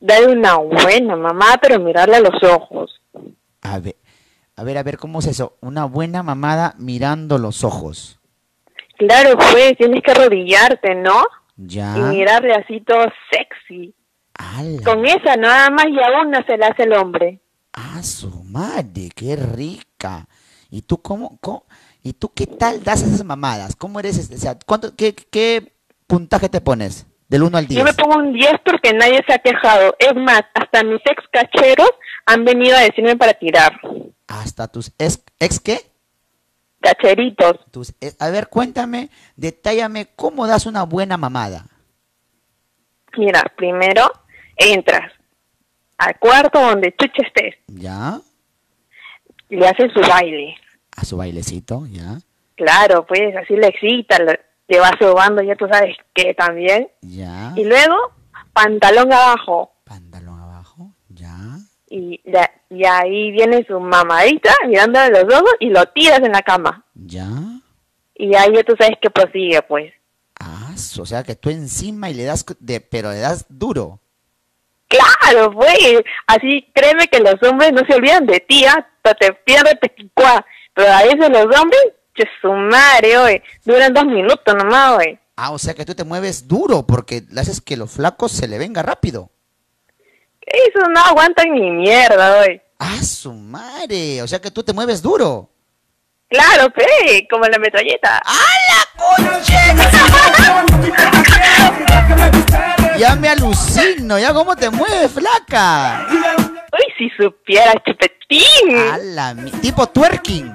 [0.01, 2.99] darle una buena mamá, pero mirarle a los ojos.
[3.63, 3.97] A ver,
[4.59, 5.57] a ver, a ver, ¿cómo es eso?
[5.61, 8.19] Una buena mamada mirando los ojos.
[8.99, 11.23] Claro, pues, tienes que arrodillarte, ¿no?
[11.57, 11.97] Ya.
[11.97, 13.95] Y mirarle así todo sexy.
[14.85, 17.41] Con esa nada más y aún no se le hace el hombre.
[17.73, 20.27] Ah, su madre, qué rica.
[20.71, 21.65] ¿Y tú cómo, cómo-
[22.03, 23.75] y tú qué tal das esas mamadas?
[23.77, 24.17] ¿Cómo eres?
[24.19, 25.73] este- O sea, ¿cuánto, qué, qué
[26.07, 27.07] puntaje te pones?
[27.29, 27.79] Del 1 al 10.
[27.79, 29.95] Yo me pongo un 10 porque nadie se ha quejado.
[29.99, 31.91] Es más, hasta mis ex cacheros
[32.27, 33.79] han venido a decirme para tirar.
[34.29, 35.91] Hasta tus ex, ex qué?
[36.81, 37.59] Cacheritos.
[37.71, 41.67] Tus ex- a ver, cuéntame, detállame cómo das una buena mamada.
[43.17, 44.05] Mira, primero
[44.57, 45.13] entras
[45.97, 47.57] al cuarto donde chucha estés.
[47.67, 48.21] ¿Ya?
[49.49, 50.55] Le haces su baile.
[50.97, 52.19] A su bailecito, ¿ya?
[52.55, 54.39] Claro, pues así le excita, le,
[54.69, 56.89] le va sobando, ya tú sabes que también.
[57.03, 57.53] ¿Ya?
[57.57, 57.97] Y luego,
[58.53, 59.73] pantalón abajo.
[59.85, 60.28] Pantalón.
[61.91, 66.43] Y, la- y ahí viene su mamadita mirándole los ojos y lo tiras en la
[66.43, 66.85] cama.
[66.95, 67.27] ¿Ya?
[68.15, 69.93] Y ahí ya tú sabes que prosigue, pues.
[70.41, 74.01] Ah, o sea que tú encima y le das, de, pero le das duro.
[74.89, 76.03] Claro, pues.
[76.27, 78.87] Así créeme que los hombres no se olvidan de ti, ¿ah?
[79.03, 79.15] Hasta
[79.81, 80.45] te quicua.
[80.75, 81.81] Pero a veces los hombres,
[82.15, 85.19] che su madre, oye, duran dos minutos nomás, oye.
[85.37, 88.49] Ah, o sea que tú te mueves duro porque le haces que los flacos se
[88.49, 89.31] le venga rápido.
[90.51, 92.63] Eso no aguantan ni mierda, oye.
[92.79, 94.23] Ah, su madre.
[94.23, 95.49] O sea que tú te mueves duro.
[96.31, 98.21] Claro, pe, como la metralleta.
[102.99, 106.07] Ya me alucino, ya cómo te mueves, flaca.
[106.11, 108.77] Uy, si supiera, chupetín.
[108.93, 110.53] A la mi- tipo twerking.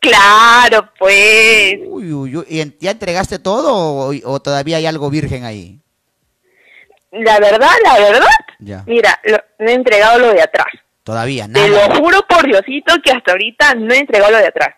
[0.00, 1.74] Claro, pues.
[1.86, 2.44] Uy, uy, uy.
[2.48, 5.78] ¿Y ya entregaste todo o, o todavía hay algo virgen ahí?
[7.10, 8.26] La verdad, la verdad,
[8.64, 8.84] Ya.
[8.86, 10.66] mira, lo- no he entregado lo de atrás.
[11.02, 11.68] Todavía, Te nada.
[11.88, 14.74] lo juro por Diosito que hasta ahorita no he entregado lo de atrás.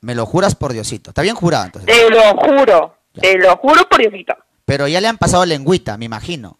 [0.00, 1.10] Me lo juras por Diosito.
[1.10, 1.94] Está bien jurado entonces.
[1.94, 4.34] Te lo juro, te lo juro por Diosito.
[4.64, 6.58] Pero ya le han pasado lengüita, me imagino.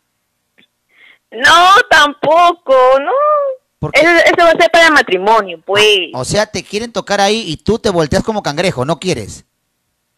[1.30, 3.88] No, tampoco, no.
[3.92, 6.10] Eso, eso va a ser para matrimonio, pues.
[6.12, 9.46] O sea, te quieren tocar ahí y tú te volteas como cangrejo, no quieres.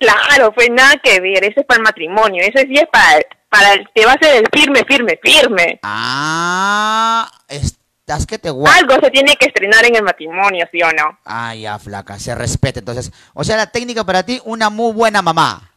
[0.03, 3.75] Claro, pues nada que ver, eso es para el matrimonio, eso sí es para, para
[3.75, 5.79] el- te va a hacer el firme, firme, firme.
[5.83, 8.81] Ah, estás que te guardas.
[8.81, 11.19] Algo se tiene que estrenar en el matrimonio, ¿sí o no?
[11.25, 12.81] Ah, ya, flaca, se respeta.
[12.81, 15.71] Entonces, o sea, la técnica para ti, una muy buena mamá.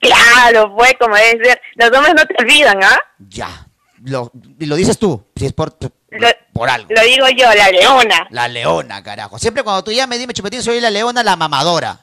[0.00, 1.60] Claro, pues como debe ser.
[1.74, 2.98] Los hombres no te olvidan, ¿ah?
[3.28, 3.66] Ya.
[4.04, 4.30] Lo,
[4.60, 5.76] y lo dices tú, si es por,
[6.10, 6.86] Lo, por algo.
[6.94, 8.28] lo digo yo, la leona.
[8.30, 9.40] La leona, carajo.
[9.40, 11.98] Siempre cuando tú llames, dime, chupetín, soy la leona, la mamadora.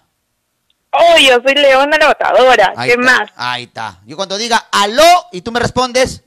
[0.97, 2.73] Oh, yo soy leona la botadora.
[2.75, 3.29] Ahí ¿Qué está, más?
[3.35, 3.99] Ahí está.
[4.05, 6.23] Yo cuando diga aló y tú me respondes.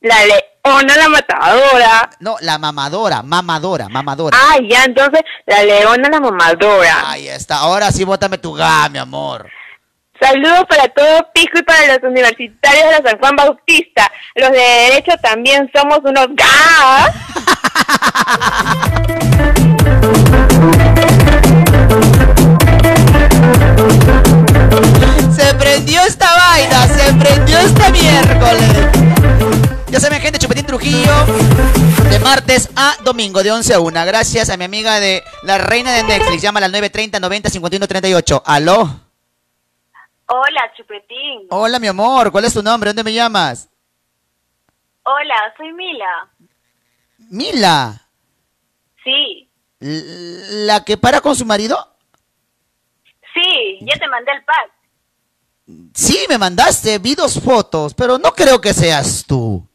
[0.00, 2.10] La leona la matadora.
[2.20, 4.36] No, la mamadora, mamadora, mamadora.
[4.40, 7.10] Ah, ya, entonces la leona la mamadora.
[7.10, 7.58] Ahí está.
[7.58, 9.48] Ahora sí, bótame tu ga, mi amor.
[10.20, 14.12] Saludos para todo Pico y para los universitarios de la San Juan Bautista.
[14.34, 17.14] Los de Derecho también somos unos gas.
[25.80, 29.88] prendió esta vaina, se prendió este miércoles.
[29.88, 31.10] Ya saben, gente, Chupetín Trujillo,
[32.10, 34.04] de martes a domingo, de 11 a 1.
[34.04, 36.42] Gracias a mi amiga de la reina de Netflix.
[36.42, 38.42] Llámala al 930 90 51 38.
[38.44, 38.82] ¿Aló?
[40.26, 41.46] Hola, Chupetín.
[41.48, 42.30] Hola, mi amor.
[42.30, 42.90] ¿Cuál es tu nombre?
[42.90, 43.66] ¿Dónde me llamas?
[45.04, 46.28] Hola, soy Mila.
[47.30, 48.02] Mila.
[49.02, 49.48] Sí,
[49.80, 51.86] ¿La que para con su marido?
[53.32, 54.79] sí, ya te mandé el pack.
[55.94, 56.98] Sí, me mandaste.
[56.98, 59.66] Vi dos fotos, pero no creo que seas tú.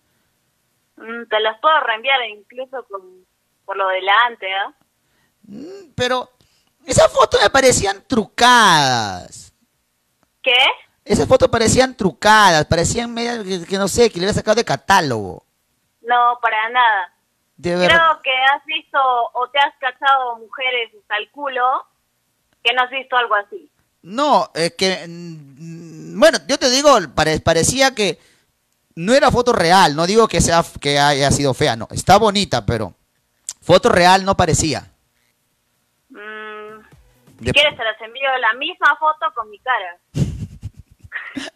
[0.97, 3.25] Mm, te las puedo reenviar incluso con,
[3.65, 4.73] por lo delante, ¿ah?
[5.95, 6.29] Pero
[6.85, 9.53] esas fotos me parecían trucadas.
[10.41, 10.57] ¿Qué?
[11.03, 14.65] Esas fotos parecían trucadas, parecían medio que, que no sé, que le había sacado de
[14.65, 15.45] catálogo.
[16.01, 17.13] No, para nada.
[17.57, 17.73] De.
[17.75, 18.99] Creo que has visto
[19.33, 21.85] o te has cachado mujeres hasta el culo
[22.63, 23.71] que no has visto algo así.
[24.05, 25.05] No, es que.
[25.07, 28.19] mm, Bueno, yo te digo, pare- parecía que
[28.95, 29.95] no era foto real.
[29.95, 31.87] No digo que, sea, que haya sido fea, no.
[31.91, 32.93] Está bonita, pero
[33.61, 34.91] foto real no parecía.
[36.09, 36.81] Mm,
[37.39, 39.97] si De- quieres te las envío la misma foto con mi cara.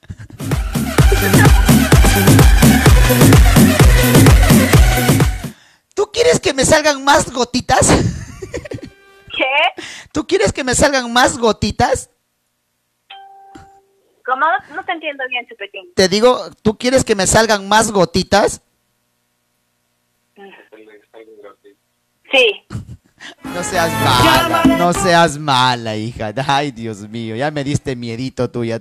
[5.96, 7.88] ¿Tú quieres que me salgan más gotitas?
[9.36, 9.84] ¿Qué?
[10.12, 12.10] ¿Tú quieres que me salgan más gotitas?
[14.30, 14.46] ¿Cómo?
[14.76, 15.92] No te entiendo bien, Chupetín.
[15.96, 18.62] Te digo, ¿tú quieres que me salgan más gotitas?
[22.32, 22.66] Sí.
[23.44, 26.32] No seas mala, no seas mala, hija.
[26.48, 28.80] Ay, Dios mío, ya me diste miedito tú ya.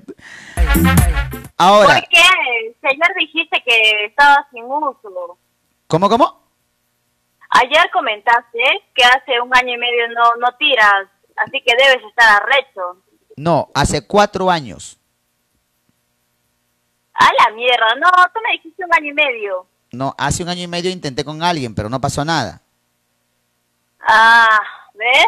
[1.56, 2.22] Ahora, ¿Por qué?
[2.88, 5.38] Ayer dijiste que estabas sin uso.
[5.88, 6.40] ¿cómo, cómo?
[7.50, 8.62] Ayer comentaste
[8.94, 13.02] que hace un año y medio no, no tiras, así que debes estar arrecho.
[13.36, 14.97] No, hace cuatro años.
[17.18, 19.66] A la mierda, no, tú me dijiste un año y medio.
[19.90, 22.62] No, hace un año y medio intenté con alguien, pero no pasó nada.
[24.00, 24.60] Ah,
[24.94, 25.26] ¿ves?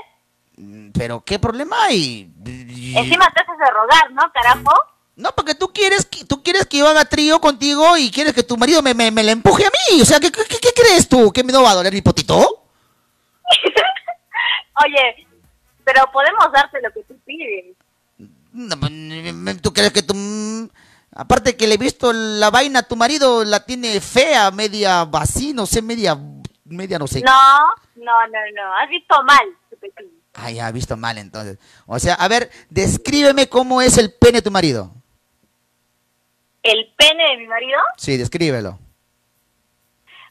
[0.94, 2.30] Pero, ¿qué problema hay?
[2.44, 4.72] Encima te haces de rogar, ¿no, carajo?
[5.16, 8.42] No, porque tú quieres que, tú quieres que yo haga trío contigo y quieres que
[8.42, 10.00] tu marido me, me, me la empuje a mí.
[10.00, 11.32] O sea, ¿qué, qué, qué crees tú?
[11.32, 12.36] ¿Que me no va a doler mi potito?
[14.84, 15.26] Oye,
[15.84, 17.76] pero podemos darte lo que tú pides.
[18.52, 20.14] No, mm, ¿Tú crees que tú...
[21.12, 25.52] Aparte que le he visto la vaina a tu marido, la tiene fea, media así,
[25.52, 26.16] no sé, media...
[26.64, 27.20] Media no sé.
[27.20, 27.32] No,
[27.96, 30.20] no, no, no, has visto mal, Chupetín.
[30.34, 31.58] Ah, ya, visto mal entonces.
[31.86, 34.92] O sea, a ver, descríbeme cómo es el pene de tu marido.
[36.62, 37.80] ¿El pene de mi marido?
[37.96, 38.78] Sí, descríbelo.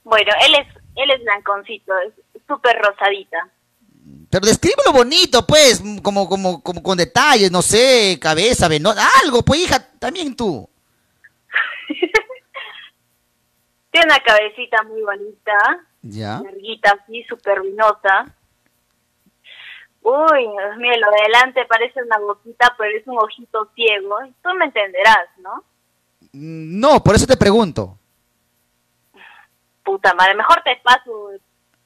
[0.04, 3.50] Bueno, él es, él es blanconcito, es súper rosadita.
[4.32, 9.62] Pero descríbelo bonito, pues, como, como, como con detalles, no sé, cabeza, venosa, algo, pues,
[9.62, 10.70] hija, también tú.
[13.92, 15.54] Tiene una cabecita muy bonita,
[16.04, 16.42] Ya.
[16.44, 18.34] larguita así, súper vinosa.
[20.02, 24.16] Uy, Dios mío, lo de adelante parece una boquita, pero es un ojito ciego.
[24.44, 25.64] Tú me entenderás, ¿no?
[26.32, 27.98] Mm, No, por eso te pregunto.
[29.84, 31.32] Puta madre, mejor te paso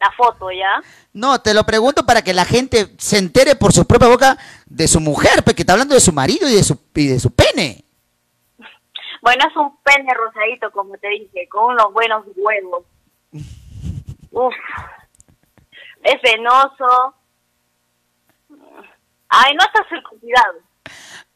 [0.04, 0.82] la foto, ¿ya?
[1.14, 4.88] No, te lo pregunto para que la gente se entere por su propia boca de
[4.88, 7.84] su mujer, porque está hablando de su marido y de su, y de su pene.
[9.22, 12.84] Bueno, es un pene rosadito, como te dije, con unos buenos huevos.
[14.32, 14.54] Uf.
[16.04, 17.16] Es venoso.
[19.30, 20.60] Ay, no está circuncidado.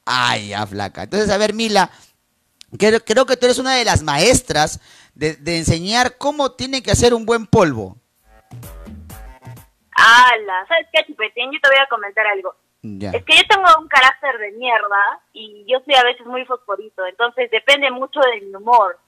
[0.06, 1.04] Ay, ya, flaca.
[1.04, 1.90] Entonces, a ver, Mila,
[2.78, 4.82] creo, creo que tú eres una de las maestras
[5.16, 7.98] de, de enseñar cómo tiene que hacer un buen polvo.
[9.98, 11.52] Ala, ¿sabes qué, Chupetín?
[11.52, 12.56] Yo te voy a comentar algo.
[12.84, 13.10] Ya.
[13.10, 17.06] Es que yo tengo un carácter de mierda y yo soy a veces muy fosforito,
[17.08, 19.00] entonces depende mucho de mi humor.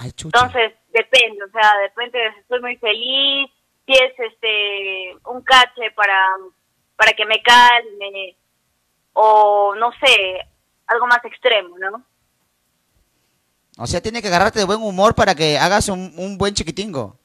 [0.00, 3.50] Entonces, depende, o sea, depende de si estoy muy feliz,
[3.86, 6.36] si es este un cache para,
[6.96, 8.34] para que me calme,
[9.12, 10.40] o no sé,
[10.86, 12.02] algo más extremo, ¿no?
[13.76, 17.18] O sea, tiene que agarrarte de buen humor para que hagas un, un buen chiquitingo.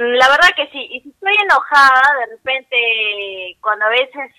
[0.00, 4.30] La verdad que sí, y si estoy enojada, de repente, cuando a veces,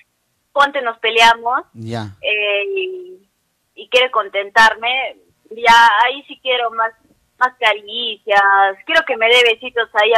[0.54, 2.16] ponte, nos peleamos, Ya.
[2.22, 3.30] eh, y,
[3.76, 5.18] y quiere contentarme,
[5.52, 6.94] ya ahí sí quiero más
[7.40, 8.42] más caricias,
[8.86, 10.12] quiero que me dé besitos ahí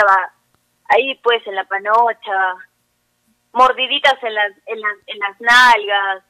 [0.89, 2.55] ahí pues en la panocha,
[3.53, 6.23] mordiditas en las en las, en las nalgas.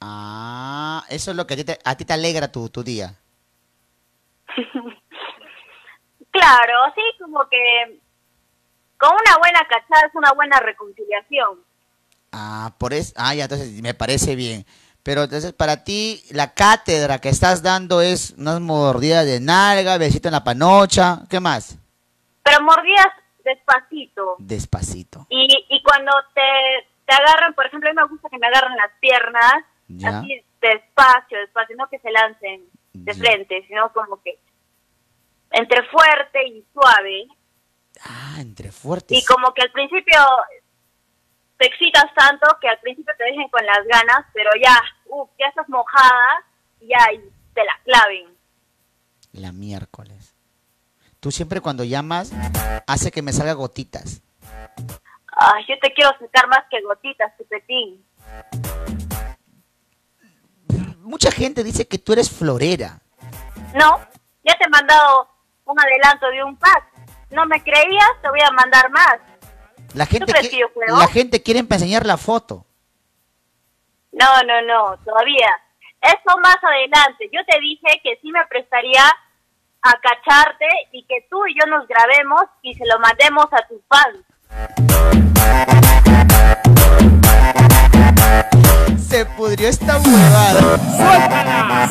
[0.00, 3.14] Ah, eso es lo que a ti te, a ti te alegra tu, tu día.
[6.30, 8.00] Claro, sí, como que
[8.98, 11.58] con una buena cachada es una buena reconciliación.
[12.32, 13.12] Ah, por eso.
[13.16, 14.64] Ah, ya, entonces me parece bien.
[15.02, 20.28] Pero entonces para ti la cátedra que estás dando es unas mordidas de nalga, besito
[20.28, 21.76] en la panocha, ¿qué más?
[22.42, 23.08] Pero mordidas
[23.44, 24.36] despacito.
[24.38, 25.26] Despacito.
[25.28, 26.40] Y, y cuando te,
[27.06, 29.54] te agarran, por ejemplo, a mí me gusta que me agarren las piernas,
[29.88, 30.20] Ya.
[30.20, 32.62] así despacio, despacio, no que se lancen
[32.94, 34.38] de frente, sino como que
[35.50, 37.28] entre fuerte y suave.
[38.04, 39.16] Ah, entre fuertes.
[39.16, 40.18] Y como que al principio
[41.56, 45.46] te excitas tanto que al principio te dejen con las ganas, pero ya, uh, ya
[45.46, 46.44] estás mojada
[46.80, 47.18] y ya y
[47.54, 48.36] te la claven.
[49.32, 50.34] La miércoles.
[51.20, 52.32] Tú siempre cuando llamas
[52.86, 54.20] hace que me salga gotitas.
[55.36, 58.04] Ay, yo te quiero sacar más que gotitas, chupetín.
[60.98, 63.00] Mucha gente dice que tú eres florera.
[63.74, 63.98] No,
[64.44, 65.28] ya te he mandado
[65.64, 66.93] un adelanto de un pack.
[67.30, 68.10] ¿No me creías?
[68.22, 69.16] Te voy a mandar más.
[69.94, 70.98] La gente, crees qui- que yo juego?
[70.98, 72.64] la gente quiere enseñar la foto.
[74.12, 75.48] No, no, no, todavía.
[76.00, 77.28] Eso más adelante.
[77.32, 79.02] Yo te dije que sí me prestaría
[79.82, 83.80] a cacharte y que tú y yo nos grabemos y se lo mandemos a tus
[83.88, 84.18] fans.
[89.08, 90.78] Se pudrió esta huevada.
[90.96, 91.88] ¡Suéltala!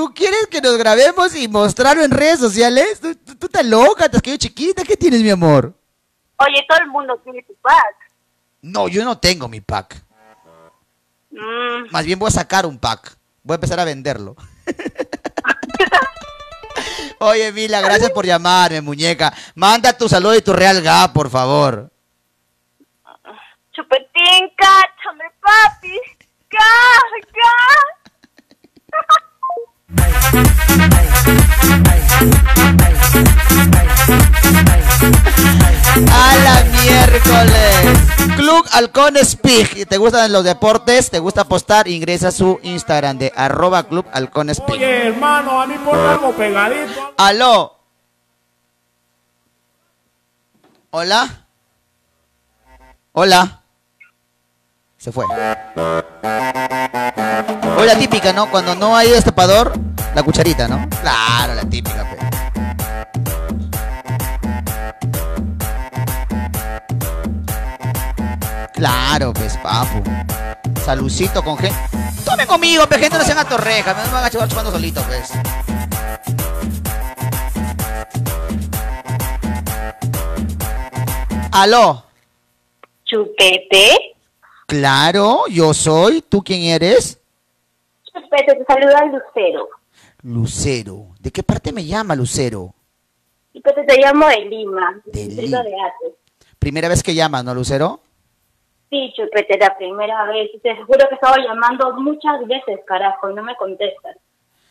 [0.00, 2.98] ¿Tú quieres que nos grabemos y mostrarlo en redes sociales?
[3.02, 4.08] ¿Tú, tú, tú estás loca?
[4.08, 4.82] ¿Te has quedado chiquita?
[4.82, 5.74] ¿Qué tienes, mi amor?
[6.38, 8.10] Oye, todo el mundo tiene tu pack.
[8.62, 10.02] No, yo no tengo mi pack.
[11.30, 13.14] Mm, Más bien voy a sacar un pack.
[13.42, 14.36] Voy a empezar a venderlo.
[17.18, 19.30] Oye, Mila, gracias por llamarme, muñeca.
[19.54, 21.90] Manda tu saludo y tu real ga, por favor.
[23.72, 26.00] chupetín, cáchame, papi.
[26.48, 26.58] Cá,
[27.34, 27.52] cá.
[36.12, 38.36] A la miércoles.
[38.36, 39.86] Club Halcones Pig.
[39.88, 41.10] ¿Te gustan los deportes?
[41.10, 41.88] ¿Te gusta apostar?
[41.88, 44.76] Ingresa a su Instagram de arroba Club Halcones Pig.
[44.76, 47.14] Oye, hermano, a mí por algo pegadito.
[47.16, 47.76] Aló.
[50.90, 51.46] Hola.
[53.12, 53.59] Hola.
[55.00, 55.24] Se fue.
[55.24, 55.28] O
[57.86, 58.50] la típica, ¿no?
[58.50, 59.72] Cuando no hay destapador,
[60.14, 60.86] la cucharita, ¿no?
[61.00, 62.18] Claro, la típica, pe.
[68.74, 70.02] Claro, pues, papu.
[70.84, 71.78] Salucito con gente.
[72.26, 73.96] Tomen conmigo, pe, gente, no sean atorrejas.
[73.96, 75.30] Me van a llevar chupando solito, pues.
[81.52, 82.04] Aló.
[83.06, 84.09] Chupete.
[84.70, 86.22] Claro, yo soy.
[86.22, 87.20] ¿Tú quién eres?
[88.04, 89.68] Chupete, te saluda Lucero.
[90.22, 91.06] Lucero.
[91.18, 92.72] ¿De qué parte me llama Lucero?
[93.52, 95.62] Chupete, te llamo de Lima, De Lima.
[95.64, 96.16] de Ate.
[96.60, 97.98] Primera vez que llamas, ¿no, Lucero?
[98.90, 100.50] Sí, chupete, la primera vez.
[100.62, 104.18] Te juro que estaba llamando muchas veces, carajo, y no me contestas.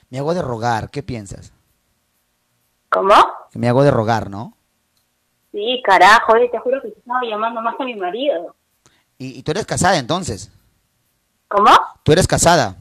[0.10, 1.52] Me hago de rogar, ¿qué piensas?
[2.90, 3.14] ¿Cómo?
[3.52, 4.54] Que me hago de rogar, ¿no?
[5.52, 8.56] Sí, carajo, te juro que te estaba llamando más que mi marido.
[9.20, 10.52] Y, y tú eres casada entonces.
[11.48, 11.70] ¿Cómo?
[12.04, 12.76] Tú eres casada,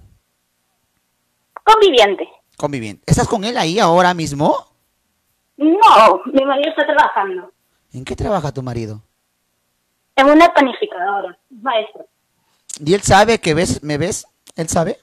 [1.65, 2.27] Conviviente.
[2.57, 3.03] conviviente.
[3.07, 4.57] ¿Estás con él ahí ahora mismo?
[5.57, 7.51] No, mi marido está trabajando
[7.93, 9.03] ¿En qué trabaja tu marido?
[10.17, 12.05] en una panificadora, maestro.
[12.85, 14.27] ¿Y él sabe que ves, me ves?
[14.57, 14.99] ¿Él sabe?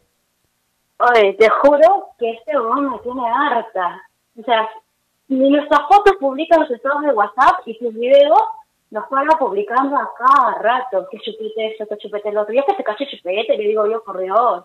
[1.00, 4.02] Oye, te juro que este hombre me tiene harta.
[4.38, 4.68] O sea,
[5.30, 8.40] ni nuestras fotos publican los estados de WhatsApp y sus videos
[8.92, 11.08] los para publicando a cada rato.
[11.12, 12.54] Que chupete esto, que chupete el otro.
[12.54, 14.64] Ya que se cache chupete, le digo yo, por Dios.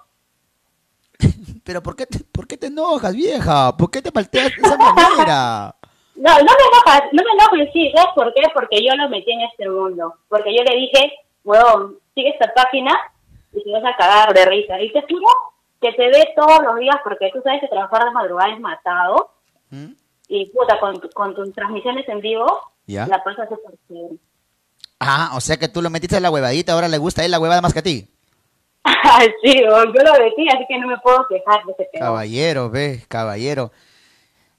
[1.64, 3.76] Pero ¿por qué te, por qué te enojas, vieja?
[3.76, 5.74] ¿Por qué te palteas de esa manera?
[6.20, 8.42] No, no me enojas, no me enojes, sí, ¿sabes por qué?
[8.52, 10.16] Porque yo lo metí en este mundo.
[10.28, 11.14] Porque yo le dije,
[11.44, 12.92] huevón, sigue esta página
[13.54, 14.78] y te vas a cagar de risa.
[14.82, 15.26] Y te juro
[15.80, 19.30] que te ve todos los días porque tú sabes que trabajar de madrugada es matado.
[19.70, 19.92] ¿Mm?
[20.28, 23.06] Y puta, con, con tus transmisiones en vivo, ¿Ya?
[23.06, 24.16] la súper chévere.
[24.98, 27.30] Ah, o sea que tú lo metiste en la huevadita, ahora le gusta a él
[27.30, 28.08] la huevada más que a ti.
[29.42, 32.06] sí, yo lo metí, así que no me puedo quejar de ese tema.
[32.06, 33.72] Caballero, ve, caballero.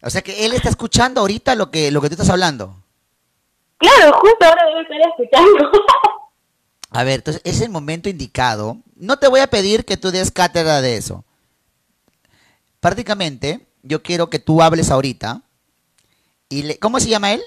[0.02, 2.76] O sea que él está escuchando ahorita lo que, lo que tú estás hablando.
[3.78, 5.72] Claro, justo ahora debe estar escuchando.
[6.92, 8.78] A ver, entonces es el momento indicado.
[8.96, 11.24] No te voy a pedir que tú des cátedra de eso.
[12.82, 15.42] Prácticamente, yo quiero que tú hables ahorita.
[16.50, 17.42] Y le, ¿Cómo se llama él?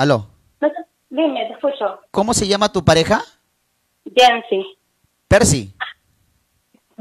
[0.00, 0.28] Aló.
[1.10, 2.00] Dime, te escucho.
[2.10, 3.22] ¿Cómo se llama tu pareja?
[4.06, 4.78] Jensi.
[5.28, 5.74] Percy.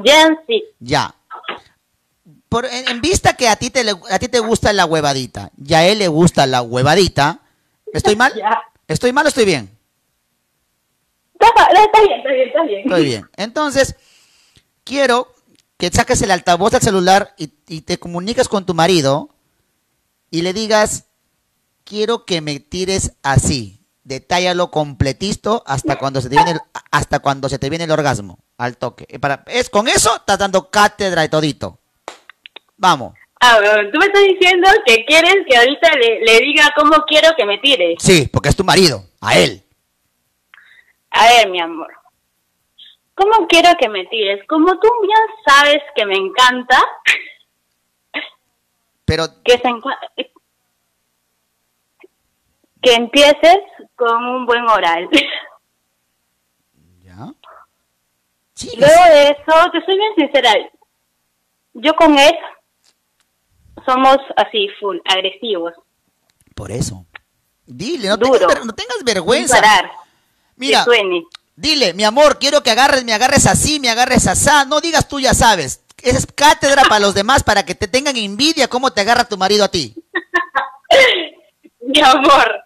[0.04, 0.66] Jensi.
[0.82, 1.16] Ya.
[2.50, 5.76] Por, en, en vista que a ti, te, a ti te gusta la huevadita y
[5.76, 7.40] a él le gusta la huevadita,
[7.94, 8.34] ¿estoy mal?
[8.90, 9.70] ¿Estoy mal o estoy bien?
[11.40, 12.80] Está, está bien, está bien, está bien.
[12.82, 13.30] Estoy bien.
[13.38, 13.96] Entonces,
[14.84, 15.34] quiero
[15.78, 19.30] que saques el altavoz del celular y, y te comuniques con tu marido
[20.32, 21.06] y le digas,
[21.90, 23.76] quiero que me tires así.
[24.04, 26.60] Detállalo completito hasta cuando se te viene el,
[26.92, 29.06] hasta cuando se te viene el orgasmo al toque.
[29.20, 31.80] Para, es con eso estás dando cátedra y todito.
[32.78, 33.14] Vamos.
[33.42, 37.30] Ah, bueno, tú me estás diciendo que quieres que ahorita le, le diga cómo quiero
[37.38, 37.96] que me tires.
[38.00, 39.64] Sí, porque es tu marido, a él.
[41.12, 41.92] A ver, mi amor.
[43.16, 44.46] ¿Cómo quiero que me tires?
[44.48, 46.78] Como tú bien sabes que me encanta
[49.06, 49.96] Pero que se encu-
[52.82, 53.58] que empieces
[53.96, 55.10] con un buen oral.
[58.78, 60.54] Luego de eso, te soy bien sincera.
[61.74, 62.34] Yo con él
[63.86, 65.74] somos así, full, agresivos.
[66.56, 67.06] por eso.
[67.66, 68.48] Dile, no, Duro.
[68.48, 69.56] tengas, no tengas vergüenza.
[69.56, 69.92] Sin parar.
[70.56, 71.24] Mira, Que suene.
[71.56, 74.66] dile, mi amor, quiero que agarres, me agarres así, me agarres asá.
[74.66, 75.82] No digas tú ya sabes.
[76.02, 79.64] Es cátedra para los demás, para que te tengan envidia cómo te agarra tu marido
[79.64, 79.94] a ti.
[81.82, 82.64] Mi amor.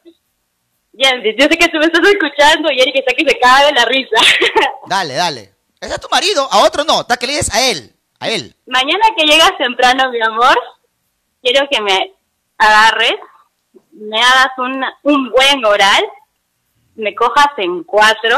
[0.93, 3.71] Yancy, yo sé que tú me estás escuchando y Eric está que se cae de
[3.73, 4.15] la risa.
[4.87, 5.53] Dale, dale.
[5.81, 7.01] Ese es tu marido, a otro no.
[7.01, 8.55] Está que le dices a él, a él.
[8.67, 10.57] Mañana que llegas temprano, mi amor,
[11.41, 12.13] quiero que me
[12.57, 13.15] agarres,
[13.91, 16.03] me hagas un, un buen oral,
[16.95, 18.37] me cojas en cuatro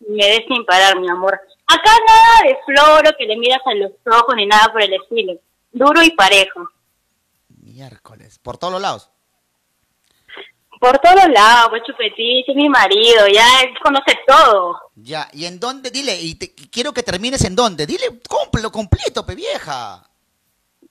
[0.00, 1.38] y me des sin parar, mi amor.
[1.66, 5.34] Acá nada de floro que le miras a los ojos ni nada por el estilo.
[5.72, 6.68] Duro y parejo.
[7.48, 9.10] Miércoles, por todos los lados.
[10.80, 14.78] Por todos lados, pues chupetín, es mi marido, ya él conoce todo.
[14.94, 15.90] Ya, ¿y en dónde?
[15.90, 17.86] Dile, y te- quiero que termines en dónde.
[17.86, 20.02] Dile, cómprelo completo, pe vieja.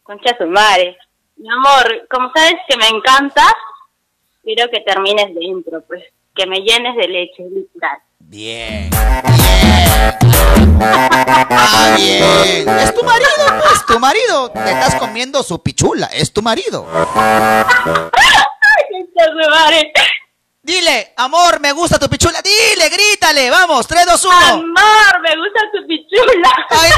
[0.04, 0.98] Concha su madre.
[1.38, 3.44] Mi amor, como sabes que me encanta,
[4.44, 6.04] quiero que termines dentro, pues.
[6.36, 7.98] Que me llenes de leche, literal.
[8.20, 8.90] Bien.
[10.82, 12.68] Ah, bien.
[12.70, 13.30] Es tu marido,
[13.62, 14.50] pues, tu marido.
[14.52, 16.86] Te estás comiendo su pichula, es tu marido.
[19.56, 19.94] Madre.
[20.62, 22.42] Dile, amor, me gusta tu pichula.
[22.42, 24.36] Dile, grítale, vamos, 3, 2, 1.
[24.36, 26.52] Amor, me gusta tu pichula.
[26.72, 26.92] Ahí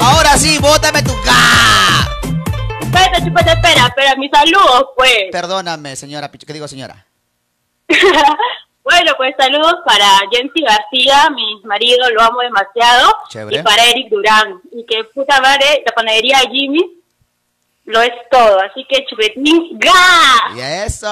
[0.00, 2.08] Ahora sí, bótame tu ga.
[3.22, 5.26] Chupete, espera, espera, mis saludos, pues.
[5.30, 7.06] Perdóname, señora ¿Qué digo, señora?
[8.82, 13.14] Bueno, pues saludos para Jensi García, mi marido, lo amo demasiado.
[13.28, 13.58] Chévere.
[13.58, 14.62] Y para Eric Durán.
[14.72, 16.97] Y que puta madre, la panadería Jimmy
[17.88, 18.60] lo es todo.
[18.60, 20.54] Así que chupetín, ¡ga!
[20.54, 21.06] Y eso.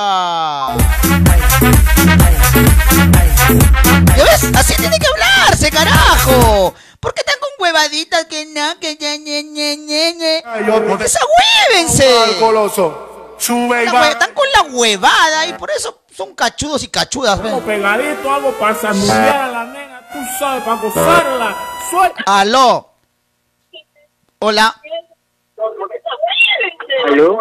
[4.17, 4.45] ¿Ya ves?
[4.55, 6.75] Así tiene que hablarse, carajo.
[7.01, 10.43] ¿Por qué están con huevaditas que no, que ñe, ñe, ñe, ñe, ñe?
[12.39, 13.35] coloso.
[13.39, 17.39] Sube y hue- Están con la huevada y por eso son cachudos y cachudas.
[17.43, 17.53] ven.
[17.55, 21.57] Algo pegadito, algo para sanudear a la nena, tú sabes, para gozarla.
[21.91, 22.23] Suelta.
[22.27, 22.91] Aló.
[24.41, 24.75] Hola.
[27.07, 27.39] ¿Aló?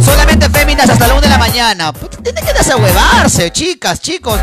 [0.00, 1.92] Solamente féminas hasta la 1 de la mañana.
[1.92, 4.38] Puta, Tienen que desahuevarse, chicas, chicos.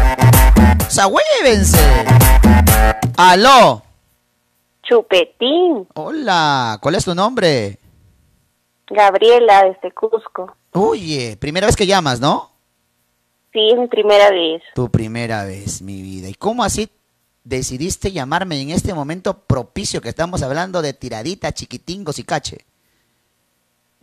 [0.80, 1.80] Desahuévense.
[3.18, 3.84] Aló.
[4.84, 6.78] Chupetín, Hola.
[6.82, 7.78] ¿Cuál es tu nombre?
[8.88, 10.56] Gabriela desde Cusco.
[10.74, 12.52] Oye, primera vez que llamas, ¿no?
[13.54, 14.62] Sí, es mi primera vez.
[14.76, 16.28] Tu primera vez, mi vida.
[16.30, 16.90] ¿Y cómo así
[17.44, 22.66] decidiste llamarme en este momento propicio que estamos hablando de tiradita, chiquitingos y cache?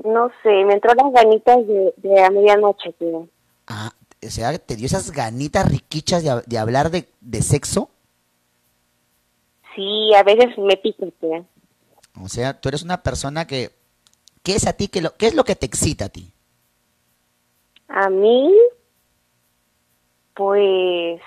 [0.05, 3.29] No sé, me entró las ganitas de, de a medianoche, tío.
[3.67, 3.93] Ah,
[4.25, 7.91] o sea, ¿te dio esas ganitas riquichas de, de hablar de, de sexo?
[9.75, 11.45] Sí, a veces me pica, tío.
[12.21, 13.71] O sea, tú eres una persona que...
[14.43, 14.89] ¿Qué es a ti?
[14.89, 16.33] que lo, ¿Qué es lo que te excita a ti?
[17.89, 18.53] A mí,
[20.35, 21.21] pues,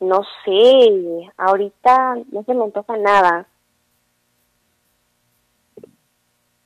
[0.00, 3.46] no sé, ahorita no se me antoja nada.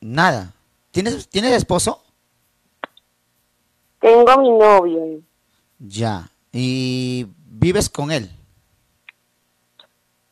[0.01, 0.53] Nada.
[0.91, 2.01] ¿Tienes, ¿tienes esposo?
[3.99, 5.21] Tengo a mi novio.
[5.79, 6.29] Ya.
[6.51, 8.29] ¿Y vives con él?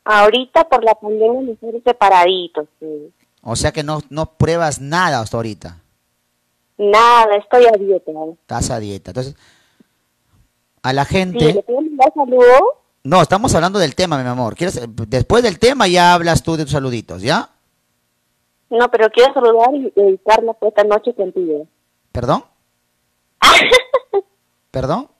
[0.04, 3.12] Ahorita por la pandemia me estoy separaditos, sí.
[3.42, 5.80] O sea que no, no pruebas nada hasta ahorita.
[6.78, 8.10] Nada, estoy a dieta.
[8.32, 9.10] Estás a dieta.
[9.10, 9.36] Entonces,
[10.82, 11.54] a la Sí, gente...
[11.54, 12.60] ¿le puedo mandar saludos?
[13.06, 14.54] No, estamos hablando del tema, mi amor.
[14.56, 17.50] ¿Quieres, después del tema ya hablas tú de tus saluditos, ¿ya?
[18.70, 21.68] No, pero quiero saludar y dedicarla pues esta noche contigo.
[22.12, 22.44] ¿Perdón?
[24.70, 25.10] ¿Perdón?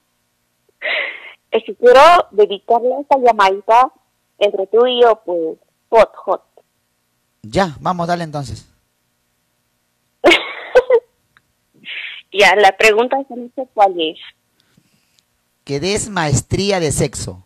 [1.50, 2.00] Es que quiero
[2.30, 3.92] dedicarle esta llamadita
[4.38, 5.58] entre tú y yo, pues,
[5.90, 6.42] hot, hot.
[7.42, 8.66] Ya, vamos, dale entonces.
[12.36, 14.18] Ya, la pregunta es no sé cuál es.
[15.62, 17.43] Que des maestría de sexo.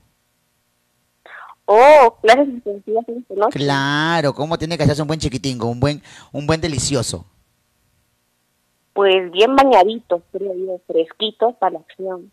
[1.70, 3.58] Oh, clases intensivas en esta noche.
[3.58, 7.26] Claro, ¿cómo tiene que hacerse un buen chiquitingo, un buen, un buen delicioso?
[8.94, 12.32] Pues bien bañaditos, creo yo, fresquitos para la acción.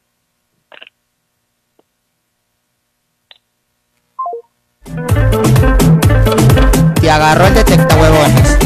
[7.02, 8.58] Te agarró el detecta huevones.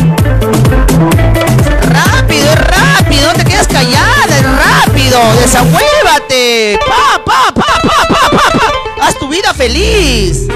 [1.82, 3.28] ¡Rápido, rápido!
[3.28, 4.38] ¡No te quedes callada!
[4.38, 5.20] ¡Es rápido!
[5.42, 6.80] ¡Desahuévate!
[6.88, 8.79] ¡Pa, pa, pa, pa, pa, pa, pa!
[9.10, 10.48] ¡Haz tu vida feliz!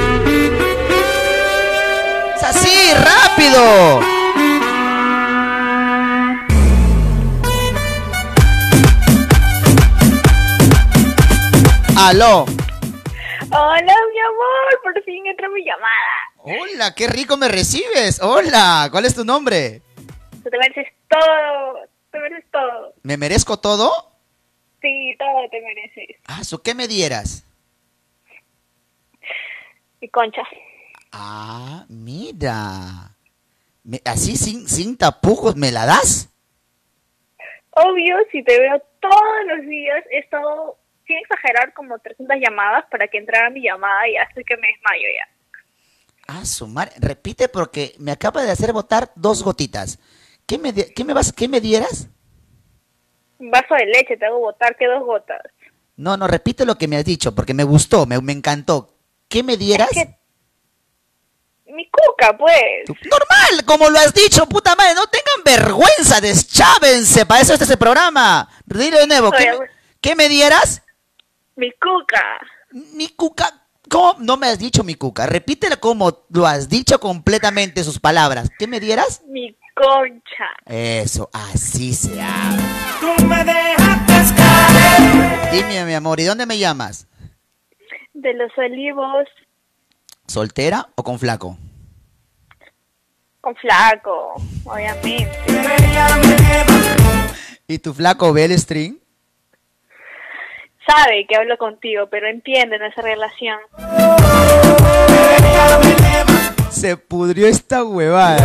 [2.35, 3.99] ¡Es así, rápido!
[11.97, 12.45] ¡Aló!
[13.49, 15.89] Hola, mi amor, por fin entró mi llamada.
[16.37, 16.93] ¡Hola!
[16.93, 18.21] ¡Qué rico me recibes!
[18.21, 18.87] ¡Hola!
[18.91, 19.81] ¿Cuál es tu nombre?
[20.43, 21.79] Tú te mereces todo,
[22.11, 22.93] te mereces todo.
[23.01, 24.11] ¿Me merezco todo?
[24.79, 26.17] Sí, todo te mereces.
[26.27, 27.47] Ah, ¿so qué me dieras?
[30.03, 30.41] Mi concha.
[31.13, 33.15] Ah, mira.
[33.85, 36.29] Me- así sin, sin tapujos, ¿me la das?
[37.69, 40.77] Obvio, si te veo todos los días, he estado,
[41.07, 45.07] sin exagerar, como 300 llamadas para que entrara mi llamada y estoy que me desmayo
[45.17, 45.27] ya.
[46.27, 46.91] Ah, su madre.
[46.99, 49.99] Repite porque me acaba de hacer botar dos gotitas.
[50.45, 52.09] ¿Qué me, qué me, vas, ¿Qué me dieras?
[53.39, 55.43] Un vaso de leche te hago botar que dos gotas.
[55.95, 58.92] No, no, repite lo que me has dicho porque me gustó, me, me encantó.
[59.33, 59.89] ¿Qué me dieras?
[61.65, 62.53] Mi cuca, pues.
[62.87, 64.93] Normal, como lo has dicho, puta madre.
[64.93, 67.25] No tengan vergüenza, deschávense.
[67.25, 68.47] Para eso este es el programa.
[68.63, 69.31] Dilo de nuevo.
[69.31, 69.65] ¿Qué, me-
[69.99, 70.83] qué me dieras?
[71.55, 72.23] Mi cuca.
[72.93, 73.51] Mi cuca.
[73.89, 74.17] ¿Cómo?
[74.19, 75.25] No me has dicho mi cuca.
[75.25, 78.51] Repítelo como lo has dicho completamente sus palabras.
[78.59, 79.23] ¿Qué me dieras?
[79.27, 80.45] Mi concha.
[80.67, 82.61] Eso, así se habla.
[82.99, 85.51] Tú me dejaste caer.
[85.51, 87.07] Dime, mi amor, ¿y dónde me llamas?
[88.23, 89.27] De los olivos
[90.27, 91.57] ¿Soltera o con flaco?
[93.41, 95.29] con flaco, obviamente.
[97.67, 98.95] ¿Y tu flaco ve el string?
[100.87, 103.59] Sabe que hablo contigo, pero entiende nuestra relación.
[106.71, 108.37] Se pudrió esta huevada.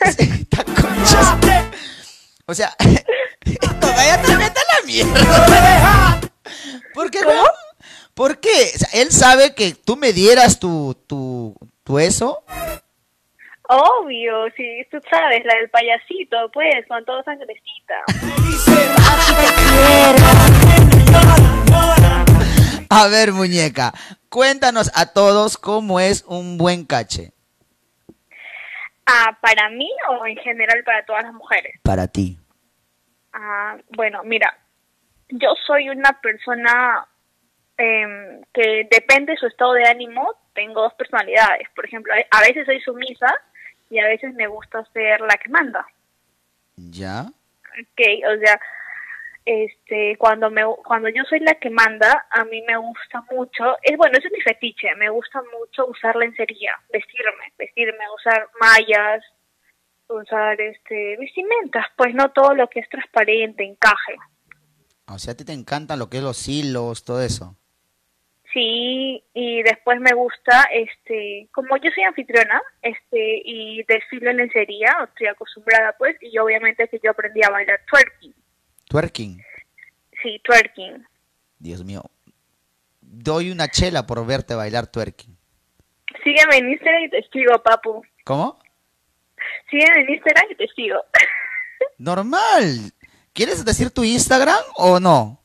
[0.00, 1.40] Esta concha.
[2.46, 6.20] O sea, esto vaya a la mierda.
[6.94, 7.61] ¿Por qué no?
[8.14, 8.72] ¿Por qué?
[8.74, 12.44] O sea, él sabe que tú me dieras tu, tu, tu eso.
[13.68, 17.94] Obvio, si tú sabes, la del payasito, pues, con todo sangrecita.
[22.90, 23.94] A ver, muñeca,
[24.28, 27.32] cuéntanos a todos cómo es un buen cache.
[29.06, 31.80] Ah, ¿Para mí o en general para todas las mujeres?
[31.82, 32.38] Para ti.
[33.32, 34.58] Ah, bueno, mira,
[35.30, 37.06] yo soy una persona
[37.82, 41.68] em, que depende de su estado de ánimo, tengo dos personalidades.
[41.74, 43.34] Por ejemplo, a veces soy sumisa
[43.90, 45.84] y a veces me gusta ser la que manda.
[46.76, 47.22] ¿Ya?
[47.22, 48.60] Ok, o sea,
[49.44, 53.96] este, cuando me, cuando yo soy la que manda, a mí me gusta mucho, es
[53.96, 59.24] bueno, ese es mi fetiche, me gusta mucho usar lencería, vestirme, vestirme, usar mallas,
[60.08, 64.16] usar este, vestimentas, pues no todo lo que es transparente, encaje.
[65.08, 67.56] O sea, a ti te encantan lo que es los hilos, todo eso.
[68.52, 74.94] Sí, y después me gusta, este, como yo soy anfitriona, este, y desfilo en lencería,
[75.08, 78.34] estoy acostumbrada pues, y obviamente que yo aprendí a bailar twerking.
[78.88, 79.42] Twerking.
[80.22, 81.06] Sí, twerking.
[81.58, 82.02] Dios mío.
[83.00, 85.36] Doy una chela por verte bailar twerking.
[86.22, 88.02] Sígueme en Instagram y te sigo, papu.
[88.24, 88.58] ¿Cómo?
[89.70, 90.98] Sígueme en Instagram y te sigo.
[91.98, 92.92] Normal.
[93.32, 95.41] ¿Quieres decir tu Instagram o no?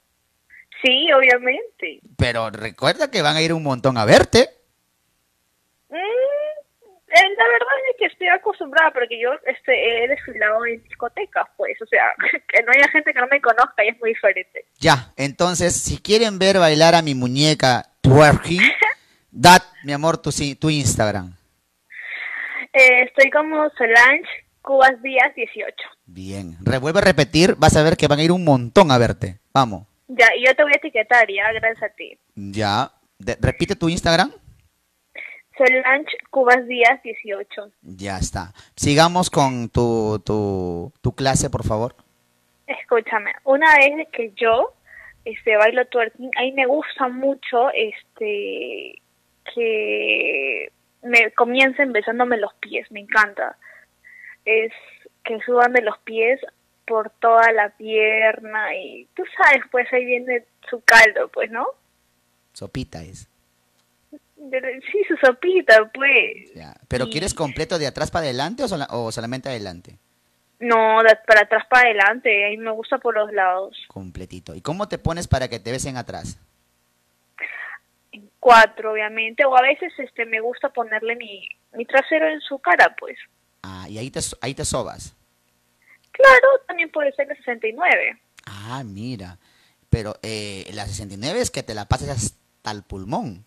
[0.83, 1.99] Sí, obviamente.
[2.17, 4.49] Pero recuerda que van a ir un montón a verte.
[5.89, 5.95] Mm,
[7.07, 11.81] eh, la verdad es que estoy acostumbrada porque yo este, he desfilado en discotecas, pues.
[11.81, 12.03] O sea,
[12.47, 14.65] que no haya gente que no me conozca y es muy diferente.
[14.79, 18.61] Ya, entonces, si quieren ver bailar a mi muñeca twerking,
[19.31, 20.29] dad, mi amor, tu,
[20.59, 21.35] tu Instagram.
[22.73, 24.29] Eh, estoy como Solange
[24.61, 25.73] Cubas Díaz 18.
[26.05, 26.57] Bien.
[26.61, 29.39] Revuelve a repetir, vas a ver que van a ir un montón a verte.
[29.53, 29.86] Vamos.
[30.07, 32.17] Ya, y yo te voy a etiquetar, ya, gracias a ti.
[32.35, 32.91] Ya.
[33.19, 34.31] De- repite tu Instagram.
[35.57, 37.71] Solange Cubas Díaz 18.
[37.81, 38.53] Ya está.
[38.75, 41.95] Sigamos con tu, tu, tu clase, por favor.
[42.67, 44.73] Escúchame, una vez que yo
[45.25, 49.01] este bailo twerking, a mí me gusta mucho este
[49.53, 50.71] que
[51.01, 53.57] me comiencen besándome los pies, me encanta.
[54.45, 54.71] Es
[55.23, 56.39] que suban de los pies
[56.87, 61.67] por toda la pierna y tú sabes, pues ahí viene su caldo, pues, ¿no?
[62.53, 63.27] Sopita es.
[64.09, 66.51] Sí, su sopita, pues.
[66.87, 69.97] ¿Pero Y- quieres completo de atrás para adelante o, sola- o solamente adelante?
[70.59, 73.77] No, de- para atrás, para adelante, a mí me gusta por los lados.
[73.89, 74.55] Completito.
[74.55, 76.39] ¿Y cómo te pones para que te besen atrás?
[78.39, 82.95] Cuatro, obviamente, o a veces este me gusta ponerle mi, mi trasero en su cara,
[82.97, 83.17] pues.
[83.63, 85.15] Ah, y ahí te, ahí te sobas.
[86.17, 88.19] Claro, también puede ser el 69.
[88.45, 89.37] Ah, mira.
[89.89, 93.45] Pero eh, la 69 es que te la pases hasta el pulmón.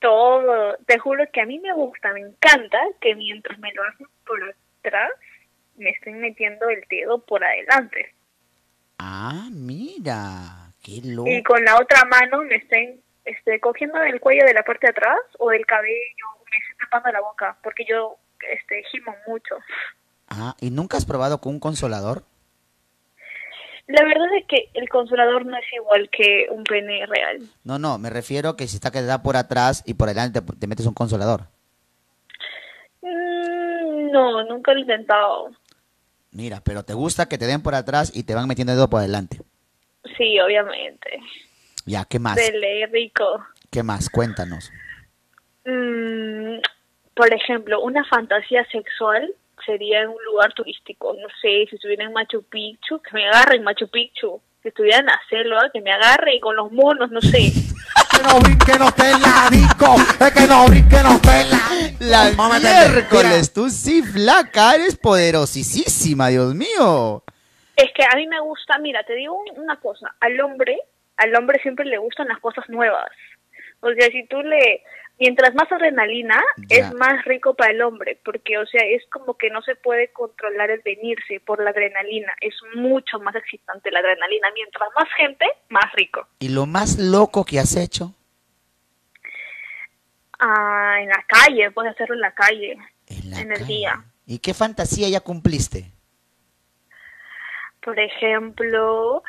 [0.00, 4.06] Todo, te juro que a mí me gusta, me encanta que mientras me lo hacen
[4.26, 4.38] por
[4.80, 5.10] atrás,
[5.76, 8.14] me estén metiendo el dedo por adelante.
[8.98, 10.72] Ah, mira.
[10.82, 11.30] Qué loco.
[11.30, 14.90] Y con la otra mano me estén este, cogiendo del cuello de la parte de
[14.90, 18.18] atrás o del cabello, me estén tapando la boca, porque yo
[18.52, 19.56] este, gimo mucho.
[20.36, 22.24] Ah, ¿y nunca has probado con un consolador?
[23.86, 27.42] La verdad es que el consolador no es igual que un pene real.
[27.62, 30.40] No, no, me refiero que si está que te da por atrás y por adelante
[30.40, 31.42] te, te metes un consolador.
[33.02, 35.50] Mm, no, nunca lo he intentado.
[36.32, 38.90] Mira, pero te gusta que te den por atrás y te van metiendo el dedo
[38.90, 39.40] por adelante.
[40.16, 41.20] Sí, obviamente.
[41.86, 42.38] Ya, ¿qué más?
[42.90, 43.44] Rico.
[43.70, 44.10] ¿Qué más?
[44.10, 44.72] Cuéntanos.
[45.64, 46.58] Mm,
[47.14, 49.32] por ejemplo, una fantasía sexual
[49.64, 51.14] sería en un lugar turístico.
[51.14, 54.40] No sé, si estuviera en Machu Picchu, que me agarre en Machu Picchu.
[54.62, 57.52] Si estuviera en la selva, que me agarre con los monos, no sé.
[58.10, 59.94] Que no brinque, no esté en la disco.
[60.24, 61.50] Es que no brinque, no esté en
[62.10, 67.22] la La miércoles, tú sí, flaca, eres poderosísima, Dios mío.
[67.76, 70.78] Es que a mí me gusta, mira, te digo un- una cosa, al hombre,
[71.16, 73.10] al hombre siempre le gustan las cosas nuevas.
[73.80, 74.82] O sea, si tú le,
[75.18, 76.76] mientras más adrenalina, Ya.
[76.76, 80.12] es más rico para el hombre, porque, o sea, es como que no se puede
[80.12, 84.48] controlar el venirse por la adrenalina, es mucho más excitante la adrenalina.
[84.54, 86.26] Mientras más gente, más rico.
[86.38, 88.14] ¿Y lo más loco que has hecho?
[90.38, 92.76] Ah, en la calle, puedes hacerlo en la calle,
[93.06, 94.04] en, el día.
[94.26, 95.90] ¿Y qué fantasía ya cumpliste?
[97.82, 99.22] Por ejemplo,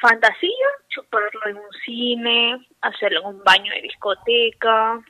[0.00, 5.00] fantasía, chuparlo en un cine, hacerlo en un baño de discoteca,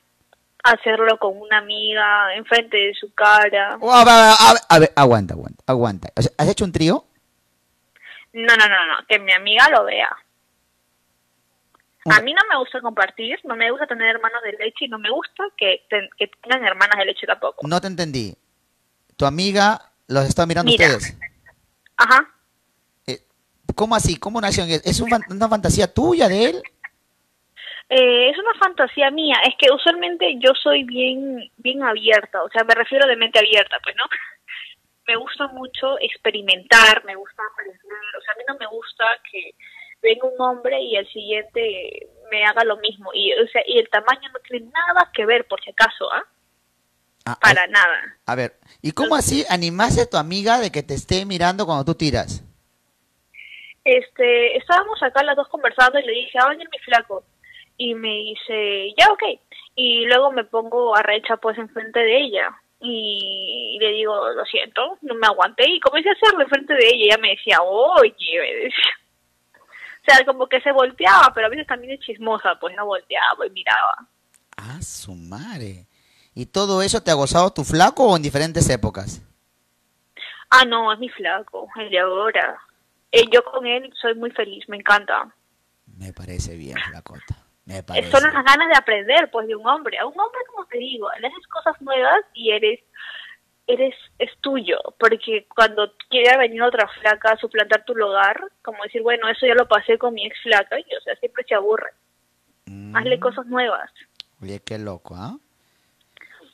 [0.63, 3.77] hacerlo con una amiga enfrente de su cara.
[3.79, 6.09] Oh, a, ver, a ver, a ver, aguanta, aguanta, aguanta.
[6.17, 7.05] O sea, ¿Has hecho un trío?
[8.33, 10.09] No, no, no, no, que mi amiga lo vea.
[12.05, 14.97] A mí no me gusta compartir, no me gusta tener hermanos de leche y no
[14.97, 17.67] me gusta que, ten- que tengan hermanas de leche tampoco.
[17.67, 18.35] No te entendí.
[19.17, 20.87] Tu amiga los está mirando Mira.
[20.87, 21.15] ustedes.
[21.97, 22.27] Ajá.
[23.75, 24.17] ¿Cómo así?
[24.17, 24.63] ¿Cómo nació?
[24.65, 26.63] ¿Es una fantasía tuya de él?
[27.93, 29.35] Eh, es una fantasía mía.
[29.45, 32.41] Es que usualmente yo soy bien, bien abierta.
[32.41, 34.05] O sea, me refiero de mente abierta, pues, ¿no?
[35.07, 38.15] Me gusta mucho experimentar, me gusta aprender.
[38.17, 39.55] O sea, a mí no me gusta que
[40.01, 43.11] venga un hombre y el siguiente me haga lo mismo.
[43.13, 46.23] Y, o sea, y el tamaño no tiene nada que ver, por si acaso, ¿ah?
[47.25, 48.17] Ah, Para nada.
[48.25, 51.83] A ver, ¿y cómo así animaste a tu amiga de que te esté mirando cuando
[51.83, 52.41] tú tiras?
[53.83, 57.23] Este, estábamos acá las dos conversando y le dije, ah, oye, mi flaco.
[57.77, 59.23] Y me dice, ya, ok.
[59.75, 62.55] Y luego me pongo a recha pues enfrente de ella.
[62.79, 65.69] Y le digo, lo siento, no me aguanté.
[65.69, 66.95] Y comencé a hacerlo enfrente de ella.
[66.95, 68.93] Y ella me decía, oye, me decía.
[70.01, 73.45] O sea, como que se volteaba, pero a veces también es chismosa, pues no volteaba
[73.45, 74.07] y miraba.
[74.57, 75.85] Ah, su madre.
[76.33, 79.21] ¿Y todo eso te ha gozado tu flaco o en diferentes épocas?
[80.49, 82.59] Ah, no, es mi flaco, el de ahora.
[83.11, 85.33] Eh, yo con él soy muy feliz, me encanta.
[85.97, 87.37] Me parece bien, flacota.
[87.65, 88.09] Me parece.
[88.09, 89.97] Son las ganas de aprender, pues, de un hombre.
[89.99, 92.79] A un hombre, como te digo, le haces cosas nuevas y eres,
[93.67, 94.79] eres, es tuyo.
[94.97, 99.53] Porque cuando quiere venir otra flaca a suplantar tu lugar, como decir, bueno, eso ya
[99.53, 101.91] lo pasé con mi ex flaca, y, o sea, siempre se aburre.
[102.93, 103.91] Hazle cosas nuevas.
[104.41, 105.37] Oye, qué loco, ¿ah?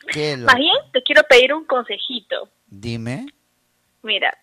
[0.04, 0.46] Loco.
[0.46, 2.50] Más bien, te quiero pedir un consejito.
[2.68, 3.26] Dime.
[4.04, 4.38] Mira,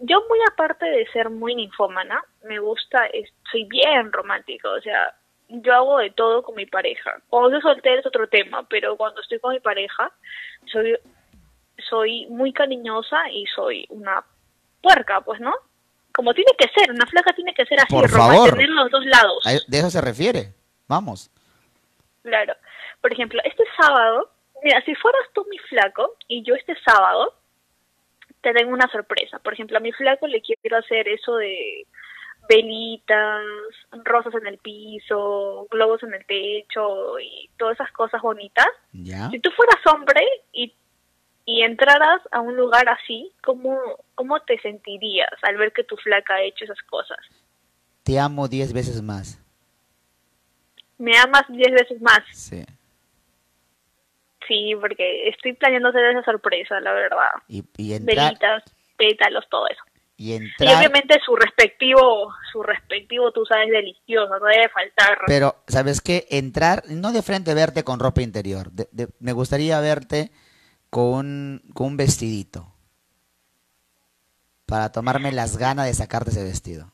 [0.00, 5.14] yo muy aparte de ser muy ninfómana, me gusta, es- soy bien romántico, o sea,
[5.48, 7.16] yo hago de todo con mi pareja.
[7.28, 10.12] Cuando estoy soltera es otro tema, pero cuando estoy con mi pareja,
[10.72, 10.96] soy,
[11.88, 14.24] soy muy cariñosa y soy una
[14.82, 15.52] puerca, pues, ¿no?
[16.14, 18.50] Como tiene que ser, una flaca tiene que ser así, Por favor.
[18.50, 19.44] tener los dos lados.
[19.66, 20.52] De eso se refiere.
[20.88, 21.30] Vamos.
[22.22, 22.54] Claro.
[23.00, 24.30] Por ejemplo, este sábado,
[24.62, 27.34] mira, si fueras tú mi flaco y yo este sábado
[28.40, 29.38] te tengo una sorpresa.
[29.38, 31.86] Por ejemplo, a mi flaco le quiero hacer eso de
[32.48, 33.42] velitas,
[34.04, 38.66] rosas en el piso, globos en el techo y todas esas cosas bonitas.
[38.92, 39.30] ¿Ya?
[39.30, 40.20] Si tú fueras hombre
[40.52, 40.72] y,
[41.44, 43.78] y entraras a un lugar así, ¿cómo,
[44.14, 47.18] ¿cómo te sentirías al ver que tu flaca ha hecho esas cosas?
[48.02, 49.38] Te amo diez veces más.
[50.98, 52.20] Me amas diez veces más.
[52.32, 52.64] Sí.
[54.50, 57.30] Sí, porque estoy planeando hacer esa sorpresa, la verdad.
[57.46, 58.64] Y, y entrar, Velitas,
[58.96, 59.80] pétalos, todo eso.
[60.16, 65.18] y Y entrar, obviamente su respectivo, su respectivo, tú sabes, delicioso, no debe faltar.
[65.26, 66.26] pero ¿sabes qué?
[66.30, 68.72] Entrar, no de frente verte con ropa interior.
[68.72, 70.32] de- de- me gustaría verte
[70.90, 72.66] con un, con un vestidito.
[74.66, 76.92] Para tomarme las ganas de sacarte ese vestido.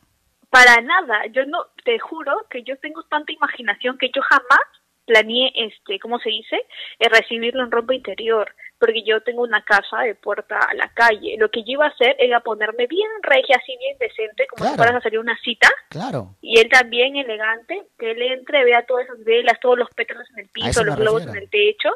[0.50, 4.60] Para nada, yo no, te juro que yo tengo tanta imaginación que yo jamás
[5.06, 6.56] planeé, este, ¿cómo se dice?
[6.98, 11.36] Eh, recibirlo en ropa interior, porque yo tengo una casa de puerta a la calle.
[11.38, 14.68] Lo que yo iba a hacer era ponerme bien regia, así bien decente, como si
[14.72, 14.76] Claro.
[14.76, 16.34] fueras a salir una cita, Claro.
[16.42, 20.40] y él también elegante, que él entre, vea todas esas velas, todos los pétalos en
[20.40, 21.38] el piso, los globos refiero.
[21.38, 21.88] en el techo.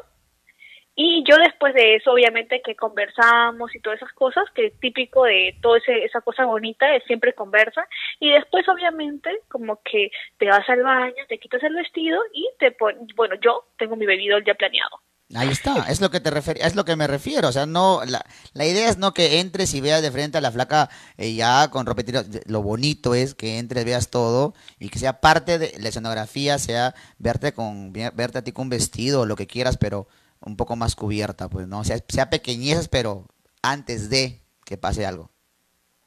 [0.95, 5.55] Y yo después de eso, obviamente que conversamos y todas esas cosas, que típico de
[5.61, 7.87] toda esa cosa bonita, es siempre conversa.
[8.19, 12.71] Y después, obviamente, como que te vas al baño, te quitas el vestido y te
[12.71, 14.99] pones, bueno, yo tengo mi bebido ya planeado.
[15.33, 16.29] Ahí está, es lo que te
[16.65, 19.73] es lo que me refiero, o sea, no la, la idea es no que entres
[19.73, 22.25] y veas de frente a la flaca eh, ya con interior.
[22.47, 26.95] lo bonito es que entres, veas todo y que sea parte de la escenografía, sea
[27.17, 30.07] verte con verte a ti con vestido o lo que quieras, pero
[30.41, 33.27] un poco más cubierta, pues no, sea, sea pequeñeces, pero
[33.61, 35.29] antes de que pase algo.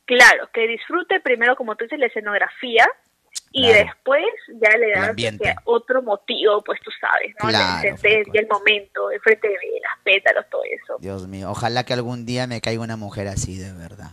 [0.07, 2.87] Claro, que disfrute primero, como tú dices, la escenografía
[3.53, 3.85] y Claro.
[3.87, 4.25] después
[4.61, 7.49] ya le das otro motivo, pues tú sabes, ¿no?
[7.49, 10.97] Claro, el, el, y el momento, el frente de velas, pétalos, todo eso.
[10.99, 14.11] Dios mío, ojalá que algún día me caiga una mujer así, de verdad.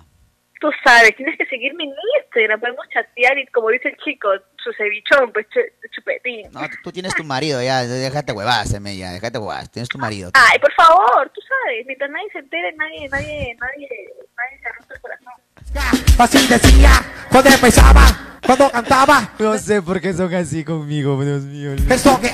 [0.61, 1.89] Tú sabes, tienes que seguirme en
[2.23, 4.29] Instagram, podemos chatear y como dice el chico,
[4.63, 6.51] su cevichón, pues chu- chupetín.
[6.51, 10.29] No, tú, tienes tu marido ya, déjate huevadas, ya, déjate huevadas, tienes tu marido.
[10.35, 13.89] Ay, por favor, tú sabes, mientras nadie se entere, nadie, nadie, nadie,
[14.38, 15.33] nadie se rompe el corazón.
[16.19, 16.91] Así decía
[17.31, 18.01] cuando empezaba,
[18.45, 19.33] cuando cantaba.
[19.39, 21.71] No sé por qué son así conmigo, Dios mío.
[21.89, 22.29] Eso que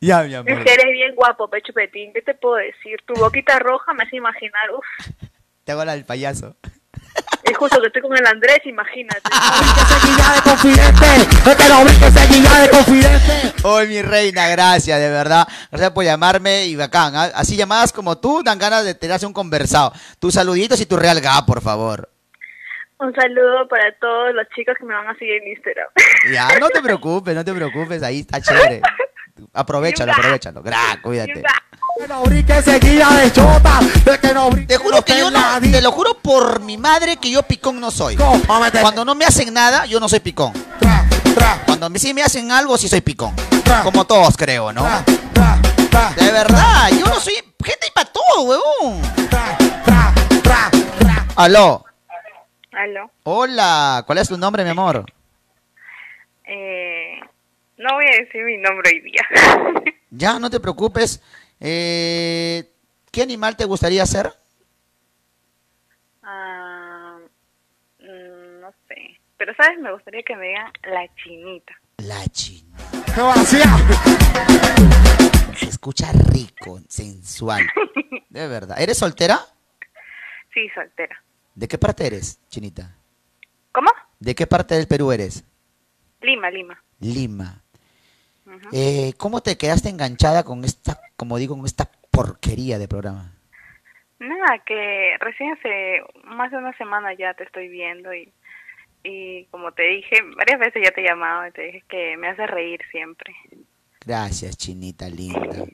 [0.00, 0.64] Ya, mi Es amor.
[0.64, 2.96] que eres bien guapo, pe chupetín, ¿qué te puedo decir?
[3.06, 5.06] Tu boquita roja me hace imaginar, uff,
[5.62, 6.56] Te hago la del payaso.
[7.42, 9.22] Es justo que estoy con el Andrés, imagínate.
[13.62, 15.46] Hoy mi reina, gracias, de verdad.
[15.70, 17.16] Gracias por llamarme y bacán.
[17.16, 17.30] ¿ah?
[17.34, 19.92] Así llamadas como tú dan ganas de tenerse un conversado.
[20.18, 22.08] Tus saluditos y tu real ga, por favor.
[22.98, 25.88] Un saludo para todos los chicos que me van a seguir en Instagram.
[26.32, 28.82] Ya, no te preocupes, no te preocupes, ahí está chévere.
[29.54, 30.62] Aprovechalo, aprovechalo.
[30.62, 31.42] Gra, cuídate.
[34.66, 37.90] Te juro que yo no, te lo juro por mi madre que yo picón no
[37.90, 38.16] soy.
[38.80, 40.52] Cuando no me hacen nada, yo no soy picón.
[41.66, 43.34] Cuando sí me hacen algo, sí soy picón.
[43.82, 44.84] Como todos creo, ¿no?
[46.16, 49.02] De verdad, yo no soy gente y para todo, huevón.
[51.36, 51.84] Aló.
[52.72, 53.10] Aló.
[53.24, 55.04] Hola, ¿cuál es tu nombre, mi amor?
[56.44, 57.20] Eh,
[57.76, 59.22] no voy a decir mi nombre hoy día.
[60.10, 61.22] Ya, no te preocupes.
[61.60, 62.72] Eh,
[63.12, 64.32] ¿Qué animal te gustaría ser?
[67.98, 69.20] Mm, no sé.
[69.36, 69.78] Pero, ¿sabes?
[69.78, 71.74] Me gustaría que me digan la chinita.
[71.98, 72.78] La chinita.
[75.56, 77.66] Se escucha rico, sensual.
[78.30, 78.80] De verdad.
[78.80, 79.40] ¿Eres soltera?
[80.54, 81.22] Sí, soltera.
[81.54, 82.96] ¿De qué parte eres, chinita?
[83.72, 83.90] ¿Cómo?
[84.18, 85.44] ¿De qué parte del Perú eres?
[86.22, 86.82] Lima, Lima.
[87.00, 87.62] Lima.
[88.72, 93.30] Eh, ¿Cómo te quedaste enganchada con esta, como digo, con esta porquería de programa?
[94.20, 98.32] Nada, que recién hace más de una semana ya te estoy viendo y,
[99.04, 102.28] y como te dije, varias veces ya te he llamado y te dije que me
[102.28, 103.34] hace reír siempre.
[104.00, 105.66] Gracias, chinita linda.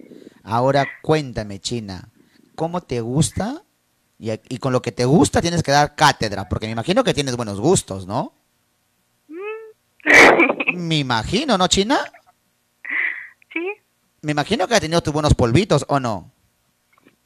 [0.42, 2.08] Ahora cuéntame, China,
[2.56, 3.62] ¿cómo te gusta?
[4.18, 7.14] Y, y con lo que te gusta tienes que dar cátedra, porque me imagino que
[7.14, 8.32] tienes buenos gustos, ¿no?
[10.74, 11.98] Me imagino, ¿no, China?
[13.52, 13.72] Sí,
[14.22, 16.32] Me imagino que has tenido tus buenos polvitos, ¿o no?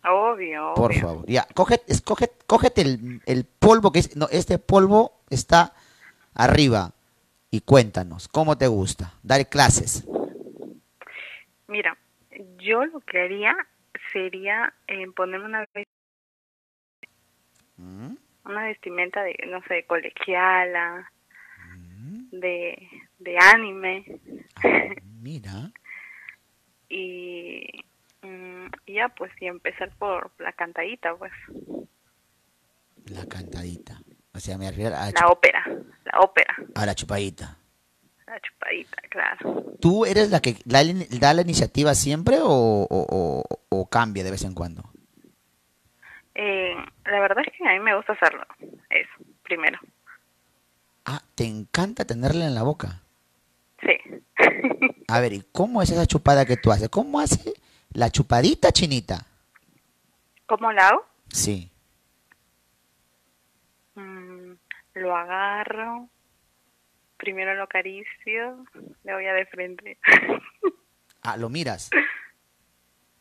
[0.02, 0.72] obvio.
[0.74, 1.00] Por obvio.
[1.00, 1.24] favor.
[1.26, 4.16] Ya, coge, escoge, cógete el, el polvo que es.
[4.16, 5.74] No, este polvo está
[6.34, 6.92] arriba.
[7.50, 9.14] Y cuéntanos, ¿cómo te gusta?
[9.22, 10.04] Dar clases.
[11.66, 11.96] Mira,
[12.58, 13.56] yo lo que haría
[14.12, 15.66] sería eh, ponerme una,
[17.76, 18.14] ¿Mm?
[18.44, 21.10] una vestimenta de, no sé, colegiala,
[22.30, 22.88] de,
[23.18, 24.04] de anime.
[25.20, 25.72] Mira.
[26.90, 27.66] Y,
[28.22, 31.32] mm, ya, pues, y empezar por la cantadita, pues,
[33.06, 34.00] La cantadita.
[34.34, 35.64] O sea, me refiero a, la ópera,
[36.04, 37.56] la ópera, a la chupadita.
[38.26, 39.64] la chupadita, claro.
[39.80, 44.22] ¿Tú eres la que da, la- da la iniciativa siempre o, o- o- o cambia
[44.22, 44.84] de vez en cuando?
[46.34, 46.76] Eh,
[47.06, 48.44] la verdad es que a mí me gusta hacerlo,
[48.90, 49.10] eso,
[49.42, 49.78] primero.
[51.06, 53.00] Ah, te encanta tenerla en la boca.
[53.82, 53.98] Sí.
[55.10, 56.88] A ver, ¿y cómo es esa chupada que tú haces?
[56.88, 57.52] ¿Cómo hace
[57.92, 59.26] la chupadita chinita?
[60.46, 61.04] ¿Cómo la hago?
[61.28, 61.70] Sí.
[63.94, 64.52] Mm,
[64.94, 66.08] lo agarro,
[67.16, 68.64] primero lo acaricio,
[69.04, 69.98] le voy a de frente.
[71.22, 71.90] Ah, lo miras.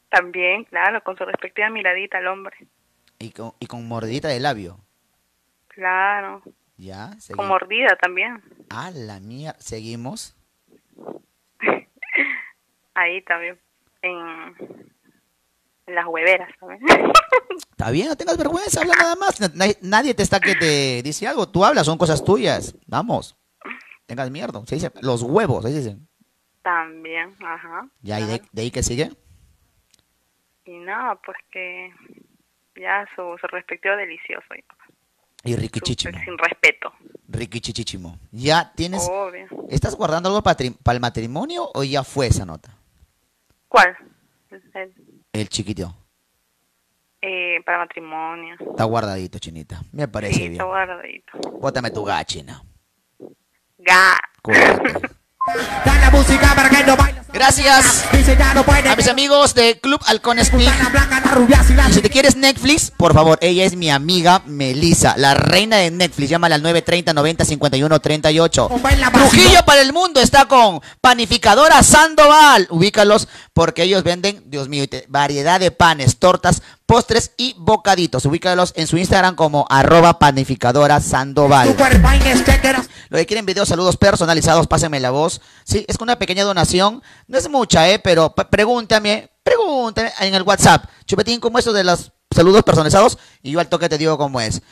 [0.08, 2.56] También, claro, con su respectiva miradita al hombre.
[3.20, 4.80] Y con, y con mordidita de labio.
[5.68, 6.42] Claro,
[6.78, 7.48] Ya, con seguimos.
[7.50, 8.42] mordida también.
[8.70, 9.54] Ah, la mía.
[9.60, 10.34] Seguimos.
[13.00, 13.58] Ahí también,
[14.02, 14.56] en,
[15.88, 16.82] en las hueveras también.
[17.72, 19.40] Está bien, no tengas vergüenza, habla nada más.
[19.40, 21.48] Na- na- Nadie te está que te dice algo.
[21.48, 22.76] Tú hablas, son cosas tuyas.
[22.88, 23.38] Vamos.
[24.06, 24.62] Tengas mierda.
[24.66, 26.06] Se dice los huevos, ahí dicen.
[26.62, 27.88] también, ajá.
[28.02, 29.12] Ya, ¿y de, de ahí que sigue?
[30.66, 31.94] Y nada, pues que
[32.76, 34.46] ya su, su respectivo delicioso,
[35.46, 36.20] Y riquichichimo.
[36.24, 36.92] sin respeto.
[37.30, 38.20] Riquichichichimo.
[38.32, 39.08] Ya tienes.
[39.10, 39.48] Obvio.
[39.70, 42.76] ¿Estás guardando algo para, el matrimonio o ya fue esa nota?
[43.70, 43.96] ¿Cuál?
[44.74, 44.94] El-
[45.32, 45.96] El chiquito.
[47.22, 48.56] eh, para matrimonio.
[48.60, 49.82] Está guardadito, chinita.
[49.92, 50.52] Me parece Sí, bien.
[50.54, 51.38] está guardadito.
[51.60, 52.64] Bótame tu gachina.
[53.78, 54.18] Ga.
[54.46, 55.02] la
[57.32, 58.06] Gracias
[58.92, 60.70] a mis amigos de Club Halcón Speak.
[61.90, 65.92] Y si te quieres Netflix, por favor, ella es mi amiga Melissa, la reina de
[65.92, 66.30] Netflix.
[66.32, 68.70] Llámala al 930 90 51 38.
[69.14, 72.68] Trujillo para el mundo está con Panificadora Sandoval.
[72.72, 78.26] Ubícalos porque ellos venden, Dios mío, variedad de panes, tortas, postres y bocaditos.
[78.26, 81.78] Ubícalos en su Instagram como arroba panificadora Sandoval.
[83.10, 85.40] Lo que quieren videos, saludos personalizados, pásenme la voz.
[85.64, 87.04] Sí, es con una pequeña donación.
[87.28, 88.00] No es mucha, ¿eh?
[88.00, 90.86] Pero pregúntame, pregúntame en el WhatsApp.
[91.06, 93.20] Chupetín, ¿cómo es eso de los saludos personalizados?
[93.44, 94.64] Y yo al toque te digo cómo es.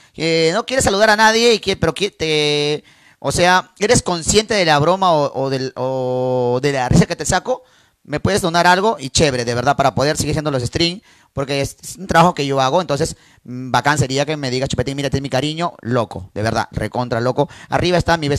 [0.53, 2.83] No quieres saludar a nadie, y que, pero que te...
[3.19, 7.27] O sea, ¿eres consciente de la broma o del, o de la risa que te
[7.27, 7.61] saco?
[8.07, 11.03] Me puedes donar algo y chévere, de verdad, para poder seguir haciendo los streams,
[11.33, 14.95] porque es, un trabajo que yo hago, entonces mm, bacán sería que me digas, Chupetín,
[14.95, 17.49] mira, es mi cariño, loco, de verdad, recontra loco.
[17.69, 18.29] Arriba está mi,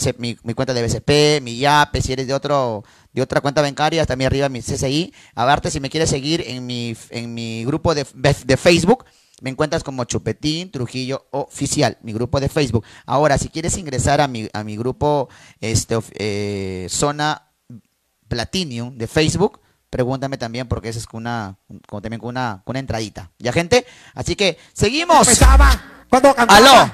[0.53, 2.83] cuenta de BCP, mi YAPE, si eres de otro
[3.13, 5.13] de otra cuenta bancaria, está mi arriba mi CCI.
[5.35, 9.05] Aparte, si me quieres seguir en mi, en mi grupo de, de Facebook,
[9.41, 12.85] me encuentras como Chupetín Trujillo Oficial, mi grupo de Facebook.
[13.05, 15.29] Ahora, si quieres ingresar a mi, a mi grupo
[15.61, 17.48] este, eh, Zona
[18.29, 21.57] Platinum de Facebook, pregúntame también porque ese es con una,
[21.87, 23.31] con, también con una, con una entradita.
[23.39, 23.85] ¿Ya, gente?
[24.13, 25.27] Así que, seguimos.
[26.09, 26.57] Cuando cantaba.
[26.57, 26.93] ¡Aló!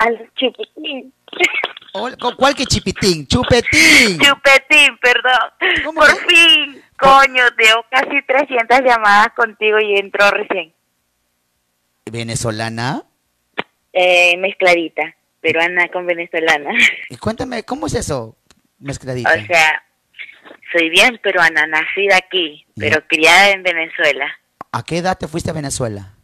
[0.00, 1.12] Al chiquitín.
[1.92, 3.26] Hola, ¿cu- ¿Cuál que chipitín?
[3.28, 4.18] Chupetín.
[4.18, 5.94] Chupetín, perdón.
[5.94, 10.72] Por fin, coño, tengo casi 300 llamadas contigo y entró recién.
[12.10, 13.02] ¿Venezolana?
[13.92, 16.70] Eh, mezcladita, peruana con venezolana.
[17.08, 18.36] Y cuéntame, ¿cómo es eso?
[18.78, 19.30] Mezcladita.
[19.32, 19.82] O sea,
[20.76, 24.26] soy bien peruana, nacida aquí, pero criada en Venezuela.
[24.72, 26.14] ¿A qué edad te fuiste a Venezuela?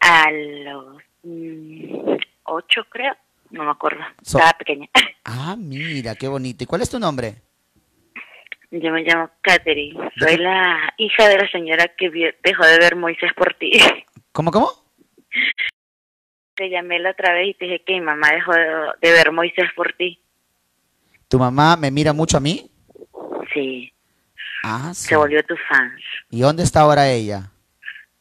[0.00, 3.14] A los mm, ocho, creo.
[3.50, 4.00] No me acuerdo.
[4.22, 4.88] So- Estaba pequeña.
[5.28, 6.62] Ah, mira, qué bonito.
[6.62, 7.34] ¿Y cuál es tu nombre?
[8.70, 9.98] Yo me llamo Katherine.
[10.16, 13.72] Soy la hija de la señora que dejó de ver Moisés por ti.
[14.32, 14.70] ¿Cómo, cómo?
[16.54, 18.66] Te llamé la otra vez y te dije que mi mamá dejó de,
[19.02, 20.20] de ver Moisés por ti.
[21.26, 22.70] ¿Tu mamá me mira mucho a mí?
[23.56, 23.92] Sí,
[24.62, 25.08] Ah, sí.
[25.08, 25.92] se volvió tu fan.
[26.30, 27.50] ¿Y dónde está ahora ella?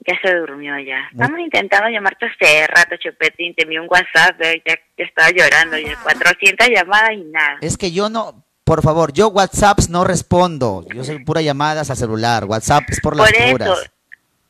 [0.07, 1.09] Ya se durmió ya.
[1.11, 3.55] Estamos intentando llamarte hace rato, Chupetín.
[3.55, 5.77] Te envié un WhatsApp, eh, ya, ya estaba llorando.
[5.77, 7.57] Ya 400 llamadas y nada.
[7.61, 10.85] Es que yo no, por favor, yo WhatsApps no respondo.
[10.93, 12.45] Yo soy pura llamadas a celular.
[12.45, 13.91] WhatsApp es por las Por eso, puras.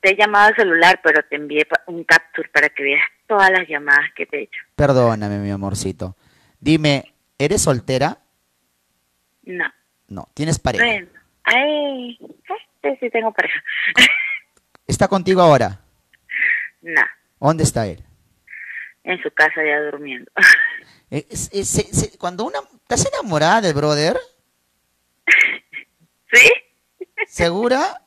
[0.02, 3.66] te he llamado al celular, pero te envié un capture para que veas todas las
[3.68, 4.60] llamadas que te he hecho.
[4.76, 6.18] Perdóname, mi amorcito.
[6.60, 8.18] Dime, ¿eres soltera?
[9.44, 9.72] No.
[10.08, 10.30] No.
[10.34, 10.86] ¿Tienes pareja?
[10.86, 11.08] Bueno,
[11.44, 12.18] ay,
[12.82, 13.64] este sí tengo pareja.
[14.88, 15.80] ¿Está contigo ahora?
[16.82, 17.02] No,
[17.40, 18.04] ¿Dónde está él?
[19.04, 20.32] en su casa ya durmiendo.
[21.12, 22.58] Eh, es- cuando una...
[22.82, 24.18] ¿Estás enamorada del brother?
[26.34, 26.52] ¿Sí?
[27.28, 28.02] ¿Segura?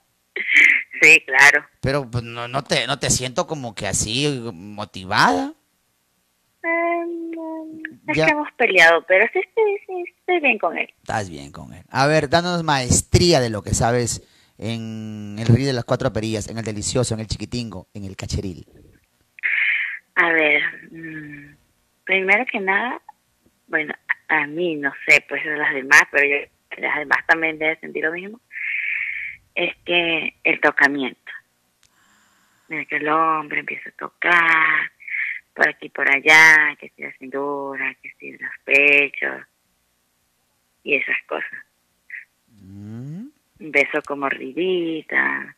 [1.01, 1.65] Sí, claro.
[1.81, 5.55] Pero pues, no, no, te, no te siento como que así motivada.
[6.62, 8.26] Es Ya.
[8.26, 9.40] que hemos peleado, pero sí,
[9.86, 10.93] sí, estoy bien con él.
[10.98, 11.82] Estás bien con él.
[11.90, 14.22] A ver, danos maestría de lo que sabes
[14.59, 18.16] en el río de las cuatro perillas, en el delicioso, en el chiquitingo, en el
[18.16, 18.66] cacheril.
[20.16, 21.56] A ver, mm,
[22.05, 23.01] primero que nada,
[23.68, 23.94] bueno,
[24.28, 26.47] a mí no sé, pues las demás, pero yo,
[26.82, 28.40] las demás también deben sentir lo mismo,
[29.55, 31.20] es que el tocamiento.
[32.68, 34.90] Mira que el hombre empieza a tocar,
[35.59, 39.44] por aquí por allá, que si la cintura, que si los pechos,
[40.85, 41.64] y esas cosas.
[42.62, 45.56] Un beso como mordidita,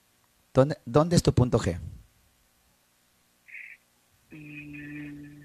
[0.55, 1.78] ¿Dónde, ¿Dónde es tu punto G?
[4.31, 5.43] Mm,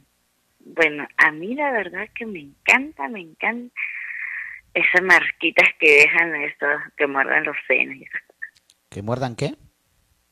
[0.59, 3.75] Bueno, a mí la verdad que me encanta, me encanta
[4.73, 8.21] esas marquitas que dejan estos, que muerdan los senos y esas
[8.89, 9.49] ¿Que muerdan qué?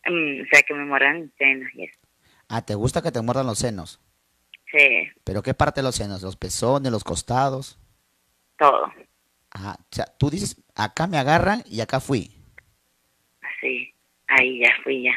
[0.05, 1.99] Mm, o sea, que me muerdan los senos y eso.
[2.47, 3.99] Ah, ¿te gusta que te muerdan los senos?
[4.73, 6.23] Sí, ¿Pero qué parte de los senos?
[6.23, 7.77] ¿Los pezones, los costados?
[8.57, 8.91] todo,
[9.51, 12.31] Ah, o sea, tú dices, acá me agarran y acá fui.
[13.41, 13.93] así.
[14.27, 15.13] Ahí ya fui ya.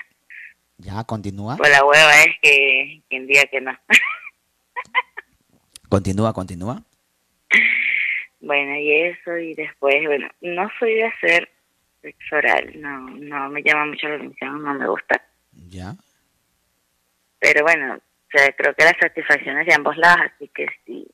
[0.77, 1.57] Ya, continúa.
[1.57, 3.73] Pues la hueva es que quien diga que no.
[5.89, 6.83] Continúa, continúa.
[8.41, 11.49] bueno, y eso, y después, bueno, no soy de hacer
[12.03, 15.23] sexo oral, no, no me llama mucho la atención, no me gusta.
[15.69, 15.95] Ya.
[17.39, 17.99] Pero bueno,
[18.39, 21.07] sea, creo que la satisfacción es de ambos lados, así que si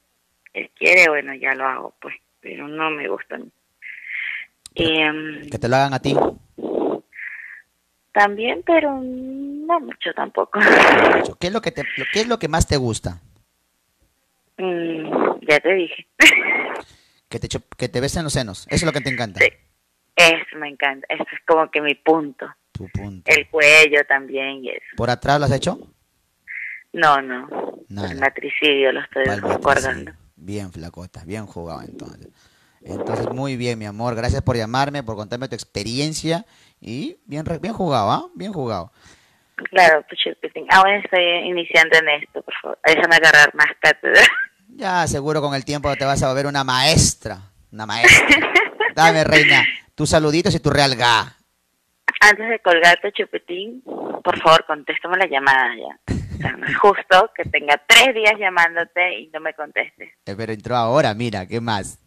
[0.55, 3.39] él quiere, bueno, ya lo hago, pues, pero no me gusta
[4.75, 6.15] em, Que te lo hagan a ti.
[8.13, 10.61] también, pero no mucho tampoco.
[11.41, 13.21] ¿Qué es lo que, te, lo- qué es lo que más te gusta?
[14.59, 16.07] Mm, ya te dije.
[17.29, 18.67] Que te, que te besen los senos.
[18.69, 19.41] Eso es lo que te encanta.
[20.15, 22.47] Eso me encanta, eso es como que mi punto.
[22.73, 23.31] Tu punto.
[23.31, 24.85] El cuello también y eso.
[24.97, 25.79] ¿Por atrás lo has hecho?
[26.93, 27.49] No, no,
[27.89, 28.13] Nada.
[28.13, 29.25] el matricidio lo estoy
[29.61, 30.13] guardando.
[30.37, 32.29] Bien, flacota, bien jugado entonces.
[32.85, 34.15] Entonces, muy bien, mi amor.
[34.15, 36.45] Gracias por llamarme, por contarme tu experiencia.
[36.81, 38.27] Y bien, bien jugado, ¿ah?
[38.35, 38.93] Bien jugado.
[39.71, 40.05] Claro.
[40.71, 42.79] Aún estoy iniciando en esto, por favor.
[42.85, 44.23] Déjame agarrar más cátedra.
[44.75, 47.39] Ya, seguro con el tiempo te vas a volver una maestra.
[47.73, 48.39] Una maestra.
[48.95, 49.63] Dame, reina,
[49.95, 51.37] tus saluditos y tu real ga.
[52.21, 56.15] Antes de colgarte, Chupetín, por favor, contéstame la llamada ya.
[56.81, 60.11] Justo que tenga tres días llamándote y no me contestes.
[60.27, 61.99] Eh, Pero entró ahora, mira, ¿qué más?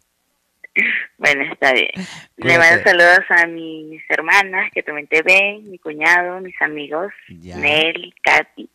[1.16, 1.88] Bueno, está bien.
[2.36, 7.56] Le mando saludos a mis hermanas que también te ven, mi cuñado, mis amigos, Ya.
[7.56, 8.68] Nelly, Katy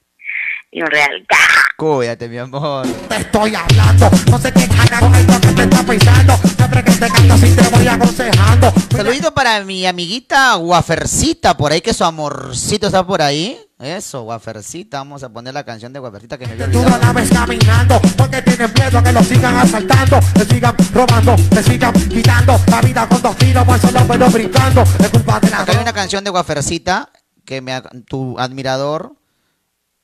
[0.71, 1.38] y un real ga.
[1.77, 2.88] Cuídate, mi amor.
[3.09, 6.33] Te estoy hablando, no sé qué carajo es lo que te está pensando.
[6.38, 8.71] Siempre que te canto así te voy aconsejando.
[8.95, 13.59] Saludito para mi amiguita Guafercita, por ahí que su amorcito está por ahí.
[13.82, 14.99] Eso, Guafercita.
[14.99, 16.99] Vamos a poner la canción de Guafercita que me había Tú olvidado.
[16.99, 21.36] no la ves caminando porque tienes miedo a que lo sigan asaltando, te sigan robando,
[21.49, 24.84] te sigan quitando la vida con dos tiros, por solo pero brincando.
[24.84, 27.10] Es culpa de la Acá hay una canción de Guafercita
[27.44, 29.16] que me, tu admirador,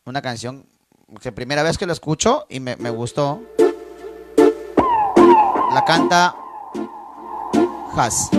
[0.06, 0.66] una canción
[1.22, 3.44] que primera vez que lo escucho y me, me gustó.
[5.72, 6.36] La canta
[7.96, 8.30] Has.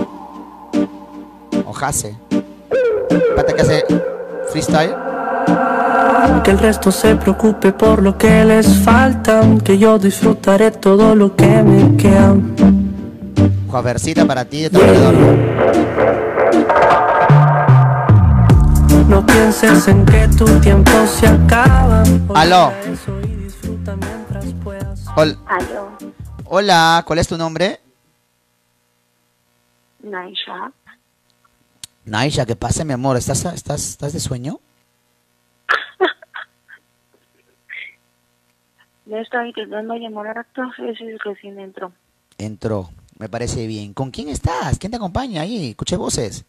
[1.65, 2.17] O Hase.
[3.37, 3.85] Pata que hace
[4.51, 5.08] freestyle.
[6.43, 11.33] Que el resto se preocupe por lo que les falta, que yo disfrutaré todo lo
[11.35, 12.35] que me queda.
[13.69, 15.15] Juaversita para ti de tu alrededor.
[19.07, 22.03] No pienses en que tu tiempo se acaba.
[22.35, 22.71] Aló.
[25.15, 25.89] Hol- Aló,
[26.45, 27.79] Hola, ¿cuál es tu nombre?
[30.03, 30.71] Naisha.
[32.05, 33.15] Naisha, ¿qué pasa, mi amor?
[33.17, 34.59] ¿Estás, estás, estás de sueño?
[39.09, 41.91] Le estaba intentando llamar a dos veces recién entró.
[42.37, 43.91] Entró, me parece bien.
[43.91, 44.77] ¿Con quién estás?
[44.77, 45.71] ¿Quién te acompaña ahí?
[45.71, 46.45] Escuché voces.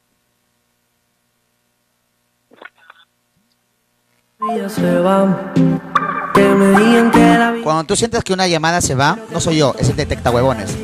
[7.62, 10.77] Cuando tú sientes que una llamada se va, no soy yo, es el detecta huevones.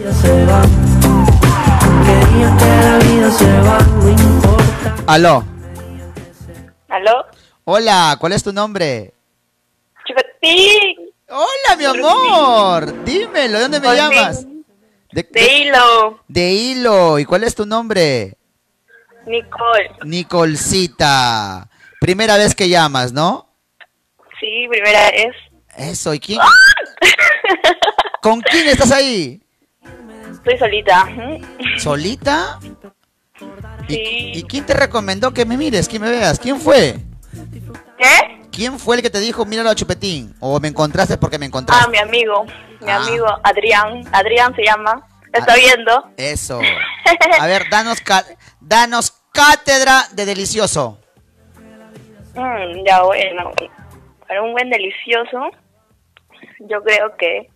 [5.07, 5.44] Aló.
[6.89, 7.27] ¿Aló?
[7.65, 9.12] Hola, ¿cuál es tu nombre?
[10.07, 11.06] Chupetín.
[11.28, 13.05] Hola, mi amor.
[13.05, 14.47] Dímelo, ¿de dónde me llamas?
[15.12, 16.20] De, De hilo.
[16.28, 17.19] de Hilo.
[17.19, 18.36] ¿Y cuál es tu nombre?
[19.27, 19.90] Nicole.
[20.05, 21.69] Nicolcita.
[22.01, 23.48] Primera vez que llamas, ¿no?
[24.40, 25.35] Sí, primera vez.
[25.77, 26.39] Eso, ¿y quién?
[28.23, 29.42] ¿Con quién estás ahí?
[30.31, 31.09] Estoy solita.
[31.78, 32.59] ¿Solita?
[33.89, 34.33] Sí.
[34.34, 36.39] ¿Y quién te recomendó que me mires, que me veas?
[36.39, 36.97] ¿Quién fue?
[37.99, 38.42] ¿Qué?
[38.57, 40.35] ¿Quién fue el que te dijo, míralo a Chupetín?
[40.41, 41.91] ¿O me encontraste porque me Ah, encontraste?
[41.91, 42.44] mi amigo.
[42.81, 42.97] Mi Ah.
[42.97, 44.02] amigo Adrián.
[44.12, 45.07] Adrián se llama.
[45.33, 45.57] Está Ah.
[45.57, 46.10] viendo.
[46.17, 46.59] Eso.
[47.41, 47.99] A ver, danos,
[48.60, 50.99] danos cátedra de delicioso.
[52.35, 53.52] Mm, ya bueno.
[54.26, 55.51] Para un buen delicioso,
[56.60, 57.49] yo creo que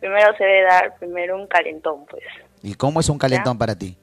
[0.00, 2.24] primero se debe dar primero un calentón, pues.
[2.62, 3.96] ¿Y cómo es un calentón para ti?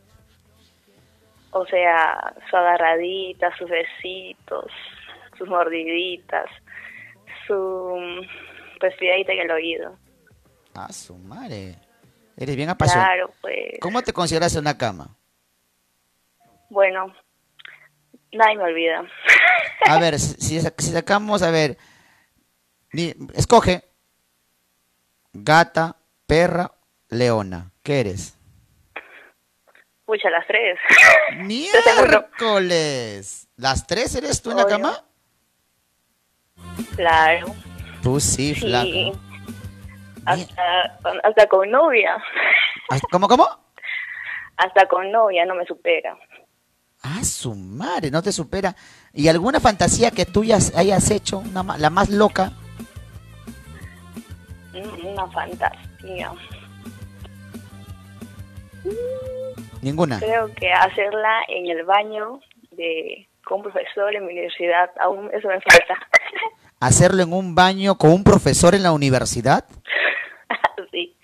[1.51, 4.71] O sea, su agarradita, sus besitos,
[5.43, 6.49] sus mordiditas,
[7.47, 7.97] su
[8.79, 9.97] respiradita en el oído.
[10.73, 11.75] Ah, su madre.
[12.37, 13.07] Eres bien apasionado.
[13.07, 13.77] Claro, pues.
[13.81, 15.17] ¿Cómo te consideras en una cama?
[16.69, 17.13] Bueno,
[18.31, 19.03] nadie me olvida.
[19.85, 21.77] A ver, si, si sa- si sacamos, a ver,
[23.33, 23.83] escoge
[25.33, 26.71] gata, perra,
[27.09, 27.69] leona.
[27.83, 28.37] ¿Qué eres?
[30.05, 30.79] Pucha, las tres.
[31.39, 33.49] Miércoles.
[33.57, 35.03] ¿Las tres eres tú en la cama?
[36.95, 37.47] Claro.
[38.01, 38.85] Tú sí, flaca.
[38.85, 39.11] Sí.
[40.25, 42.17] Hasta, hasta con novia.
[43.11, 43.47] ¿Cómo, cómo?
[44.57, 46.17] Hasta con novia no me supera.
[47.01, 48.75] Ah, su madre, no te supera.
[49.13, 52.53] ¿Y alguna fantasía que tú ya hayas hecho, una la más loca?
[54.73, 56.31] Mm, Una fantasía.
[59.81, 60.19] Ninguna.
[60.19, 62.39] Creo que hacerla en el baño
[62.71, 65.97] de con un profesor en mi universidad, aún eso me falta.
[66.83, 69.63] ¿Hacerlo en un baño con un profesor en la universidad?
[70.91, 71.15] sí.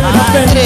[0.00, 0.62] Madre,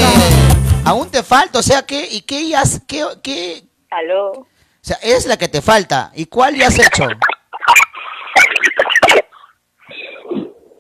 [0.84, 2.06] aún te falta, o sea, ¿qué?
[2.08, 3.64] ¿Y qué ya has- qué, qué?
[3.90, 4.30] Aló.
[4.30, 4.46] O
[4.80, 6.12] sea, es la que te falta.
[6.14, 7.08] ¿Y cuál ya has hecho?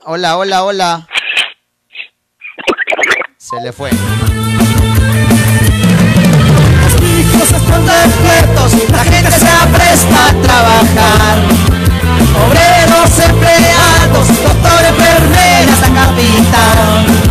[0.04, 1.08] Hola, hola, hola.
[3.38, 3.90] Se le fue.
[8.90, 11.38] La gente se apresta a trabajar.
[12.46, 17.30] Obreros, empleados, doctor, enfermera, hasta capitán.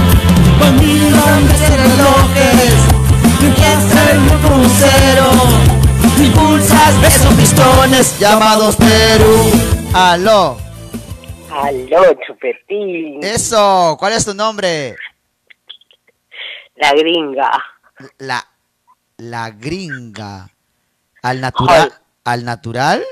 [0.61, 2.73] Hombres en relojes,
[3.55, 5.27] piensa en un crucero.
[6.17, 9.51] Impulsas, besos, pistones, llamados Perú.
[9.93, 10.57] Aló.
[11.51, 13.23] Aló, chupetín.
[13.23, 14.95] Eso, ¿cuál es tu nombre?
[16.75, 17.51] La gringa.
[18.19, 18.45] La,
[19.19, 20.49] la gringa.
[21.21, 21.93] ¿Al natural?
[22.23, 23.03] ¿Al natural?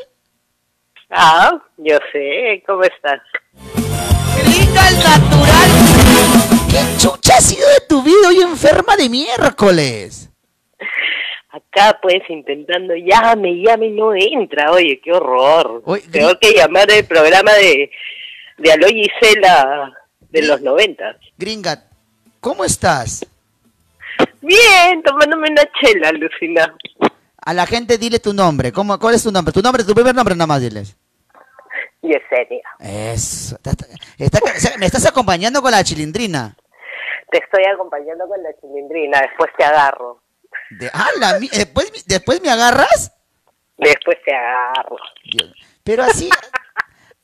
[1.09, 2.63] Ah, yo sé.
[2.65, 3.21] ¿Cómo estás?
[4.43, 5.69] Gringa al natural.
[6.69, 10.29] ¿Qué chucha ha sido de tu vida hoy enferma de miércoles?
[11.49, 14.71] Acá, pues, intentando, llame, llame, y no entra.
[14.71, 15.83] Oye, qué horror.
[16.11, 17.91] Tengo que llamar el programa de,
[18.57, 19.93] de Aló Gisela
[20.29, 21.17] de los noventas.
[21.37, 21.85] Gringa,
[22.39, 23.25] ¿cómo estás?
[24.47, 26.73] Bien, tomándome una chela, Lucina.
[27.45, 28.71] A la gente dile tu nombre.
[28.71, 29.53] ¿Cómo, ¿Cuál es tu nombre?
[29.53, 30.95] Tu nombre, tu primer nombre nada más diles.
[32.01, 33.55] Yesenia, Eso.
[33.55, 33.71] Está-
[34.17, 36.55] está- me estás acompañando con la chilindrina.
[37.29, 39.19] te estoy acompañando con la chilindrina.
[39.19, 40.21] Después te agarro.
[40.69, 43.11] De, ah, la después, ¿Después me agarras?
[43.77, 44.95] Después te agarro.
[45.83, 46.29] Pero así,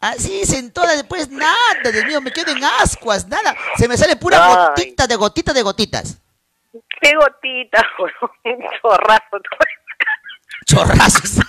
[0.01, 1.55] Así sentada después nada,
[1.89, 3.55] Dios mío, me quedo en ascuas, nada.
[3.77, 4.55] Se me sale pura Ay.
[4.67, 6.21] gotita de gotitas de gotitas.
[7.03, 7.85] Qué gotita,
[8.45, 9.37] un chorrazo.
[10.65, 11.39] Chorrazos.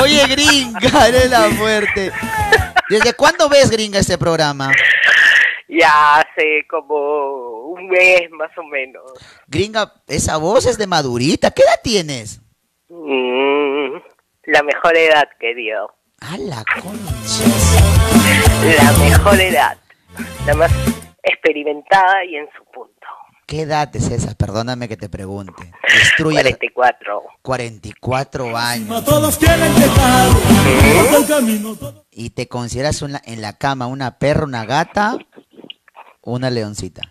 [0.00, 2.12] Oye, gringa, eres la fuerte.
[2.88, 4.70] ¿Desde cuándo ves, gringa, este programa?
[5.68, 9.02] Ya hace como un mes más o menos.
[9.48, 11.50] Gringa, esa voz es de madurita.
[11.50, 12.40] ¿Qué edad tienes?
[12.88, 13.96] Mm,
[14.44, 15.92] la mejor edad que dio.
[16.20, 16.64] A la
[18.76, 19.76] La mejor edad.
[20.46, 20.70] La más
[21.22, 22.90] experimentada y en su punto.
[23.46, 24.34] ¿Qué edad es esa?
[24.34, 25.72] Perdóname que te pregunte.
[25.92, 27.22] Destruye 44.
[27.42, 29.04] 44 años.
[29.04, 29.72] Todos quieren.
[32.10, 35.16] ¿Y te consideras una- en la cama una perra, una gata,
[36.22, 37.02] una leoncita?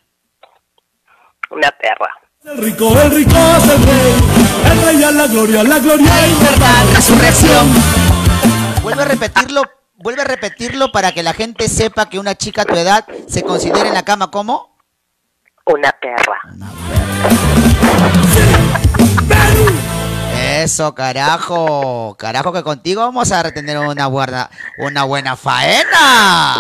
[1.51, 2.09] Una perra.
[2.43, 4.13] El rico, el rico es el rey.
[4.71, 6.95] El rey a la gloria, la gloria verdad.
[6.95, 7.67] Resurrección.
[8.81, 9.61] Vuelve a repetirlo,
[10.01, 13.43] vuelve a repetirlo para que la gente sepa que una chica a tu edad se
[13.43, 14.75] considera en la cama como
[15.65, 16.41] Una perra.
[20.63, 22.15] Eso, carajo.
[22.17, 24.49] Carajo que contigo vamos a retener una buena,
[24.79, 26.55] una buena faena.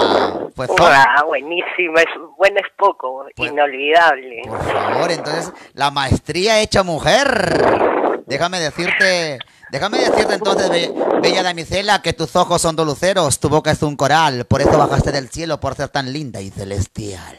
[0.55, 2.01] Pues por Ah, buenísima.
[2.01, 3.25] Es, bueno es poco.
[3.35, 4.41] Inolvidable.
[4.47, 8.23] favor, entonces la maestría hecha mujer.
[8.27, 9.39] Déjame decirte,
[9.71, 13.95] déjame decirte entonces, be- bella damisela, que tus ojos son doluceros, tu boca es un
[13.95, 17.37] coral, por eso bajaste del cielo por ser tan linda y celestial.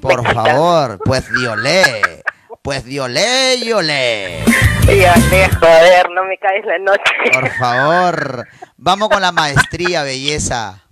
[0.00, 2.22] Por favor, pues diolé,
[2.62, 4.44] pues diolé y olé.
[4.86, 7.02] Dígame, joder, no me caes la noche.
[7.32, 10.82] Por favor, vamos con la maestría, belleza.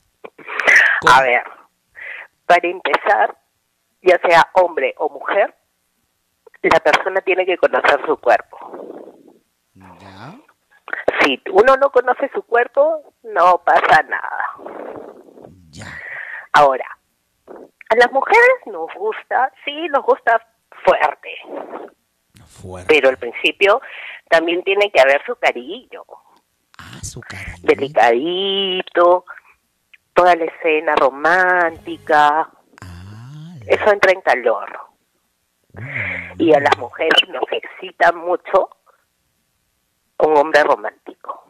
[1.11, 1.43] A ver,
[2.47, 3.37] para empezar,
[4.03, 5.55] ya sea hombre o mujer,
[6.63, 8.59] la persona tiene que conocer su cuerpo.
[11.21, 14.45] Si uno no conoce su cuerpo, no pasa nada.
[16.53, 16.87] Ahora,
[17.47, 20.45] a las mujeres nos gusta, sí, nos gusta
[20.85, 21.35] fuerte.
[22.87, 23.81] Pero al principio
[24.29, 26.03] también tiene que haber su cariño.
[26.79, 27.57] Ah, su cariño.
[27.63, 29.25] Delicadito,
[30.13, 32.51] toda la escena romántica.
[33.67, 34.88] Eso entra en calor.
[36.39, 38.71] Y a las mujeres nos excita mucho
[40.19, 41.45] un hombre romántico.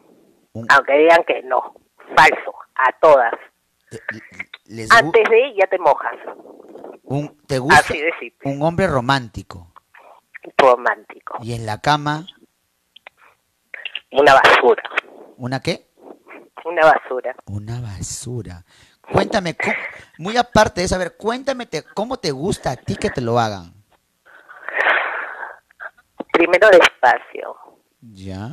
[0.69, 1.75] Aunque digan que no,
[2.15, 3.33] falso, a todas.
[4.65, 6.15] Les gu- Antes de ya te mojas.
[7.03, 8.11] un, ¿Te gusta Así de
[8.45, 9.73] un hombre romántico?
[10.57, 11.37] Romántico.
[11.41, 12.25] Y en la cama,
[14.11, 14.83] Una basura.
[15.37, 15.87] ¿una qué?
[16.65, 17.35] Una basura.
[17.45, 18.63] Una basura.
[19.11, 19.73] Cuéntame, ¿cómo-
[20.17, 23.21] muy aparte de eso, a ver, cuéntame te- cómo te gusta a ti que te
[23.21, 23.73] lo hagan.
[26.39, 27.53] Primero despacio.
[27.99, 28.47] ¿Ya?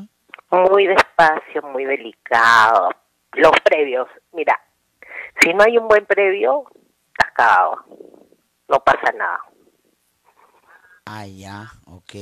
[0.50, 2.88] Muy despacio, muy delicado.
[3.34, 4.08] Los previos.
[4.32, 4.60] Mira,
[5.40, 6.64] si no hay un buen previo,
[7.12, 7.84] estás cagado.
[8.68, 9.38] No pasa nada.
[11.04, 12.12] Ah, ya, ok.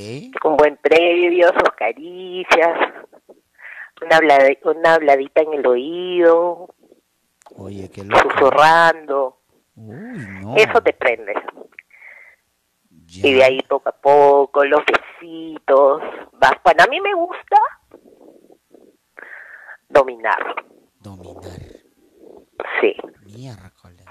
[0.45, 2.79] Un buen previo, sus caricias,
[4.03, 6.69] una, habladi- una habladita en el oído,
[7.57, 8.21] Oye, qué loco.
[8.33, 9.39] susurrando.
[9.77, 10.57] no.
[10.57, 11.33] Eso te prende.
[13.23, 16.03] Y de ahí poco a poco, los besitos.
[16.33, 16.53] Vas.
[16.65, 17.57] Bueno, a mí me gusta
[19.89, 20.55] dominar.
[21.01, 21.45] Dominar.
[22.81, 22.97] Sí.
[23.25, 24.07] Miércoles.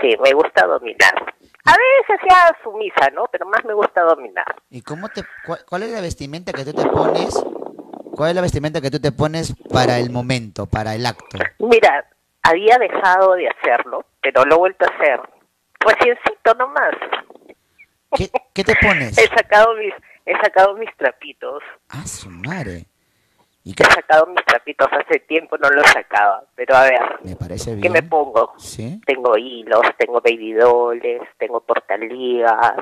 [0.00, 1.14] Sí, me gusta dominar.
[1.64, 3.24] A veces sea sumisa, ¿no?
[3.30, 4.56] Pero más me gusta dominar.
[4.70, 7.34] ¿Y cómo te, cuál, cuál es la vestimenta que tú te pones?
[8.16, 11.38] ¿Cuál es la vestimenta que tú te pones para el momento, para el acto?
[11.58, 12.06] Mira,
[12.42, 15.20] había dejado de hacerlo, pero lo he vuelto a hacer.
[15.80, 16.94] Reciencito nomás.
[18.16, 19.16] ¿Qué, qué te pones?
[19.18, 19.94] He sacado mis,
[20.26, 21.62] he sacado mis trapitos.
[21.88, 22.86] Ah, su madre.
[23.64, 26.42] He sacado mis trapitos hace tiempo, no los sacaba.
[26.54, 27.82] Pero a ver, Me parece bien.
[27.82, 28.54] ¿qué me pongo?
[28.58, 29.00] Sí.
[29.06, 32.76] Tengo hilos, tengo baby dolls, tengo portaligas,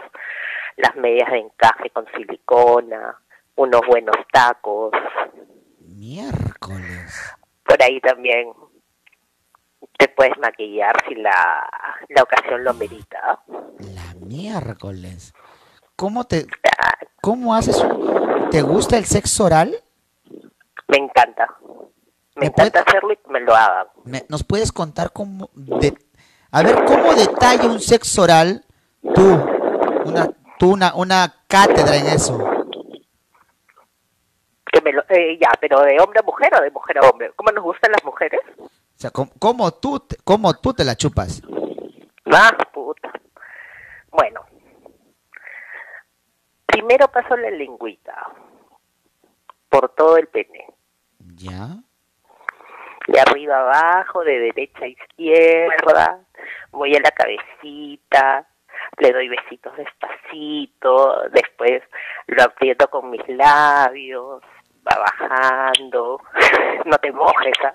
[0.77, 3.19] las medias de encaje con silicona,
[3.57, 4.93] unos buenos tacos.
[5.81, 7.35] Miércoles.
[7.65, 8.53] Por ahí también
[9.99, 11.69] te puedes maquillar si la,
[12.09, 13.41] la ocasión lo merita.
[14.21, 15.35] Miércoles.
[15.97, 16.47] ¿Cómo te,
[17.21, 17.85] cómo haces?
[18.51, 19.75] ¿Te gusta el sexo oral?
[20.87, 21.55] Me encanta.
[22.37, 23.89] Me encanta hacerlo y que me lo hagan.
[24.05, 25.99] Me- ¿Nos puedes contar cómo, de,
[26.53, 28.65] a ver, cómo detalla un sexo oral
[29.15, 29.23] tú,
[30.05, 32.39] una, tú una, una cátedra en eso?
[34.71, 37.33] Que me lo, eh, ya, pero de hombre a mujer o de mujer a hombre.
[37.35, 38.41] ¿Cómo nos gustan las mujeres?
[38.99, 41.41] O sea, ¿cómo, cómo tú, te- cómo tú te la chupas?
[42.33, 43.13] Ah, puta.
[44.11, 44.41] Bueno.
[46.67, 48.15] Primero paso la lengüita.
[49.69, 50.67] por todo el pene.
[51.37, 51.77] ¿Ya?
[53.07, 56.21] De arriba abajo, de derecha a izquierda,
[56.73, 58.49] voy a la cabecita,
[58.99, 61.83] le doy besitos despacito, después
[62.27, 64.43] lo aprieto con mis labios,
[64.87, 66.21] va bajando,
[66.87, 67.75] no te mojes, ¿ah?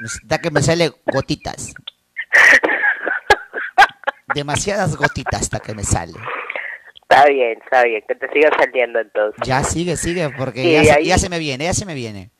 [0.00, 1.74] Necesita que me sale gotitas.
[4.34, 6.12] Demasiadas gotitas hasta que me sale.
[7.02, 9.40] Está bien, está bien, que te siga saliendo entonces.
[9.46, 11.94] Ya sigue, sigue, porque Sí, ya, se, ahí- ya se me viene, ya se me
[11.94, 12.30] viene.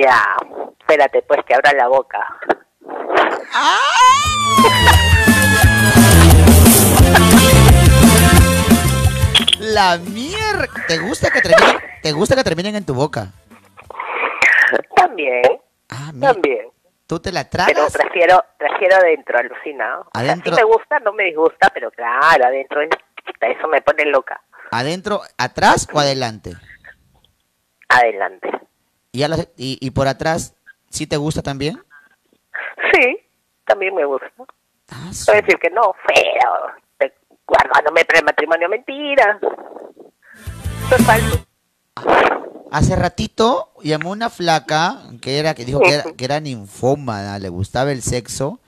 [0.00, 0.22] Ya,
[0.80, 2.24] espérate pues que abra la boca.
[9.58, 10.66] La mierda.
[10.88, 13.32] ¿Te gusta que terminen, te gusta que terminen en tu boca?
[14.96, 15.42] También,
[16.20, 16.66] también.
[17.12, 17.92] ¿Tú te la Pero tragas?
[17.92, 20.00] prefiero, prefiero adentro, alucinado.
[20.00, 20.56] O sea, Adentro.
[20.56, 22.88] sí me gusta, no me disgusta, pero claro, adentro es-
[23.38, 24.40] eso me pone loca.
[24.70, 26.54] ¿Adentro, atrás o adelante?
[27.90, 28.48] Adelante.
[29.12, 30.54] ¿Y, y, y por atrás
[30.88, 31.78] sí te gusta también?
[32.94, 33.18] Sí,
[33.66, 34.30] también me gusta.
[34.90, 37.10] Ah, Puedo decir que no, feo.
[37.46, 39.38] Guardándome para el matrimonio, mentira.
[40.86, 41.46] Eso es falso.
[42.72, 47.50] Hace ratito llamó una flaca que era que dijo que era, que era ninfómana, le
[47.50, 48.60] gustaba el sexo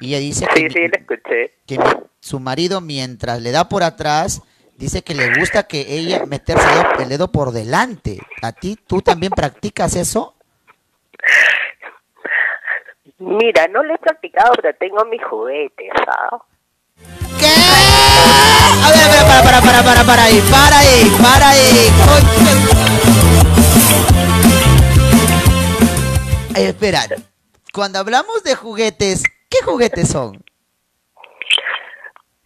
[0.00, 1.54] y ella dice que, Sí, sí, la escuché.
[1.66, 1.84] que mi-
[2.20, 4.42] su marido mientras le da por atrás
[4.76, 8.20] dice que le gusta que ella meterse el dedo, el dedo por delante.
[8.42, 10.34] ¿A ti tú también practicas eso?
[13.18, 16.42] Mira, no lo he practicado, pero tengo mis juguetes, ¿sabes?
[18.84, 22.77] A ver, a ver, para, para, para, para, para ahí, para ahí, para ahí.
[26.58, 26.66] Coño.
[26.66, 27.06] Eh, espera,
[27.72, 30.42] cuando hablamos de juguetes, ¿qué juguetes son?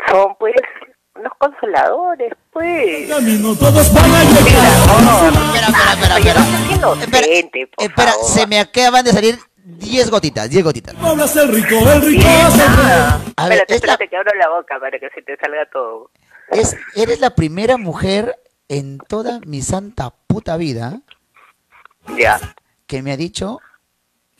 [0.08, 0.54] Son, pues,
[1.14, 3.08] unos consoladores, pues.
[3.08, 4.58] todos van a Espera,
[5.92, 7.26] espera, espera, espera.
[7.78, 8.26] Espera, favor.
[8.28, 10.94] se me acaban de salir 10 gotitas, 10 gotitas.
[11.00, 13.20] Hablas el rico, el rico Sí, hace nada.
[13.36, 16.10] A ver, Espérate, espérate que abro la boca para que se te salga todo.
[16.50, 18.36] Es, eres la primera mujer
[18.68, 21.00] en toda mi santa puta vida
[22.18, 22.40] Ya.
[22.86, 23.60] que me ha dicho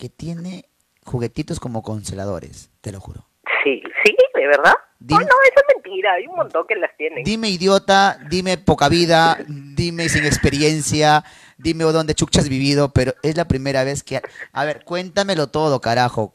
[0.03, 0.65] que tiene
[1.05, 3.25] juguetitos como consoladores, te lo juro.
[3.63, 4.75] Sí, sí, de verdad.
[4.99, 6.15] Dime- No, no, eso es mentira.
[6.15, 7.23] Hay un montón que las tienen.
[7.23, 11.23] Dime idiota, dime poca vida, dime sin experiencia,
[11.57, 14.21] dime dónde chucha has vivido, pero es la primera vez que...
[14.53, 16.35] A ver, cuéntamelo todo, carajo.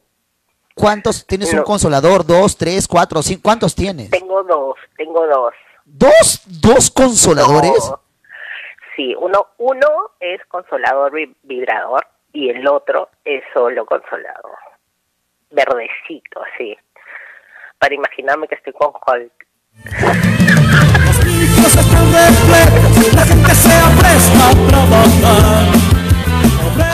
[0.74, 2.24] ¿Cuántos tienes un consolador?
[2.24, 3.42] ¿Dos, tres, cuatro, cinco?
[3.42, 4.08] ¿Cuántos tienes?
[4.08, 5.52] Tengo dos, tengo dos.
[5.84, 6.40] ¿Dos?
[6.46, 7.72] ¿Dos consoladores?
[7.90, 8.00] No.
[8.96, 9.88] Sí, uno, uno
[10.20, 12.06] es consolador vi- vibrador
[12.38, 14.56] y el otro es solo consolador.
[15.50, 16.78] Verdecito, sí.
[17.80, 19.32] Para imaginarme que estoy con Hulk.
[23.14, 25.66] La gente se apresta a trabajar.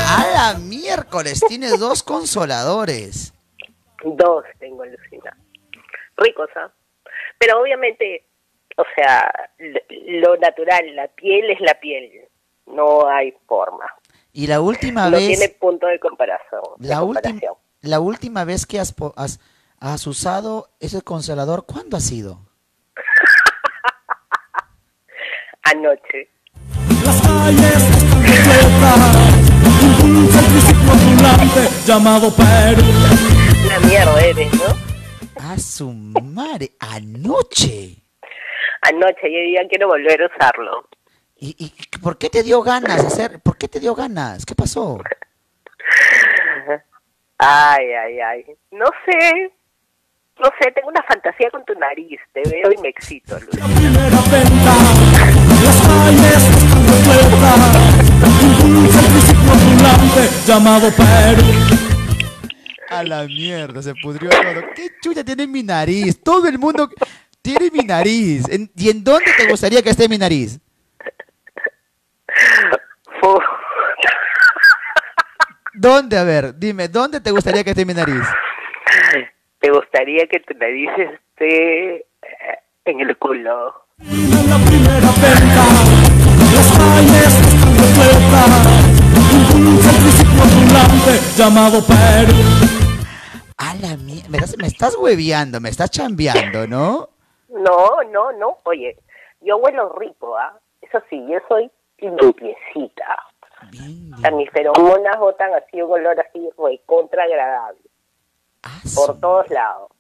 [0.09, 3.35] A la miércoles, tienes dos consoladores.
[4.03, 5.37] Dos tengo, Lucina.
[6.17, 6.71] Ricos, ¿ah?
[7.39, 8.25] Pero obviamente,
[8.79, 9.31] o sea,
[9.91, 12.29] lo natural, la piel es la piel.
[12.67, 13.85] No hay forma.
[14.37, 15.39] Y la última no vez...
[15.39, 16.61] tiene punto de comparación.
[16.79, 17.55] de La última, comparación.
[17.83, 19.39] la última vez que has, po- has,
[19.79, 22.41] has usado ese consolador, ¿cuándo ha sido?
[25.63, 26.31] Anoche.
[27.05, 27.85] Las calles
[31.07, 32.83] están llamado Perú.
[33.67, 35.45] Una mierda eres, ¿no?
[35.53, 37.97] A su madre, anoche.
[38.83, 40.89] Anoche, yo ya quiero volver a usarlo.
[41.47, 43.39] ¿Y, y por qué te dio ganas de hacer?
[43.41, 44.47] ¿Por qué te dio ganas?
[44.47, 44.99] ¿Qué pasó?
[47.39, 48.45] Ay, ay, ay.
[48.71, 49.53] No sé.
[50.41, 52.19] No sé, tengo una fantasía con tu nariz.
[52.33, 53.51] Te veo y me excito, Luz.
[53.51, 54.75] Primera venta.
[55.65, 57.61] Las calles están repletas.
[58.43, 61.45] Impulsa el triciclo ambulante llamado Perú.
[62.89, 64.63] A la mierda, se pudrió todo.
[64.75, 66.19] ¿Qué chucha tiene mi nariz?
[66.23, 66.89] Todo el mundo
[67.43, 68.49] tiene mi nariz.
[68.49, 70.59] ¿En- ¿Y en dónde te gustaría que esté mi nariz?
[75.75, 76.17] ¿Dónde?
[76.17, 78.23] A ver, dime, ¿dónde te gustaría que esté mi nariz?
[79.59, 82.07] ¿Te gustaría que tu nariz esté eh,
[82.85, 83.87] en el culo?
[83.99, 85.65] La primera venta.
[86.55, 88.57] Las calles están repletas.
[91.37, 92.37] Llamado Perú.
[93.57, 97.09] A la mierda, me estás, me estás hueveando, me estás chambeando, ¿no?
[97.49, 98.59] No, no, no.
[98.65, 98.97] Oye,
[99.41, 100.59] yo huelo rico, ¿ah?
[100.83, 101.71] Eso sí, yo soy
[102.11, 103.19] limpiecita.
[104.17, 107.81] O sea, mis feromonas botan así un olor así recontra agradable.
[108.95, 109.91] por todos lados.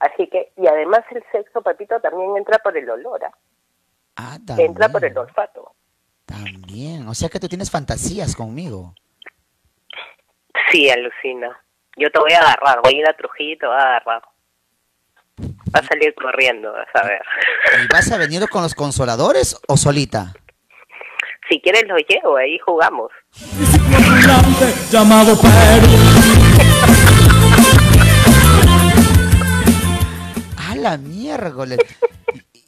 [0.00, 3.20] Así que, y además el sexo, papito, también entra por el olor,
[4.16, 4.38] ¿ah?
[4.56, 5.72] Entra por el olfato.
[6.24, 8.94] También, o sea que tú tienes fantasías conmigo.
[10.70, 11.58] Sí, alucina.
[11.96, 14.22] Yo te voy a agarrar, voy a ir a Trujillo y te voy a agarrar.
[15.74, 17.22] Va a salir corriendo, vas a ver.
[17.84, 20.32] ¿Y vas a venir con los consoladores o solita?
[21.48, 23.10] Si quieres lo llevo, ahí jugamos.
[24.90, 25.34] llamado.
[30.56, 31.78] ¡A la miércoles!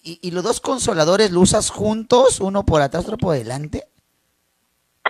[0.03, 3.85] ¿Y, y los dos consoladores los usas juntos, uno por atrás, otro por delante?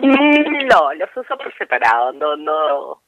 [0.03, 3.03] No, los uso por separado, no, no.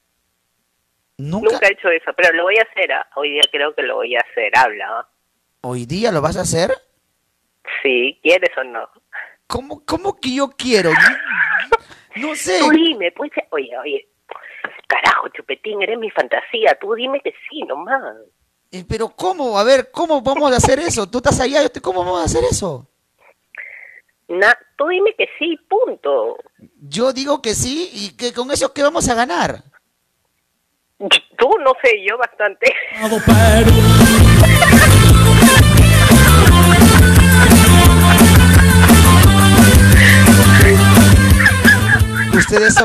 [1.19, 1.59] ¿Nunca?
[1.63, 2.93] he hecho eso, pero lo voy a hacer.
[2.93, 3.07] ¿ah?
[3.17, 5.07] Hoy día creo que lo voy a hacer, habla.
[5.63, 6.71] ¿Hoy día lo vas a hacer?
[7.83, 8.89] Sí, ¿quieres o no?
[9.53, 10.89] ¿Cómo, cómo que yo quiero?
[10.91, 10.97] Yo-
[12.29, 12.59] No sé.
[12.61, 14.09] Tú dime, pues, oye, oye,
[14.87, 18.01] carajo, Chupetín, eres mi fantasía, tú dime que sí, nomás.
[18.71, 19.59] Eh, Pero ¿cómo?
[19.59, 21.07] A ver, ¿cómo vamos a hacer eso?
[21.11, 22.89] Tú estás allá, yo estoy- ¿cómo vamos a hacer eso?
[24.29, 26.39] Na, tú dime que sí, punto.
[26.81, 29.65] Yo digo que sí y que con eso ¿qué vamos a ganar?
[31.37, 32.73] Tú, no sé, yo bastante.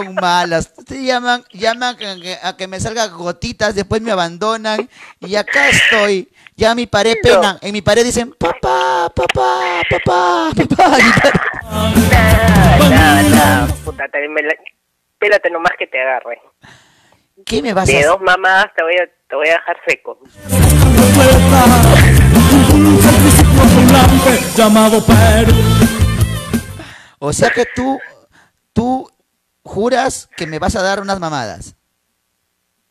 [0.03, 0.71] son malas.
[0.77, 5.69] Ustedes llaman, llaman a que, a que me salgan gotitas, después me abandonan y acá
[5.69, 6.29] estoy.
[6.55, 7.57] Ya mi pared penan.
[7.61, 10.97] En mi pared dicen, papá, papá, papá, papá.
[12.87, 14.55] No, no, puta, te- me la-
[15.13, 16.39] espérate nomás que te agarre.
[17.45, 18.09] ¿Qué me vas a De hacer?
[18.09, 20.19] dos mamadas te voy a, te voy a dejar seco.
[24.55, 25.03] llamado.
[27.19, 27.99] O sea que tú,
[28.73, 29.09] tú
[29.67, 31.75] juras que me vas a dar unas mamadas.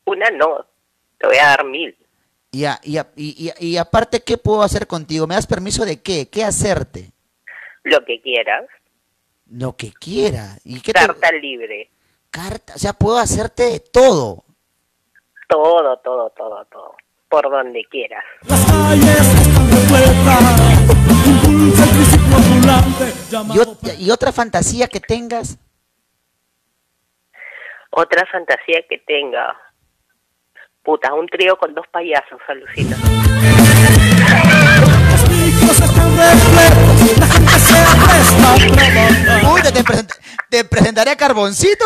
[0.05, 0.65] Una no,
[1.17, 1.95] te voy a dar mil.
[2.51, 5.27] Y, a- y, a- y, y- y aparte, ¿qué puedo hacer contigo?
[5.27, 6.29] ¿Me das permiso de qué?
[6.29, 7.11] ¿Qué hacerte?
[7.83, 8.65] Lo que quieras.
[9.49, 10.57] Lo que quiera.
[10.63, 11.89] ¿Y qué te- Carta libre.
[12.29, 12.73] carta?
[12.75, 14.43] O sea, puedo hacerte todo.
[15.49, 16.95] Todo, todo, todo, todo.
[17.29, 18.23] Por donde quieras.
[23.53, 25.57] Y, ot- y otra fantasía que tengas.
[27.99, 29.57] Otra fantasía que tenga.
[30.83, 32.95] Puta, un trío con dos payasos, alucina.
[39.51, 40.13] Uy, te, present-
[40.49, 41.85] te presentaré a Carboncito.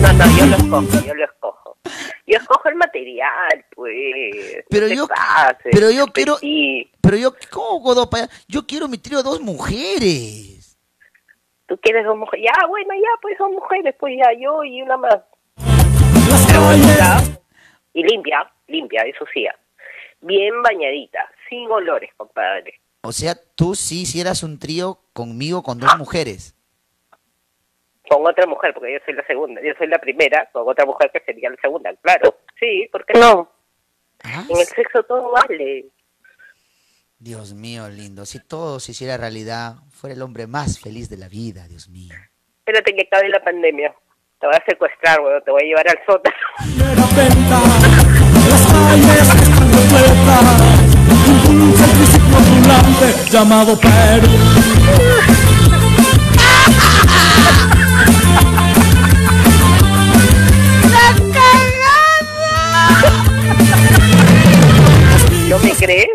[0.00, 1.55] No, no, yo lo escojo, yo lo escojo.
[2.26, 4.64] Yo escojo el material, pues.
[4.68, 5.70] Pero No yo, pases.
[5.72, 6.90] pero yo quiero, Sí.
[7.00, 8.28] pero yo, ¿cómo godo pa' allá?
[8.48, 10.76] Yo quiero mi trío de dos mujeres.
[11.66, 12.46] Tú quieres dos mujeres.
[12.46, 15.18] Ya, bueno, ya, pues son mujeres, pues ya, yo y una más.
[17.92, 19.46] Y limpia, limpia, eso sí.
[20.20, 22.80] Bien bañadita, sin olores, compadre.
[23.02, 26.55] O sea, tú sí hicieras un trío conmigo con dos mujeres.
[28.08, 29.60] Con otra mujer, porque yo soy la segunda.
[29.62, 32.36] Yo soy la primera, con otra mujer que sería la segunda, claro.
[32.58, 33.50] Sí, ¿por qué no?
[34.24, 35.86] En el sexo todo vale.
[37.18, 38.26] Dios mío, lindo.
[38.26, 42.14] Si todo se hiciera realidad, fuera el hombre más feliz de la vida, Dios mío.
[42.58, 43.94] Espérate que acabe la pandemia.
[44.38, 45.42] Te voy a secuestrar, weón.
[45.42, 46.36] Te voy a llevar al sótano.
[53.30, 54.28] llamado Perú.
[65.86, 66.08] crees?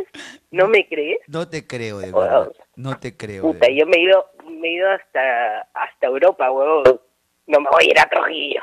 [0.51, 1.19] ¿No me crees?
[1.27, 2.51] No te creo, de verdad.
[2.75, 3.43] No te creo.
[3.43, 6.83] Puta, yo me he ido, me he ido hasta, hasta Europa, weón.
[7.47, 8.61] No me voy a ir a Trujillo.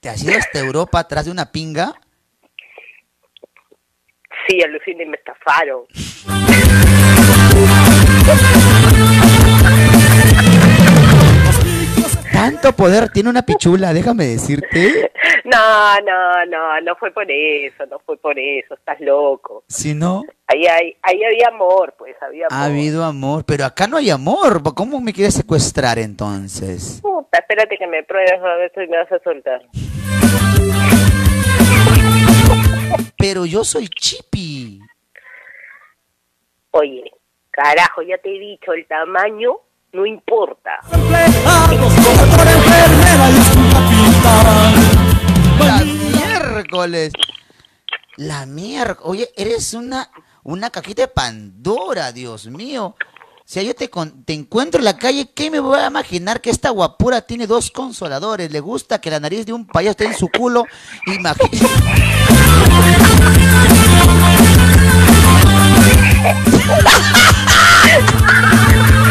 [0.00, 1.92] ¿Te has ido hasta Europa atrás de una pinga?
[4.46, 5.84] Sí, alucina y me estafaron.
[12.36, 15.10] Tanto poder tiene una pichula, déjame decirte.
[15.44, 19.62] No, no, no, no fue por eso, no fue por eso, estás loco.
[19.68, 22.58] Si no, Ahí, hay, ahí había amor, pues, había amor.
[22.60, 24.60] ha habido amor, pero acá no hay amor.
[24.74, 26.98] ¿Cómo me quieres secuestrar entonces?
[27.00, 29.62] Puta, espérate que me pruebes a ver si me vas a soltar.
[33.16, 34.80] Pero yo soy chipi.
[36.72, 37.12] Oye,
[37.50, 39.58] carajo, ya te he dicho, el tamaño
[39.96, 40.70] no importa.
[45.58, 47.12] La miércoles.
[48.16, 48.98] La miércoles.
[49.04, 50.10] Oye, eres una,
[50.42, 52.94] una cajita de Pandora, Dios mío.
[53.46, 56.50] Si yo te, con- te encuentro en la calle, ¿qué me voy a imaginar que
[56.50, 58.50] esta guapura tiene dos consoladores?
[58.50, 60.64] Le gusta que la nariz de un payaso esté en su culo.
[61.06, 61.58] Imagínate.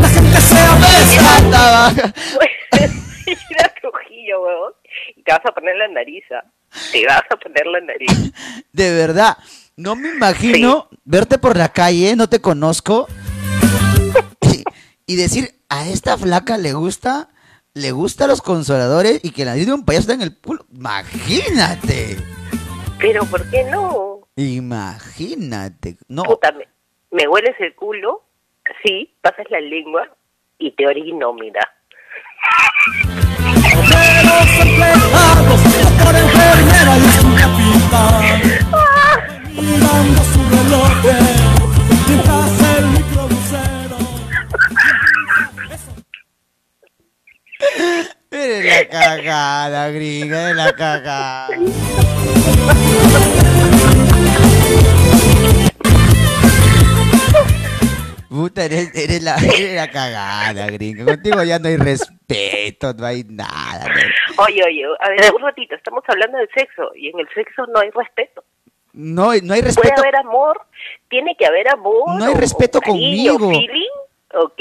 [0.00, 1.92] La gente se apesta.
[3.26, 4.72] ir a Trujillo, huevón,
[5.16, 6.24] y te vas a poner la nariz.
[6.32, 6.44] ¿ah?
[6.92, 8.32] Te vas a poner la nariz.
[8.72, 9.38] De verdad,
[9.76, 13.08] no me imagino verte por la calle, no te conozco,
[14.52, 14.64] y,
[15.06, 17.28] y decir, a esta flaca le gusta,
[17.72, 20.66] le gusta los consoladores y que la nariz de un payaso está en el culo.
[20.72, 22.16] Imagínate,
[22.98, 24.20] Pero ¿por qué no?
[24.36, 25.96] imagínate.
[26.08, 26.66] No, Puta, me,
[27.10, 28.24] me hueles el culo,
[28.84, 30.08] sí, pasas la lengua
[30.58, 31.60] y te orino, mira.
[48.30, 51.48] Eres la cagada, gringa, eres la cagada.
[58.34, 61.04] Puta, eres, eres la, eres la cagada, gringa.
[61.04, 63.86] Contigo ya no hay respeto, no hay nada.
[63.86, 67.64] no- Oye, oye, a ver, un ratito, estamos hablando del sexo y en el sexo
[67.68, 68.42] no hay respeto.
[68.92, 70.00] No, no hay Puede respeto.
[70.00, 70.60] haber amor,
[71.08, 72.16] tiene que haber amor.
[72.18, 73.50] No hay o- respeto o cariño, conmigo.
[73.60, 73.90] feeling,
[74.34, 74.60] ok,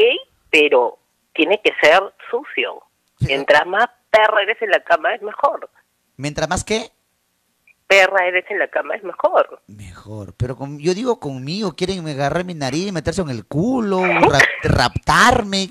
[0.51, 0.99] pero
[1.33, 2.83] tiene que ser sucio.
[3.21, 5.67] Mientras más perra eres en la cama es mejor.
[6.17, 6.91] Mientras más que,
[7.87, 9.61] Perra eres en la cama es mejor.
[9.67, 10.33] mejor.
[10.37, 15.69] Pero con- yo digo conmigo, quieren agarrar mi nariz, meterse en el culo, ra- raptarme.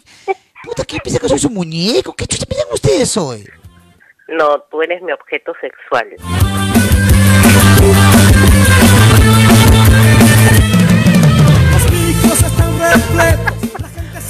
[0.63, 2.15] Puta, ¿qué piensan que soy su muñeco?
[2.15, 3.45] ¿Qué chucha piensan ustedes hoy?
[4.29, 6.15] No, tú eres mi objeto sexual.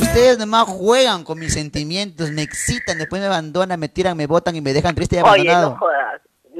[0.00, 4.54] Ustedes nomás juegan con mis sentimientos, me excitan, después me abandonan, me tiran, me botan
[4.56, 5.70] y me dejan triste y Oye, abandonado.
[5.70, 6.01] no jodas,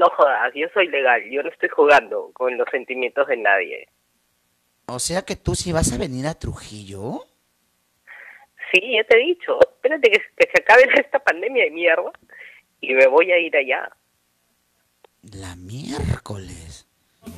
[0.03, 3.87] no jodas, yo soy legal, yo no estoy jugando con los sentimientos de nadie.
[4.87, 7.25] O sea que tú sí vas a venir a Trujillo.
[8.71, 12.11] Sí, ya te he dicho, espérate que, que se acabe esta pandemia de mierda
[12.81, 13.89] y me voy a ir allá.
[15.21, 16.85] La miércoles.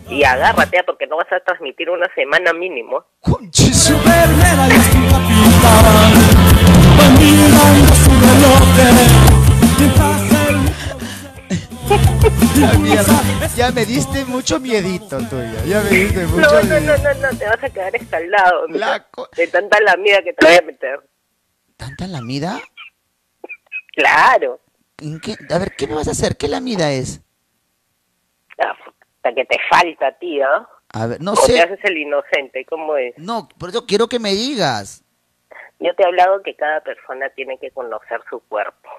[0.09, 3.05] Y agárrate, porque no vas a transmitir una semana mínimo.
[13.55, 15.63] Ya, me diste mucho miedito tuyo.
[15.65, 18.67] Ya me diste mucho No, no, no, no, no, te vas a quedar escaldado.
[18.67, 20.99] mira, de tanta lamida que te voy a meter.
[21.77, 22.59] ¿Tanta lamida?
[23.95, 24.59] Claro.
[25.01, 25.35] ¿En qué?
[25.49, 26.37] A ver, ¿qué me vas a hacer?
[26.37, 27.21] ¿Qué lamida es?
[28.57, 30.47] Hasta que te falta, tía.
[30.93, 31.61] A ver, no o te sé.
[31.61, 33.17] haces el inocente, ¿cómo es?
[33.17, 35.03] No, por eso quiero que me digas.
[35.79, 38.89] Yo te he hablado que cada persona tiene que conocer su cuerpo.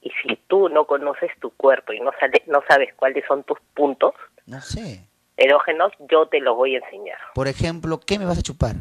[0.00, 3.58] Y si tú no conoces tu cuerpo y no, sale- no sabes cuáles son tus
[3.74, 4.14] puntos
[4.46, 5.04] No sé.
[5.36, 7.18] erógenos, yo te los voy a enseñar.
[7.34, 8.76] Por ejemplo, ¿qué me vas a chupar?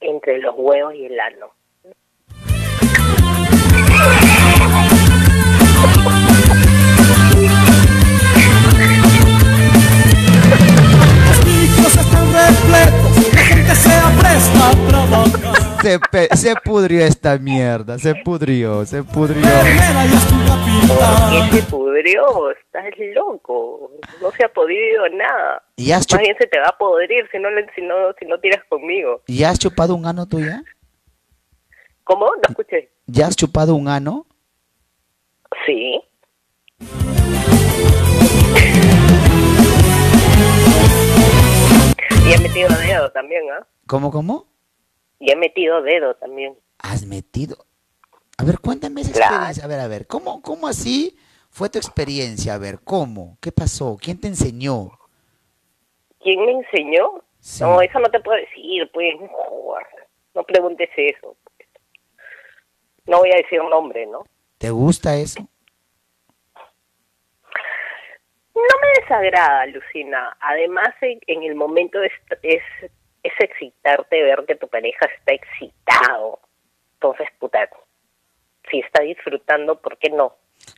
[0.00, 1.52] Entre los huevos y el ano.
[11.82, 13.34] Los están repletos.
[13.34, 15.65] La gente se apresta a trabajar.
[15.86, 19.40] Se, pe- se pudrió esta mierda, se pudrió, se pudrió.
[21.30, 22.50] ¿Qué se pudrió?
[22.50, 23.92] Estás loco.
[24.20, 25.62] No se ha podido nada.
[25.76, 28.40] ¿Y has, Más bien se te va a podrir si no, si no, si no
[28.40, 29.22] tiras conmigo.
[29.28, 30.60] ¿Y has chupado un ano tuya?
[32.02, 32.26] ¿Cómo?
[32.26, 32.90] No escuché.
[33.06, 34.26] ¿Ya has chupado un ano?
[35.66, 36.00] Sí.
[42.26, 43.64] Y he metido dedo también, ¿ah?
[43.86, 44.46] ¿Cómo, cómo?
[45.18, 46.56] Y he metido dedo también.
[46.78, 47.66] ¿Has metido?
[48.38, 49.34] A ver, cuéntame esa Claro.
[49.34, 49.64] experiencia.
[49.64, 51.16] A ver, a ver, ¿cómo, cómo así
[51.50, 52.54] fue tu experiencia?
[52.54, 53.38] A ver, ¿cómo?
[53.40, 53.96] ¿Qué pasó?
[54.00, 54.90] ¿Quién te enseñó?
[56.20, 57.22] ¿Quién me enseñó?
[57.60, 59.14] No, eso no te puedo decir, pues.
[60.34, 61.36] no preguntes eso.
[63.06, 64.24] No voy a decir nombre, ¿no?
[64.58, 65.48] ¿Te gusta eso?
[68.54, 70.36] No me desagrada, Lucina.
[70.40, 72.12] Además, en, en el momento es,
[72.42, 72.62] es,
[73.26, 76.40] es excitarte ver que tu pareja está excitado.
[76.94, 77.68] Entonces, puta,
[78.70, 80.34] si está disfrutando, ¿por qué no?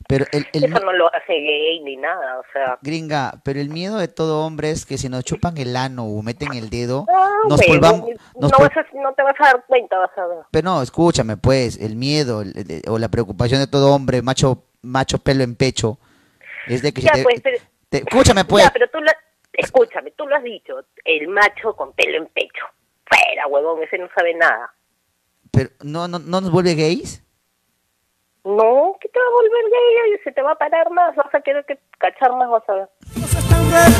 [0.08, 2.78] Pero el, el Eso no lo hace gay ni nada, o sea...
[2.82, 6.22] gringa, pero el miedo de todo hombre es que si nos chupan el ano o
[6.22, 8.10] meten el dedo, Ah, nos bueno, volvamos...
[8.38, 8.58] nos no,
[9.02, 10.38] no te vas a dar cuenta, vas a ver.
[10.50, 14.64] Pero no, escúchame, pues, el miedo el- el- o la preocupación de todo hombre, macho,
[14.82, 15.98] macho pelo en pecho,
[16.66, 19.10] es de que si Ya, te- pues, pero, te- escúchame, pues, ya, pero tú lo,
[19.58, 22.64] escúchame, tú lo has dicho, el macho con pelo en pecho.
[23.04, 24.72] Fuera, huevón, ese no sabe nada.
[25.50, 27.22] pero no, no, no nos vuelve gays.
[28.44, 30.20] No, ¿qué te va a volver gay?
[30.24, 32.88] Se te va a parar más, vas a querer que cachar más, vas a ver.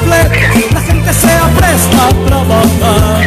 [0.09, 3.27] La gente se apresta a trabajar.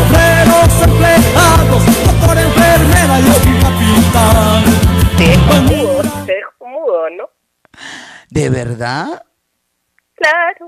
[0.00, 4.64] Obreros, empleados, doctor, enfermera y un capitán.
[5.18, 7.30] Te dejo mudo, te dejo mudo, ¿no?
[8.30, 9.26] ¿De verdad?
[10.14, 10.66] Claro.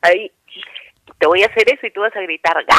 [0.00, 0.30] Ahí,
[1.18, 2.56] te voy a hacer eso y tú vas a gritar.
[2.66, 2.76] ¡Gah!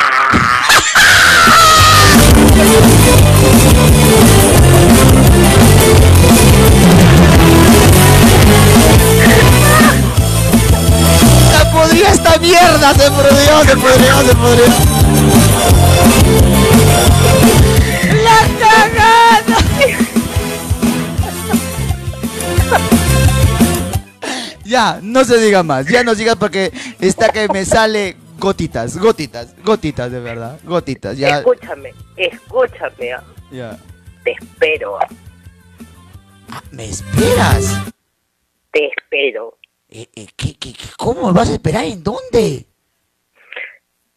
[11.51, 12.93] ¡Se podría esta mierda!
[12.93, 14.67] ¡Se podría, se podría, se podría!
[18.23, 19.09] ¡La cagada!
[24.69, 29.55] Ya, no se diga más, ya no sigas porque está que me sale gotitas, gotitas,
[29.63, 31.39] gotitas de verdad, gotitas, ya.
[31.39, 33.13] Escúchame, escúchame.
[33.13, 33.23] ah.
[33.51, 33.77] Ya.
[34.23, 34.99] Te espero.
[34.99, 35.07] ah.
[36.71, 37.81] ¿Me esperas?
[38.71, 39.57] Te espero.
[39.89, 41.85] Eh, eh, ¿qué, qué, qué- cómo me vas a esperar?
[41.85, 42.67] ¿En dónde?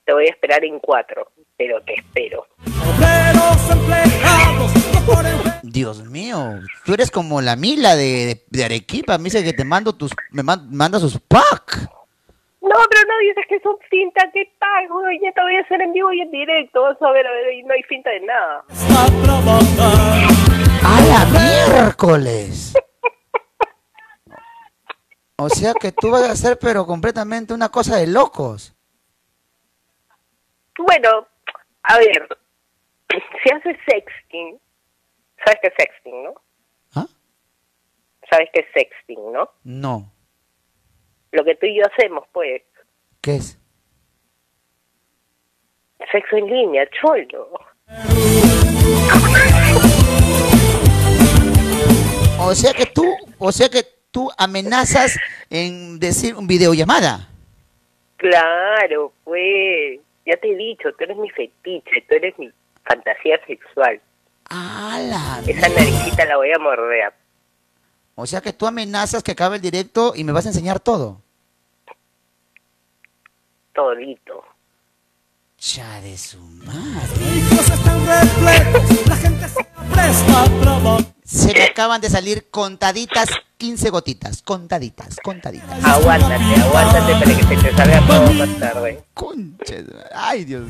[0.04, 2.46] Te voy a esperar en cuatro, pero te espero.
[2.66, 4.72] Obreros, empleados.
[5.72, 9.64] Dios mío, tú eres como la Mila de, de, de Arequipa, me dice que te
[9.64, 11.88] mando tus, me man- manda sus pack.
[12.60, 14.88] No, pero no dices que son ¿qué tal?
[14.88, 15.18] güey?
[15.22, 17.54] Ya te voy a hacer en vivo y en directo, vas a ver, a ver,
[17.54, 18.64] y no hay finta de nada.
[20.84, 22.74] ¡A la miércoles!
[25.36, 28.74] O sea que tú vas a hacer pero completamente una cosa de locos.
[30.78, 31.26] Bueno,
[31.82, 32.28] a ver,
[33.42, 34.58] si haces sexting,
[35.44, 36.34] ¿sabes qué es sexting, no?
[36.94, 37.06] ¿Ah?
[38.30, 39.50] ¿Sabes qué es sexting, no?
[39.64, 40.12] No.
[41.32, 42.62] Lo que tú y yo hacemos, pues,
[43.20, 43.58] ¿Qué es?
[46.10, 47.48] sexo en línea, cholo.
[52.40, 53.04] O sea que tú,
[53.38, 57.28] o sea que tú amenazas en decir un videollamada.
[58.16, 62.50] Claro, pues, ya te he dicho, tú eres mi fetiche, tú eres mi
[62.84, 64.00] fantasía sexual.
[65.46, 67.14] Esa naricita la voy a morder.
[68.14, 71.22] O sea que tú amenazas que acabe el directo y me vas a enseñar todo.
[73.72, 74.44] Todito.
[75.58, 77.42] Ya de su madre.
[81.24, 84.42] Se me acaban de salir contaditas 15 gotitas.
[84.42, 85.84] Contaditas, contaditas.
[85.84, 89.02] Aguántate, aguántate para que se te salga todo más tarde.
[89.14, 90.64] Conches, ay Dios.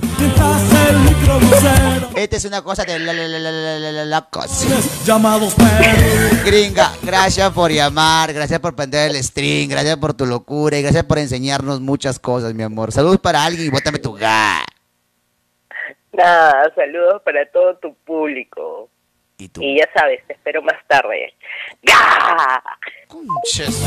[2.14, 4.68] Esta es una cosa de la, la, la, la, la, la, la, la cosa.
[5.04, 5.54] llamados.
[6.44, 11.04] Gringa, gracias por llamar, gracias por prender el string, gracias por tu locura y gracias
[11.04, 12.92] por enseñarnos muchas cosas, mi amor.
[12.92, 14.62] Saludos para alguien y bótame tu ga.
[16.12, 18.90] Nada, saludos para todo tu público.
[19.60, 21.34] ¿Y ya sabes, te espero más tarde.
[21.82, 22.62] ¡Gah!
[23.08, 23.82] Conches.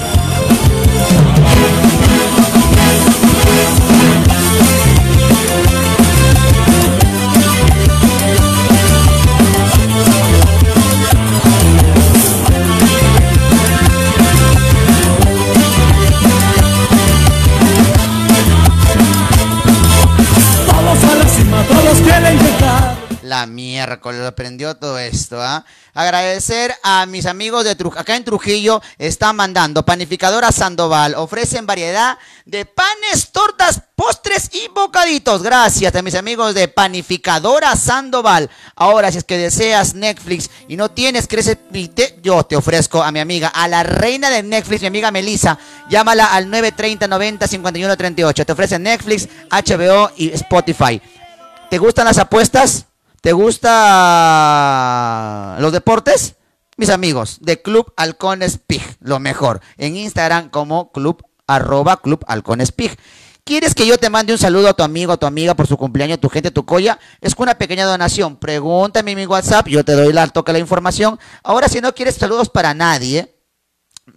[20.67, 22.55] Todos a la cima, todos quieren.
[23.25, 25.65] La miércoles aprendió todo esto, ¿ah?
[25.95, 27.99] Agradecer a mis amigos de Trujillo.
[27.99, 31.15] Acá en Trujillo están mandando Panificadora Sandoval.
[31.15, 35.41] Ofrecen variedad de panes, tortas, postres y bocaditos.
[35.41, 38.51] Gracias a mis amigos de Panificadora Sandoval.
[38.75, 43.11] Ahora, si es que deseas Netflix y no tienes Crece Pite, yo te ofrezco a
[43.11, 45.57] mi amiga, a la reina de Netflix, mi amiga Melissa.
[45.89, 48.45] Llámala al 930 90 51 38.
[48.45, 51.01] Te ofrecen Netflix, HBO y Spotify.
[51.71, 52.85] ¿Te gustan las apuestas?
[53.25, 53.71] ¿Te gusta
[55.59, 56.35] los deportes?
[56.77, 59.61] Mis amigos, de Club Halcones Pig, lo mejor.
[59.77, 62.23] En Instagram como club, arroba club
[62.75, 62.95] pig.
[63.43, 65.75] ¿Quieres que yo te mande un saludo a tu amigo, a tu amiga por su
[65.75, 66.99] cumpleaños, tu gente, tu colla?
[67.19, 68.37] Es con una pequeña donación.
[68.37, 71.17] Pregúntame en mi WhatsApp, yo te doy la toque la información.
[71.41, 73.35] Ahora, si no quieres saludos para nadie,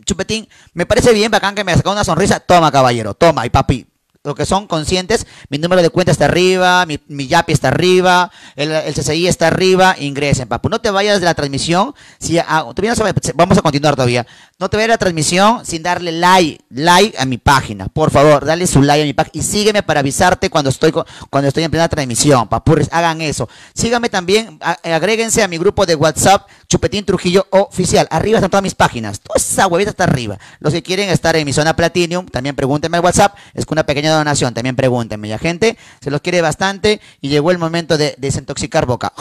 [0.05, 2.41] Chupetín, me parece bien bacán que me sacado una sonrisa.
[2.41, 3.87] Toma, caballero, toma, y papi.
[4.25, 8.31] Lo que son conscientes, mi número de cuenta está arriba, mi, mi Yapi está arriba,
[8.57, 10.69] el, el CCI está arriba, ingresen, papu.
[10.69, 14.27] No te vayas de la transmisión, si ah, todavía no vamos a continuar todavía.
[14.59, 17.87] No te vayas de la transmisión sin darle like, like a mi página.
[17.87, 20.93] Por favor, dale su like a mi página y sígueme para avisarte cuando estoy
[21.31, 22.49] cuando estoy en plena transmisión.
[22.49, 23.49] Papurres, hagan eso.
[23.73, 28.09] Síganme también, a- agréguense a mi grupo de WhatsApp Chupetín Trujillo Oficial.
[28.11, 29.21] Arriba están todas mis páginas.
[29.21, 30.39] Toda esa huevita está arriba.
[30.59, 33.37] Los que quieren estar en mi zona Platinum, también pregúntenme al WhatsApp.
[33.55, 35.29] Es con una pequeña donación, también pregúntenme.
[35.29, 39.13] Ya, gente, se los quiere bastante y llegó el momento de desintoxicar boca.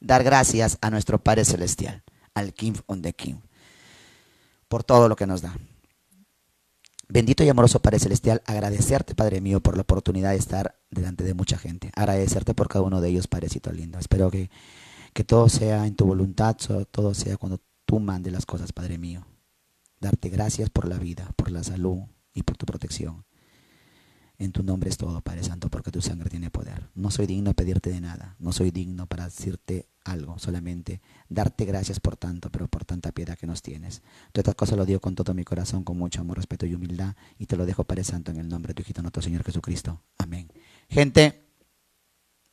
[0.00, 2.02] dar gracias a nuestro Padre Celestial,
[2.34, 3.36] al King on the King,
[4.68, 5.56] por todo lo que nos da.
[7.08, 11.34] Bendito y amoroso Padre Celestial, agradecerte, Padre mío, por la oportunidad de estar delante de
[11.34, 11.90] mucha gente.
[11.94, 13.98] Agradecerte por cada uno de ellos, Padrecito lindo.
[13.98, 14.50] Espero que,
[15.14, 16.56] que todo sea en tu voluntad,
[16.90, 19.26] todo sea cuando tú mandes las cosas, Padre mío.
[20.00, 22.02] Darte gracias por la vida, por la salud
[22.38, 23.24] y por tu protección.
[24.40, 26.88] En tu nombre es todo, Padre Santo, porque tu sangre tiene poder.
[26.94, 31.64] No soy digno de pedirte de nada, no soy digno para decirte algo, solamente darte
[31.64, 34.00] gracias por tanto, pero por tanta piedad que nos tienes.
[34.32, 37.16] Todas estas cosas lo digo con todo mi corazón, con mucho amor, respeto y humildad,
[37.36, 40.00] y te lo dejo, Padre Santo, en el nombre de tu hijito nuestro Señor Jesucristo.
[40.18, 40.48] Amén.
[40.88, 41.44] Gente,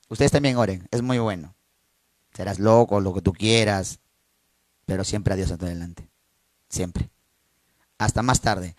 [0.09, 1.53] ustedes también oren, es muy bueno.
[2.33, 3.99] Serás loco, lo que tú quieras,
[4.87, 6.09] pero siempre a Dios adelante.
[6.67, 7.11] Siempre.
[7.99, 8.75] Hasta más tarde.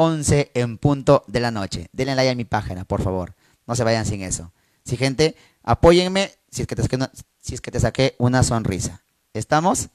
[0.00, 1.88] 11 en punto de la noche.
[1.92, 3.34] Denle like a mi página, por favor.
[3.66, 4.50] No se vayan sin eso.
[4.82, 8.42] Si gente, apóyenme si es que te saqué una, si es que te saqué una
[8.42, 9.02] sonrisa.
[9.34, 9.88] ¿Estamos?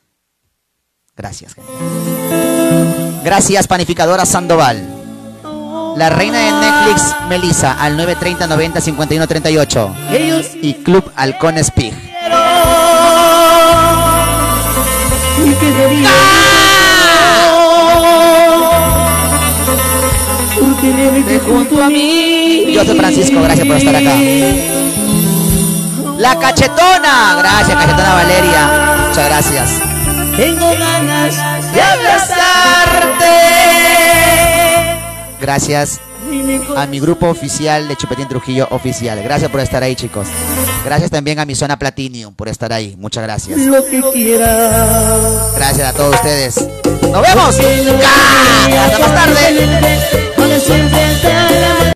[1.18, 1.56] Gracias.
[1.56, 1.72] gente.
[3.24, 4.88] Gracias, panificadora Sandoval.
[5.98, 9.96] La reina de Netflix, Melissa, al 930 90 51 38.
[10.62, 11.94] Y Club Halcones Pig.
[15.44, 16.55] Y
[20.76, 22.66] tenerte junto a mí.
[22.74, 24.16] Yo soy Francisco, gracias por estar acá.
[26.18, 29.08] La cachetona, gracias, cachetona Valeria.
[29.08, 29.70] Muchas gracias.
[30.38, 31.36] Tengo ganas
[31.74, 33.26] de abrazarte.
[35.40, 36.00] Gracias
[36.76, 39.22] a mi grupo oficial de Chupetín Trujillo oficial.
[39.24, 40.28] Gracias por estar ahí, chicos.
[40.84, 42.96] Gracias también a mi zona Platinum por estar ahí.
[42.98, 43.60] Muchas gracias.
[43.60, 45.56] Lo que quieras.
[45.56, 46.56] Gracias a todos ustedes.
[47.02, 47.56] ¡Nos vemos!
[48.04, 48.86] ¡Ah!
[48.86, 50.26] Hasta más tarde.